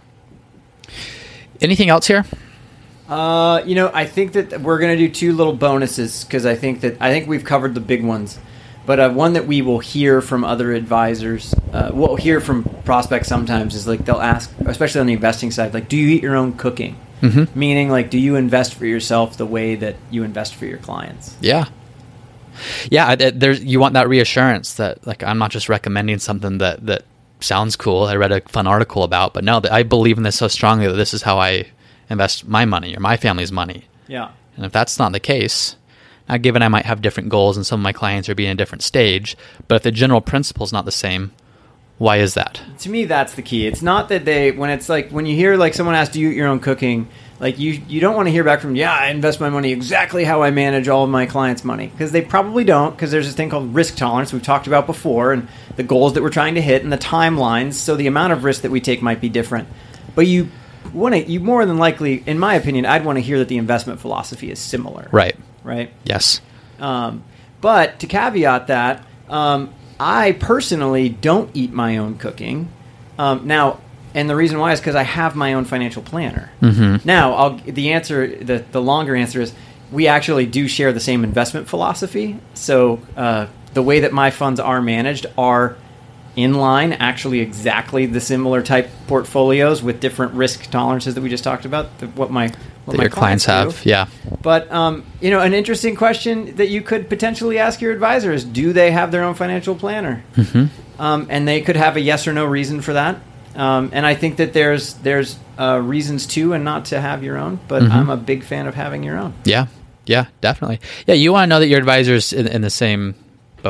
Anything 1.61 1.89
else 1.89 2.07
here? 2.07 2.25
Uh, 3.09 3.63
you 3.65 3.75
know, 3.75 3.91
I 3.93 4.05
think 4.05 4.33
that 4.33 4.61
we're 4.61 4.79
going 4.79 4.97
to 4.97 5.07
do 5.07 5.13
two 5.13 5.33
little 5.33 5.55
bonuses 5.55 6.25
because 6.25 6.45
I 6.45 6.55
think 6.55 6.83
that 6.83 6.97
I 7.01 7.11
think 7.11 7.27
we've 7.27 7.45
covered 7.45 7.75
the 7.75 7.81
big 7.81 8.05
ones, 8.05 8.39
but 8.85 9.01
uh, 9.01 9.11
one 9.11 9.33
that 9.33 9.47
we 9.47 9.63
will 9.63 9.79
hear 9.79 10.21
from 10.21 10.45
other 10.45 10.73
advisors, 10.73 11.55
uh, 11.73 11.91
we'll 11.93 12.17
hear 12.17 12.41
from 12.41 12.65
prospects 12.85 13.29
sometimes 13.29 13.75
is 13.75 13.87
like 13.87 14.05
they'll 14.05 14.21
ask, 14.21 14.53
especially 14.67 15.01
on 15.01 15.07
the 15.07 15.15
investing 15.15 15.51
side, 15.51 15.73
like, 15.73 15.89
do 15.89 15.97
you 15.97 16.09
eat 16.09 16.23
your 16.23 16.37
own 16.37 16.53
cooking? 16.53 16.99
Mm-hmm. 17.23 17.59
Meaning, 17.59 17.89
like, 17.89 18.11
do 18.11 18.19
you 18.19 18.37
invest 18.37 18.75
for 18.75 18.85
yourself 18.85 19.39
the 19.39 19.47
way 19.47 19.75
that 19.75 19.97
you 20.11 20.23
invest 20.23 20.55
for 20.55 20.67
your 20.67 20.79
clients? 20.79 21.37
Yeah. 21.41 21.67
Yeah, 22.91 23.15
there's 23.15 23.65
you 23.65 23.79
want 23.81 23.95
that 23.95 24.09
reassurance 24.09 24.75
that 24.75 25.07
like 25.07 25.23
I'm 25.23 25.39
not 25.39 25.51
just 25.51 25.69
recommending 25.69 26.19
something 26.19 26.59
that 26.59 26.85
that 26.87 27.05
sounds 27.41 27.77
cool. 27.77 28.05
I 28.05 28.17
read 28.17 28.33
a 28.33 28.41
fun 28.43 28.67
article 28.67 29.03
about, 29.05 29.33
but 29.33 29.45
no, 29.45 29.61
that 29.61 29.73
I 29.73 29.83
believe 29.83 30.19
in 30.19 30.25
this 30.25 30.37
so 30.37 30.49
strongly 30.49 30.87
that 30.87 30.95
this 30.95 31.15
is 31.15 31.23
how 31.23 31.39
I 31.39 31.67
invest 32.11 32.47
my 32.47 32.65
money 32.65 32.97
or 32.97 33.01
my 33.01 33.17
family's 33.17 33.53
money. 33.53 33.85
Yeah. 34.07 34.31
And 34.57 34.65
if 34.65 34.73
that's 34.73 34.99
not 34.99 35.13
the 35.13 35.21
case, 35.21 35.77
now 36.29 36.37
given 36.37 36.63
I 36.63 36.69
might 36.69 36.87
have 36.87 37.03
different 37.03 37.29
goals 37.29 37.57
and 37.57 37.67
some 37.67 37.81
of 37.81 37.85
my 37.85 37.93
clients 37.93 38.29
are 38.29 38.35
being 38.35 38.51
in 38.51 38.57
a 38.57 38.59
different 38.59 38.83
stage, 38.83 39.37
but 39.67 39.77
if 39.77 39.83
the 39.83 39.93
general 39.93 40.21
principle 40.21 40.65
is 40.65 40.73
not 40.73 40.85
the 40.85 40.93
same, 40.93 41.33
why 41.99 42.19
is 42.19 42.35
that? 42.35 42.61
to 42.79 42.89
me 42.89 43.05
that's 43.05 43.35
the 43.35 43.43
key 43.43 43.67
it's 43.67 43.83
not 43.83 44.09
that 44.09 44.25
they 44.25 44.53
when 44.53 44.71
it's 44.71 44.89
like 44.89 45.11
when 45.11 45.27
you 45.27 45.35
hear 45.35 45.57
like 45.57 45.75
someone 45.75 45.97
asks 45.97 46.15
do 46.15 46.21
you 46.21 46.31
eat 46.31 46.37
your 46.37 46.47
own 46.47 46.61
cooking 46.61 47.09
like 47.41 47.59
you 47.59 47.73
you 47.89 48.01
don't 48.01 48.15
want 48.15 48.27
to 48.27 48.31
hear 48.31 48.45
back 48.45 48.61
from 48.61 48.77
yeah 48.77 48.93
i 48.93 49.09
invest 49.09 49.41
my 49.41 49.49
money 49.49 49.73
exactly 49.73 50.23
how 50.23 50.41
i 50.43 50.51
manage 50.53 50.87
all 50.89 51.03
of 51.03 51.11
my 51.11 51.27
clients 51.27 51.65
money 51.65 51.89
because 51.89 52.13
they 52.13 52.23
probably 52.23 52.63
don't 52.63 52.93
because 52.93 53.11
there's 53.11 53.27
this 53.27 53.35
thing 53.35 53.51
called 53.51 53.75
risk 53.75 53.97
tolerance 53.97 54.33
we've 54.33 54.45
talked 54.45 54.69
about 54.69 54.87
before 54.87 55.33
and 55.33 55.49
the 55.75 55.83
goals 55.83 56.15
that 56.15 56.23
we're 56.23 56.31
trying 56.31 56.55
to 56.55 56.63
hit 56.63 56.85
and 56.85 56.93
the 56.93 56.99
timelines 56.99 57.75
so 57.75 57.97
the 57.97 58.07
amount 58.07 58.33
of 58.33 58.45
risk 58.45 58.63
that 58.63 58.71
we 58.71 58.81
take 58.81 59.03
might 59.03 59.21
be 59.21 59.29
different 59.29 59.67
but 60.15 60.27
you 60.27 60.49
want 60.93 61.15
to 61.15 61.23
you 61.31 61.41
more 61.41 61.65
than 61.67 61.77
likely 61.79 62.23
in 62.27 62.39
my 62.39 62.55
opinion 62.55 62.85
i'd 62.87 63.05
want 63.05 63.17
to 63.17 63.23
hear 63.23 63.39
that 63.39 63.49
the 63.49 63.57
investment 63.59 64.01
philosophy 64.01 64.51
is 64.51 64.59
similar 64.59 65.09
Right. 65.13 65.37
right 65.65 65.91
Yes. 66.05 66.41
um, 66.81 67.23
but 67.61 67.99
to 68.01 68.07
caveat 68.07 68.69
that, 68.69 69.05
um, 69.29 69.71
I 69.99 70.33
personally 70.33 71.09
don't 71.09 71.51
eat 71.55 71.73
my 71.73 71.97
own 71.97 72.17
cooking. 72.19 72.69
Um, 73.19 73.49
now, 73.49 73.81
and 74.15 74.31
the 74.31 74.37
reason 74.37 74.61
why 74.61 74.71
is 74.73 74.79
because 74.79 74.95
I 74.95 75.03
have 75.03 75.35
my 75.35 75.55
own 75.55 75.65
financial 75.65 76.01
planner. 76.03 76.51
Mhm. 76.63 77.05
Now, 77.05 77.35
I'll, 77.35 77.51
the 77.57 77.91
answer, 77.91 78.29
the, 78.29 78.65
the 78.71 78.81
longer 78.81 79.17
answer 79.17 79.41
is 79.41 79.53
we 79.91 80.07
actually 80.07 80.47
do 80.47 80.69
share 80.69 80.93
the 80.93 81.01
same 81.01 81.25
investment 81.25 81.67
philosophy. 81.69 82.39
So, 82.55 83.01
uh, 83.17 83.47
the 83.75 83.83
way 83.83 83.99
that 84.01 84.13
my 84.13 84.31
funds 84.31 84.61
are 84.61 84.81
managed 84.81 85.27
are 85.37 85.77
in 86.39 86.55
line, 86.55 86.93
actually 86.93 87.41
exactly 87.41 88.07
the 88.07 88.21
similar 88.21 88.63
type 88.63 88.89
portfolios 89.07 89.83
with 89.83 90.01
different 90.01 90.33
risk 90.35 90.71
tolerances 90.71 91.15
that 91.15 91.21
we 91.21 91.29
just 91.29 91.45
talked 91.45 91.65
about. 91.65 91.99
the- 91.99 92.07
What 92.09 92.31
my 92.31 92.53
what 92.87 92.97
my 92.97 93.09
clients 93.09 93.45
do. 93.45 93.53
have. 93.53 93.85
Yeah. 93.85 94.07
But 94.41 94.73
um, 94.73 95.05
you 95.21 95.31
know, 95.31 95.41
an 95.41 95.53
interesting 95.53 95.95
question 95.97 96.57
that 96.57 96.69
you 96.69 96.81
could 96.81 97.09
potentially 97.11 97.59
ask 97.59 97.81
your 97.83 97.93
advisor 97.93 98.33
is: 98.33 98.45
Do 98.45 98.73
they 98.73 98.91
have 98.93 99.11
their 99.13 99.25
own 99.25 99.35
financial 99.35 99.75
planner? 99.75 100.23
Mm-hmm. 100.37 100.67
Um, 101.03 101.27
and 101.29 101.47
they 101.47 101.61
could 101.61 101.77
have 101.77 101.97
a 101.97 102.01
yes 102.01 102.27
or 102.27 102.33
no 102.33 102.45
reason 102.47 102.81
for 102.81 102.95
that. 102.95 103.17
Um, 103.55 103.91
and 103.93 104.07
I 104.07 104.15
think 104.15 104.37
that 104.37 104.53
there's 104.53 104.95
there's 104.95 105.37
uh, 105.59 105.81
reasons 105.83 106.27
to 106.29 106.55
and 106.55 106.65
not 106.65 106.87
to 106.87 107.01
have 107.01 107.23
your 107.23 107.37
own. 107.37 107.59
But 107.69 107.83
Mm-hmm. 107.83 107.93
I'm 107.99 108.11
a 108.11 108.17
big 108.17 108.43
fan 108.45 108.67
of 108.67 108.75
having 108.75 109.03
your 109.03 109.19
own. 109.19 109.35
Yeah. 109.45 109.67
Yeah, 110.07 110.25
definitely. 110.41 110.81
Yeah, 111.07 111.15
you 111.17 111.33
want 111.33 111.43
to 111.45 111.49
know 111.49 111.61
that 111.61 111.67
your 111.69 111.79
advisor's 111.81 112.33
in, 112.33 112.47
in 112.47 112.63
the 112.63 112.71
same 112.71 113.15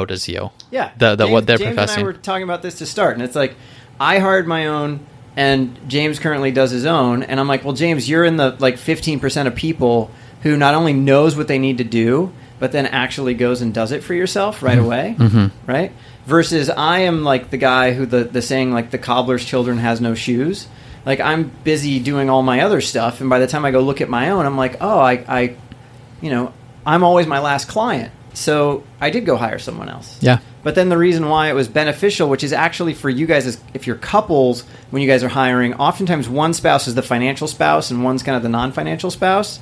you. 0.07 0.51
Yeah, 0.71 0.91
The, 0.97 1.17
the, 1.17 1.29
what 1.29 1.47
they're 1.47 1.59
James 1.59 1.75
professing. 1.77 1.99
and 2.01 2.05
I 2.05 2.07
were 2.07 2.13
talking 2.13 2.43
about 2.45 2.63
this 2.63 2.79
to 2.79 2.87
start, 2.87 3.15
and 3.15 3.23
it's 3.23 3.37
like 3.37 3.55
I 4.01 4.19
hired 4.19 4.47
my 4.47 4.67
own, 4.69 5.01
and 5.37 5.77
James 5.89 6.19
currently 6.19 6.51
does 6.51 6.71
his 6.71 6.85
own, 6.87 7.23
and 7.23 7.39
I'm 7.41 7.49
like, 7.49 7.65
well, 7.65 7.75
James, 7.75 8.09
you're 8.09 8.25
in 8.25 8.37
the 8.37 8.57
like 8.59 8.79
15 8.79 9.21
percent 9.21 9.49
of 9.49 9.55
people 9.55 10.11
who 10.43 10.57
not 10.57 10.75
only 10.75 10.93
knows 10.93 11.37
what 11.37 11.49
they 11.49 11.59
need 11.59 11.79
to 11.79 11.85
do, 11.85 12.33
but 12.61 12.73
then 12.73 12.87
actually 12.87 13.35
goes 13.35 13.61
and 13.63 13.73
does 13.75 13.93
it 13.93 14.03
for 14.05 14.15
yourself 14.15 14.63
right 14.63 14.79
away, 14.79 15.17
Mm-hmm. 15.19 15.71
right? 15.71 15.93
Versus 16.27 16.69
I 16.71 17.01
am 17.01 17.25
like 17.25 17.51
the 17.51 17.57
guy 17.57 17.93
who 17.93 18.05
the 18.07 18.25
the 18.25 18.43
saying 18.43 18.73
like 18.73 18.91
the 18.91 18.99
cobbler's 18.99 19.45
children 19.45 19.79
has 19.79 20.01
no 20.01 20.15
shoes. 20.15 20.69
Like 21.07 21.21
I'm 21.21 21.51
busy 21.65 22.01
doing 22.01 22.29
all 22.29 22.43
my 22.43 22.61
other 22.61 22.81
stuff, 22.81 23.21
and 23.21 23.31
by 23.31 23.39
the 23.39 23.47
time 23.47 23.65
I 23.65 23.71
go 23.71 23.81
look 23.81 24.01
at 24.01 24.09
my 24.11 24.31
own, 24.31 24.45
I'm 24.45 24.57
like, 24.59 24.77
oh, 24.81 24.99
I, 24.99 25.13
I 25.27 25.57
you 26.21 26.31
know, 26.31 26.53
I'm 26.85 27.03
always 27.03 27.27
my 27.27 27.39
last 27.39 27.67
client. 27.69 28.13
So 28.38 28.85
I 29.01 29.11
did 29.11 29.27
go 29.27 29.37
hire 29.37 29.59
someone 29.59 29.88
else. 29.88 30.16
yeah. 30.22 30.38
But 30.62 30.74
then 30.74 30.88
the 30.90 30.98
reason 30.98 31.29
why 31.29 31.48
it 31.48 31.55
was 31.55 31.66
beneficial, 31.68 32.29
which 32.29 32.44
is 32.44 32.53
actually 32.53 32.92
for 32.94 33.09
you 33.09 33.27
guys, 33.27 33.46
is 33.46 33.59
if 33.74 33.87
you're 33.87 33.96
couples, 33.96 34.62
when 34.90 35.01
you 35.03 35.09
guys 35.09 35.22
are 35.24 35.29
hiring, 35.29 35.74
oftentimes 35.74 36.29
one 36.29 36.53
spouse 36.53 36.87
is 36.88 36.94
the 36.94 37.03
financial 37.03 37.48
spouse 37.48 37.90
and 37.90 38.05
one's 38.05 38.22
kind 38.22 38.37
of 38.37 38.42
the 38.42 38.48
non 38.48 38.72
financial 38.72 39.11
spouse. 39.11 39.61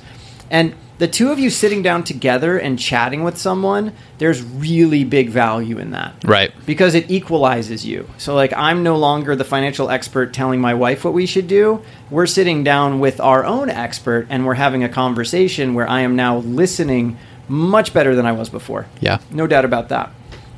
And 0.49 0.73
the 0.97 1.07
two 1.07 1.29
of 1.31 1.37
you 1.39 1.49
sitting 1.49 1.83
down 1.83 2.03
together 2.03 2.57
and 2.57 2.79
chatting 2.79 3.23
with 3.23 3.37
someone, 3.37 3.93
there's 4.17 4.41
really 4.41 5.03
big 5.03 5.29
value 5.29 5.77
in 5.77 5.91
that 5.91 6.15
Right. 6.25 6.51
because 6.65 6.95
it 6.95 7.11
equalizes 7.11 7.85
you. 7.85 8.07
So 8.17 8.33
like 8.33 8.51
I'm 8.57 8.81
no 8.81 8.97
longer 8.97 9.35
the 9.35 9.43
financial 9.43 9.89
expert 9.91 10.33
telling 10.33 10.59
my 10.59 10.73
wife 10.73 11.05
what 11.05 11.13
we 11.13 11.25
should 11.27 11.47
do. 11.47 11.81
We're 12.09 12.25
sitting 12.25 12.63
down 12.63 12.99
with 12.99 13.19
our 13.19 13.45
own 13.45 13.69
expert 13.69 14.25
and 14.29 14.45
we're 14.45 14.55
having 14.55 14.83
a 14.83 14.89
conversation 14.89 15.73
where 15.75 15.87
I 15.89 16.01
am 16.01 16.15
now 16.15 16.37
listening 16.39 17.17
much 17.47 17.93
better 17.93 18.15
than 18.15 18.25
I 18.25 18.31
was 18.31 18.49
before. 18.49 18.87
Yeah. 18.99 19.19
No 19.31 19.47
doubt 19.47 19.65
about 19.65 19.89
that. 19.89 20.11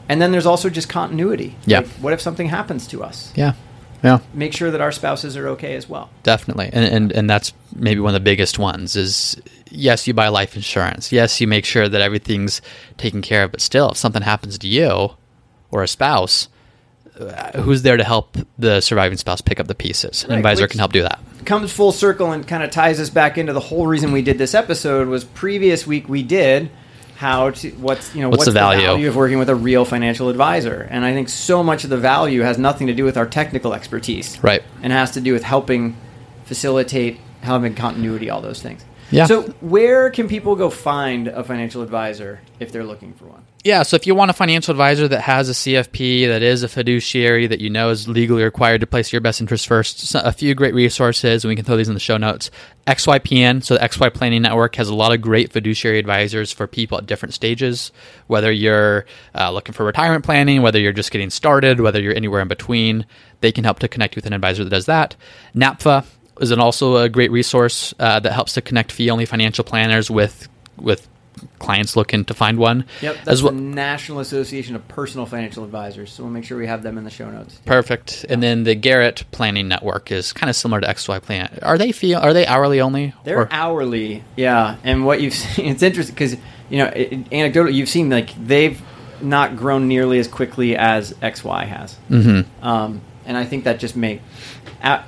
And 0.07 0.21
then 0.21 0.31
there's 0.31 0.45
also 0.45 0.69
just 0.69 0.89
continuity. 0.89 1.55
Yeah. 1.65 1.79
Like, 1.79 1.87
what 2.01 2.13
if 2.13 2.21
something 2.21 2.47
happens 2.47 2.87
to 2.87 3.03
us? 3.03 3.31
Yeah. 3.35 3.53
Yeah. 4.03 4.19
Make 4.33 4.53
sure 4.53 4.71
that 4.71 4.81
our 4.81 4.91
spouses 4.91 5.35
are 5.35 5.47
okay 5.49 5.75
as 5.75 5.89
well. 5.89 6.09
Definitely. 6.23 6.69
And, 6.71 6.85
and 6.85 7.11
and 7.11 7.29
that's 7.29 7.53
maybe 7.75 7.99
one 7.99 8.15
of 8.15 8.21
the 8.21 8.23
biggest 8.23 8.57
ones 8.57 8.95
is 8.95 9.39
yes, 9.69 10.07
you 10.07 10.13
buy 10.13 10.29
life 10.29 10.55
insurance. 10.55 11.11
Yes, 11.11 11.41
you 11.41 11.47
make 11.47 11.65
sure 11.65 11.89
that 11.89 12.01
everything's 12.01 12.61
taken 12.97 13.21
care 13.21 13.43
of, 13.43 13.51
but 13.51 13.61
still 13.61 13.91
if 13.91 13.97
something 13.97 14.21
happens 14.21 14.57
to 14.59 14.67
you 14.67 15.11
or 15.69 15.83
a 15.83 15.87
spouse, 15.87 16.47
Uh, 17.19 17.61
who's 17.61 17.81
there 17.81 17.97
to 17.97 18.03
help 18.03 18.37
the 18.57 18.81
surviving 18.81 19.17
spouse 19.17 19.41
pick 19.41 19.59
up 19.59 19.67
the 19.67 19.75
pieces? 19.75 20.23
An 20.23 20.29
Right, 20.31 20.37
advisor 20.37 20.67
can 20.67 20.79
help 20.79 20.93
do 20.93 21.01
that. 21.03 21.19
comes 21.45 21.71
full 21.73 21.91
circle 21.91 22.31
and 22.31 22.47
kind 22.47 22.63
of 22.63 22.71
ties 22.71 22.99
us 22.99 23.09
back 23.09 23.37
into 23.37 23.53
the 23.53 23.59
whole 23.59 23.87
reason 23.87 24.11
we 24.11 24.21
did 24.21 24.37
this 24.37 24.53
episode 24.53 25.07
was 25.07 25.23
previous 25.23 25.85
week 25.87 26.07
we 26.09 26.21
did 26.23 26.69
how 27.17 27.49
to 27.49 27.69
what's 27.71 28.15
you 28.15 28.21
know 28.21 28.29
What's 28.29 28.45
the 28.45 28.51
value? 28.51 29.07
of 29.09 29.15
working 29.15 29.39
with 29.39 29.49
a 29.49 29.55
real 29.55 29.83
financial 29.83 30.29
advisor 30.29 30.87
and 30.89 31.03
i 31.03 31.11
think 31.13 31.27
so 31.27 31.61
much 31.63 31.83
of 31.83 31.89
the 31.89 31.97
value 31.97 32.41
has 32.43 32.57
nothing 32.57 32.87
to 32.87 32.93
do 32.93 33.03
with 33.03 33.17
our 33.17 33.25
technical 33.25 33.73
expertise 33.73 34.41
Right. 34.41 34.63
and 34.81 34.93
has 34.93 35.11
to 35.11 35.21
do 35.21 35.33
with 35.33 35.43
helping 35.43 35.97
facilitate 36.45 37.19
having 37.41 37.75
continuity 37.75 38.29
all 38.29 38.41
those 38.41 38.61
things 38.61 38.85
Yeah. 39.11 39.25
so 39.25 39.41
where 39.59 40.09
can 40.11 40.27
people 40.29 40.55
go 40.55 40.69
find 40.69 41.27
a 41.27 41.43
financial 41.43 41.81
advisor 41.81 42.39
if 42.59 42.71
they're 42.71 42.85
looking 42.85 43.13
for 43.13 43.25
one 43.25 43.43
Yeah, 43.63 43.83
so 43.83 43.97
if 43.97 44.07
you 44.07 44.15
want 44.15 44.31
a 44.31 44.33
financial 44.33 44.71
advisor 44.71 45.05
that 45.09 45.19
has 45.19 45.49
a 45.49 45.51
CFP, 45.51 46.27
that 46.29 46.41
is 46.41 46.63
a 46.63 46.69
fiduciary, 46.69 47.45
that 47.47 47.59
you 47.59 47.69
know 47.69 47.89
is 47.89 48.07
legally 48.07 48.43
required 48.43 48.79
to 48.79 48.87
place 48.87 49.11
your 49.11 49.19
best 49.19 49.41
interest 49.41 49.67
first, 49.67 50.15
a 50.15 50.31
few 50.31 50.55
great 50.55 50.73
resources, 50.73 51.43
and 51.43 51.49
we 51.49 51.57
can 51.57 51.65
throw 51.65 51.75
these 51.75 51.89
in 51.89 51.93
the 51.93 51.99
show 51.99 52.15
notes. 52.15 52.51
XYPN, 52.87 53.61
so 53.61 53.73
the 53.73 53.81
XY 53.81 54.13
Planning 54.13 54.43
Network, 54.43 54.77
has 54.77 54.87
a 54.87 54.95
lot 54.95 55.13
of 55.13 55.19
great 55.19 55.51
fiduciary 55.51 55.99
advisors 55.99 56.53
for 56.53 56.67
people 56.67 56.97
at 56.97 57.05
different 57.05 57.33
stages, 57.33 57.91
whether 58.27 58.49
you're 58.49 59.05
uh, 59.35 59.51
looking 59.51 59.73
for 59.73 59.85
retirement 59.85 60.23
planning, 60.23 60.61
whether 60.61 60.79
you're 60.79 60.93
just 60.93 61.11
getting 61.11 61.29
started, 61.29 61.81
whether 61.81 61.99
you're 61.99 62.15
anywhere 62.15 62.41
in 62.41 62.47
between. 62.47 63.05
They 63.41 63.51
can 63.51 63.65
help 63.65 63.79
to 63.79 63.89
connect 63.89 64.15
you 64.15 64.19
with 64.19 64.25
an 64.25 64.33
advisor 64.33 64.63
that 64.63 64.69
does 64.69 64.85
that. 64.85 65.17
NAPFA 65.53 66.05
is 66.39 66.51
an 66.51 66.61
also 66.61 66.95
a 66.95 67.09
great 67.09 67.29
resource 67.31 67.93
uh, 67.99 68.21
that 68.21 68.31
helps 68.31 68.53
to 68.53 68.61
connect 68.61 68.93
fee-only 68.93 69.25
financial 69.25 69.65
planners 69.65 70.09
with 70.09 70.47
with 70.77 71.09
clients 71.59 71.95
looking 71.95 72.25
to 72.25 72.33
find 72.33 72.57
one. 72.57 72.85
yep 73.01 73.15
that's 73.17 73.27
as 73.29 73.43
well. 73.43 73.53
the 73.53 73.59
national 73.61 74.19
association 74.19 74.75
of 74.75 74.87
personal 74.87 75.25
financial 75.25 75.63
advisors 75.63 76.11
so 76.11 76.23
we'll 76.23 76.31
make 76.31 76.43
sure 76.43 76.57
we 76.57 76.67
have 76.67 76.83
them 76.83 76.97
in 76.97 77.03
the 77.03 77.09
show 77.09 77.29
notes 77.29 77.59
Perfect. 77.65 78.25
And 78.29 78.41
then 78.43 78.63
the 78.63 78.75
Garrett 78.75 79.23
Planning 79.31 79.67
Network 79.67 80.11
is 80.11 80.33
kind 80.33 80.49
of 80.49 80.55
similar 80.55 80.81
to 80.81 80.87
XY 80.87 81.21
Plan. 81.21 81.59
Are 81.61 81.77
they 81.77 81.91
fee- 81.91 82.13
Are 82.15 82.33
they 82.33 82.45
hourly 82.45 82.81
only? 82.81 83.13
They're 83.23 83.39
Or- 83.41 83.47
hourly, 83.51 84.23
yeah. 84.35 84.77
And 84.83 85.05
what 85.05 85.21
you've 85.21 85.33
seen, 85.43 85.67
it's 85.67 85.83
interesting 85.83 86.15
because 86.15 86.35
you 86.69 86.77
know, 86.79 86.85
it- 86.87 87.29
anecdotally, 87.31 87.73
you've 87.73 87.89
seen 87.89 88.09
like 88.09 88.33
they've 88.45 88.81
not 89.21 89.57
grown 89.57 89.87
nearly 89.87 90.19
as 90.19 90.27
quickly 90.27 90.75
as 90.77 91.13
XY 91.15 91.65
has. 91.67 91.97
Mm-hmm. 92.09 92.65
Um, 92.65 93.01
and 93.25 93.37
I 93.37 93.45
think 93.45 93.65
that 93.65 93.79
just 93.79 93.95
makes 93.95 94.23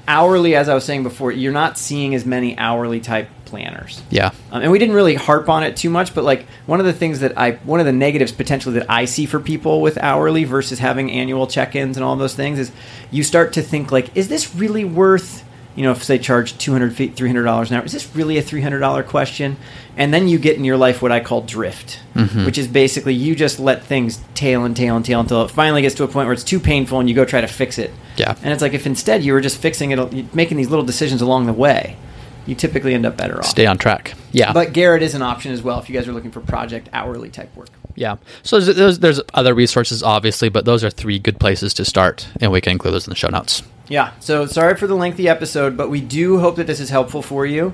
hourly, 0.07 0.55
as 0.55 0.69
I 0.69 0.73
was 0.73 0.83
saying 0.83 1.03
before, 1.03 1.31
you're 1.31 1.53
not 1.53 1.77
seeing 1.77 2.13
as 2.15 2.25
many 2.25 2.57
hourly 2.57 2.99
type 2.99 3.29
planners. 3.51 4.01
yeah. 4.09 4.31
Um, 4.51 4.63
and 4.63 4.71
we 4.71 4.79
didn't 4.79 4.95
really 4.95 5.15
harp 5.15 5.49
on 5.49 5.63
it 5.63 5.75
too 5.77 5.89
much, 5.89 6.15
but 6.15 6.23
like 6.23 6.47
one 6.65 6.79
of 6.79 6.85
the 6.85 6.93
things 6.93 7.19
that 7.19 7.37
I, 7.37 7.51
one 7.65 7.79
of 7.79 7.85
the 7.85 7.91
negatives 7.91 8.31
potentially 8.31 8.79
that 8.79 8.89
I 8.89 9.05
see 9.05 9.25
for 9.25 9.39
people 9.39 9.81
with 9.81 9.97
hourly 9.99 10.45
versus 10.45 10.79
having 10.79 11.11
annual 11.11 11.45
check-ins 11.47 11.97
and 11.97 12.03
all 12.03 12.15
those 12.15 12.33
things 12.33 12.57
is 12.57 12.71
you 13.11 13.23
start 13.23 13.53
to 13.53 13.61
think 13.61 13.91
like, 13.91 14.15
is 14.15 14.29
this 14.29 14.55
really 14.55 14.85
worth, 14.85 15.43
you 15.75 15.83
know, 15.83 15.91
if 15.91 16.07
they 16.07 16.17
charge 16.17 16.57
200 16.57 16.95
feet, 16.95 17.15
$300 17.15 17.69
an 17.69 17.75
hour, 17.77 17.85
is 17.85 17.91
this 17.91 18.15
really 18.15 18.37
a 18.37 18.43
$300 18.43 19.05
question? 19.05 19.57
And 19.97 20.13
then 20.13 20.27
you 20.27 20.39
get 20.39 20.55
in 20.55 20.63
your 20.63 20.77
life 20.77 21.01
what 21.01 21.11
I 21.11 21.19
call 21.19 21.41
drift, 21.41 21.99
which 22.45 22.57
is 22.57 22.67
basically 22.67 23.13
you 23.13 23.35
just 23.35 23.59
let 23.59 23.83
things 23.83 24.21
tail 24.33 24.63
and 24.63 24.75
tail 24.75 24.95
and 24.95 25.05
tail 25.05 25.19
until 25.19 25.43
it 25.43 25.51
finally 25.51 25.81
gets 25.81 25.95
to 25.95 26.03
a 26.03 26.07
point 26.07 26.27
where 26.27 26.33
it's 26.33 26.45
too 26.45 26.59
painful 26.59 26.99
and 26.99 27.09
you 27.09 27.15
go 27.15 27.25
try 27.25 27.41
to 27.41 27.47
fix 27.47 27.77
it. 27.77 27.91
Yeah. 28.15 28.35
And 28.41 28.53
it's 28.53 28.61
like 28.61 28.73
if 28.73 28.85
instead 28.85 29.23
you 29.23 29.33
were 29.33 29.41
just 29.41 29.57
fixing 29.57 29.91
it, 29.91 30.33
making 30.33 30.57
these 30.57 30.69
little 30.69 30.85
decisions 30.85 31.21
along 31.21 31.45
the 31.45 31.53
way, 31.53 31.97
you 32.45 32.55
typically 32.55 32.93
end 32.93 33.05
up 33.05 33.17
better 33.17 33.37
off. 33.37 33.45
Stay 33.45 33.65
on 33.65 33.77
track. 33.77 34.13
Yeah. 34.31 34.53
But 34.53 34.73
Garrett 34.73 35.03
is 35.03 35.13
an 35.15 35.21
option 35.21 35.51
as 35.51 35.61
well 35.61 35.79
if 35.79 35.89
you 35.89 35.95
guys 35.95 36.07
are 36.07 36.13
looking 36.13 36.31
for 36.31 36.41
project 36.41 36.89
hourly 36.93 37.29
type 37.29 37.55
work. 37.55 37.69
yeah. 37.95 38.17
So 38.43 38.59
there's, 38.59 38.75
there's, 38.75 38.99
there's 38.99 39.21
other 39.33 39.53
resources, 39.53 40.01
obviously, 40.03 40.49
but 40.49 40.65
those 40.65 40.83
are 40.83 40.89
three 40.89 41.19
good 41.19 41.39
places 41.39 41.73
to 41.75 41.85
start, 41.85 42.27
and 42.39 42.51
we 42.51 42.61
can 42.61 42.71
include 42.71 42.93
those 42.93 43.05
in 43.07 43.11
the 43.11 43.15
show 43.15 43.29
notes. 43.29 43.61
Yeah. 43.87 44.11
So 44.19 44.45
sorry 44.45 44.75
for 44.75 44.87
the 44.87 44.95
lengthy 44.95 45.27
episode, 45.27 45.75
but 45.77 45.89
we 45.89 46.01
do 46.01 46.39
hope 46.39 46.55
that 46.55 46.67
this 46.67 46.79
is 46.79 46.89
helpful 46.89 47.21
for 47.21 47.45
you. 47.45 47.73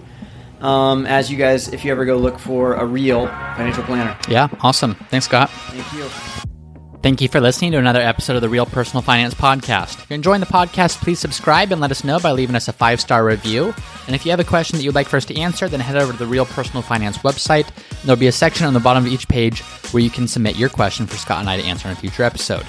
Um, 0.61 1.05
as 1.05 1.31
you 1.31 1.37
guys, 1.37 1.67
if 1.67 1.85
you 1.85 1.91
ever 1.91 2.03
go 2.05 2.17
look 2.17 2.39
for 2.39 2.73
a 2.73 2.83
real 2.85 3.27
financial 3.27 3.83
planner. 3.83 4.17
Yeah. 4.27 4.47
Awesome. 4.61 4.95
Thanks, 5.11 5.27
Scott. 5.27 5.51
Thank 5.51 5.93
you. 5.93 6.56
Thank 7.03 7.21
you 7.21 7.29
for 7.29 7.39
listening 7.39 7.71
to 7.73 7.77
another 7.77 8.01
episode 8.01 8.35
of 8.35 8.41
the 8.41 8.49
Real 8.49 8.65
Personal 8.65 9.03
Finance 9.03 9.35
Podcast. 9.35 10.01
If 10.01 10.09
you're 10.09 10.15
enjoying 10.15 10.39
the 10.39 10.47
podcast, 10.47 10.99
please 11.01 11.19
subscribe 11.19 11.71
and 11.71 11.79
let 11.79 11.91
us 11.91 12.03
know 12.03 12.19
by 12.19 12.31
leaving 12.31 12.55
us 12.55 12.67
a 12.67 12.73
five 12.73 12.99
star 12.99 13.23
review. 13.23 13.73
And 14.07 14.15
if 14.15 14.25
you 14.25 14.31
have 14.31 14.39
a 14.39 14.43
question 14.43 14.77
that 14.77 14.83
you'd 14.83 14.95
like 14.95 15.07
for 15.07 15.15
us 15.15 15.25
to 15.25 15.39
answer, 15.39 15.69
then 15.69 15.79
head 15.79 15.95
over 15.95 16.11
to 16.11 16.17
the 16.17 16.25
Real 16.25 16.45
Personal 16.47 16.81
Finance 16.81 17.19
website. 17.19 17.69
There'll 18.03 18.19
be 18.19 18.27
a 18.27 18.31
section 18.31 18.65
on 18.65 18.73
the 18.73 18.79
bottom 18.79 19.05
of 19.05 19.11
each 19.11 19.27
page 19.27 19.61
where 19.91 20.01
you 20.01 20.09
can 20.09 20.27
submit 20.27 20.57
your 20.57 20.69
question 20.69 21.05
for 21.05 21.17
Scott 21.17 21.39
and 21.39 21.49
I 21.49 21.57
to 21.57 21.67
answer 21.67 21.87
in 21.87 21.93
a 21.93 21.95
future 21.95 22.23
episode. 22.23 22.65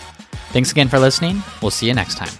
Thanks 0.52 0.70
again 0.72 0.88
for 0.88 0.98
listening. 0.98 1.42
We'll 1.62 1.70
see 1.70 1.86
you 1.86 1.94
next 1.94 2.16
time. 2.16 2.32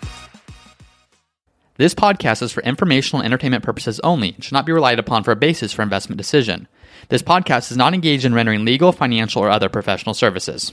This 1.78 1.94
podcast 1.94 2.42
is 2.42 2.52
for 2.52 2.62
informational 2.64 3.22
and 3.22 3.26
entertainment 3.26 3.64
purposes 3.64 3.98
only 4.00 4.34
and 4.34 4.44
should 4.44 4.52
not 4.52 4.66
be 4.66 4.72
relied 4.72 4.98
upon 4.98 5.24
for 5.24 5.32
a 5.32 5.36
basis 5.36 5.72
for 5.72 5.82
investment 5.82 6.18
decision. 6.18 6.68
This 7.08 7.22
podcast 7.22 7.70
is 7.70 7.76
not 7.76 7.94
engaged 7.94 8.26
in 8.26 8.34
rendering 8.34 8.64
legal, 8.64 8.92
financial, 8.92 9.42
or 9.42 9.48
other 9.48 9.68
professional 9.70 10.14
services. 10.14 10.72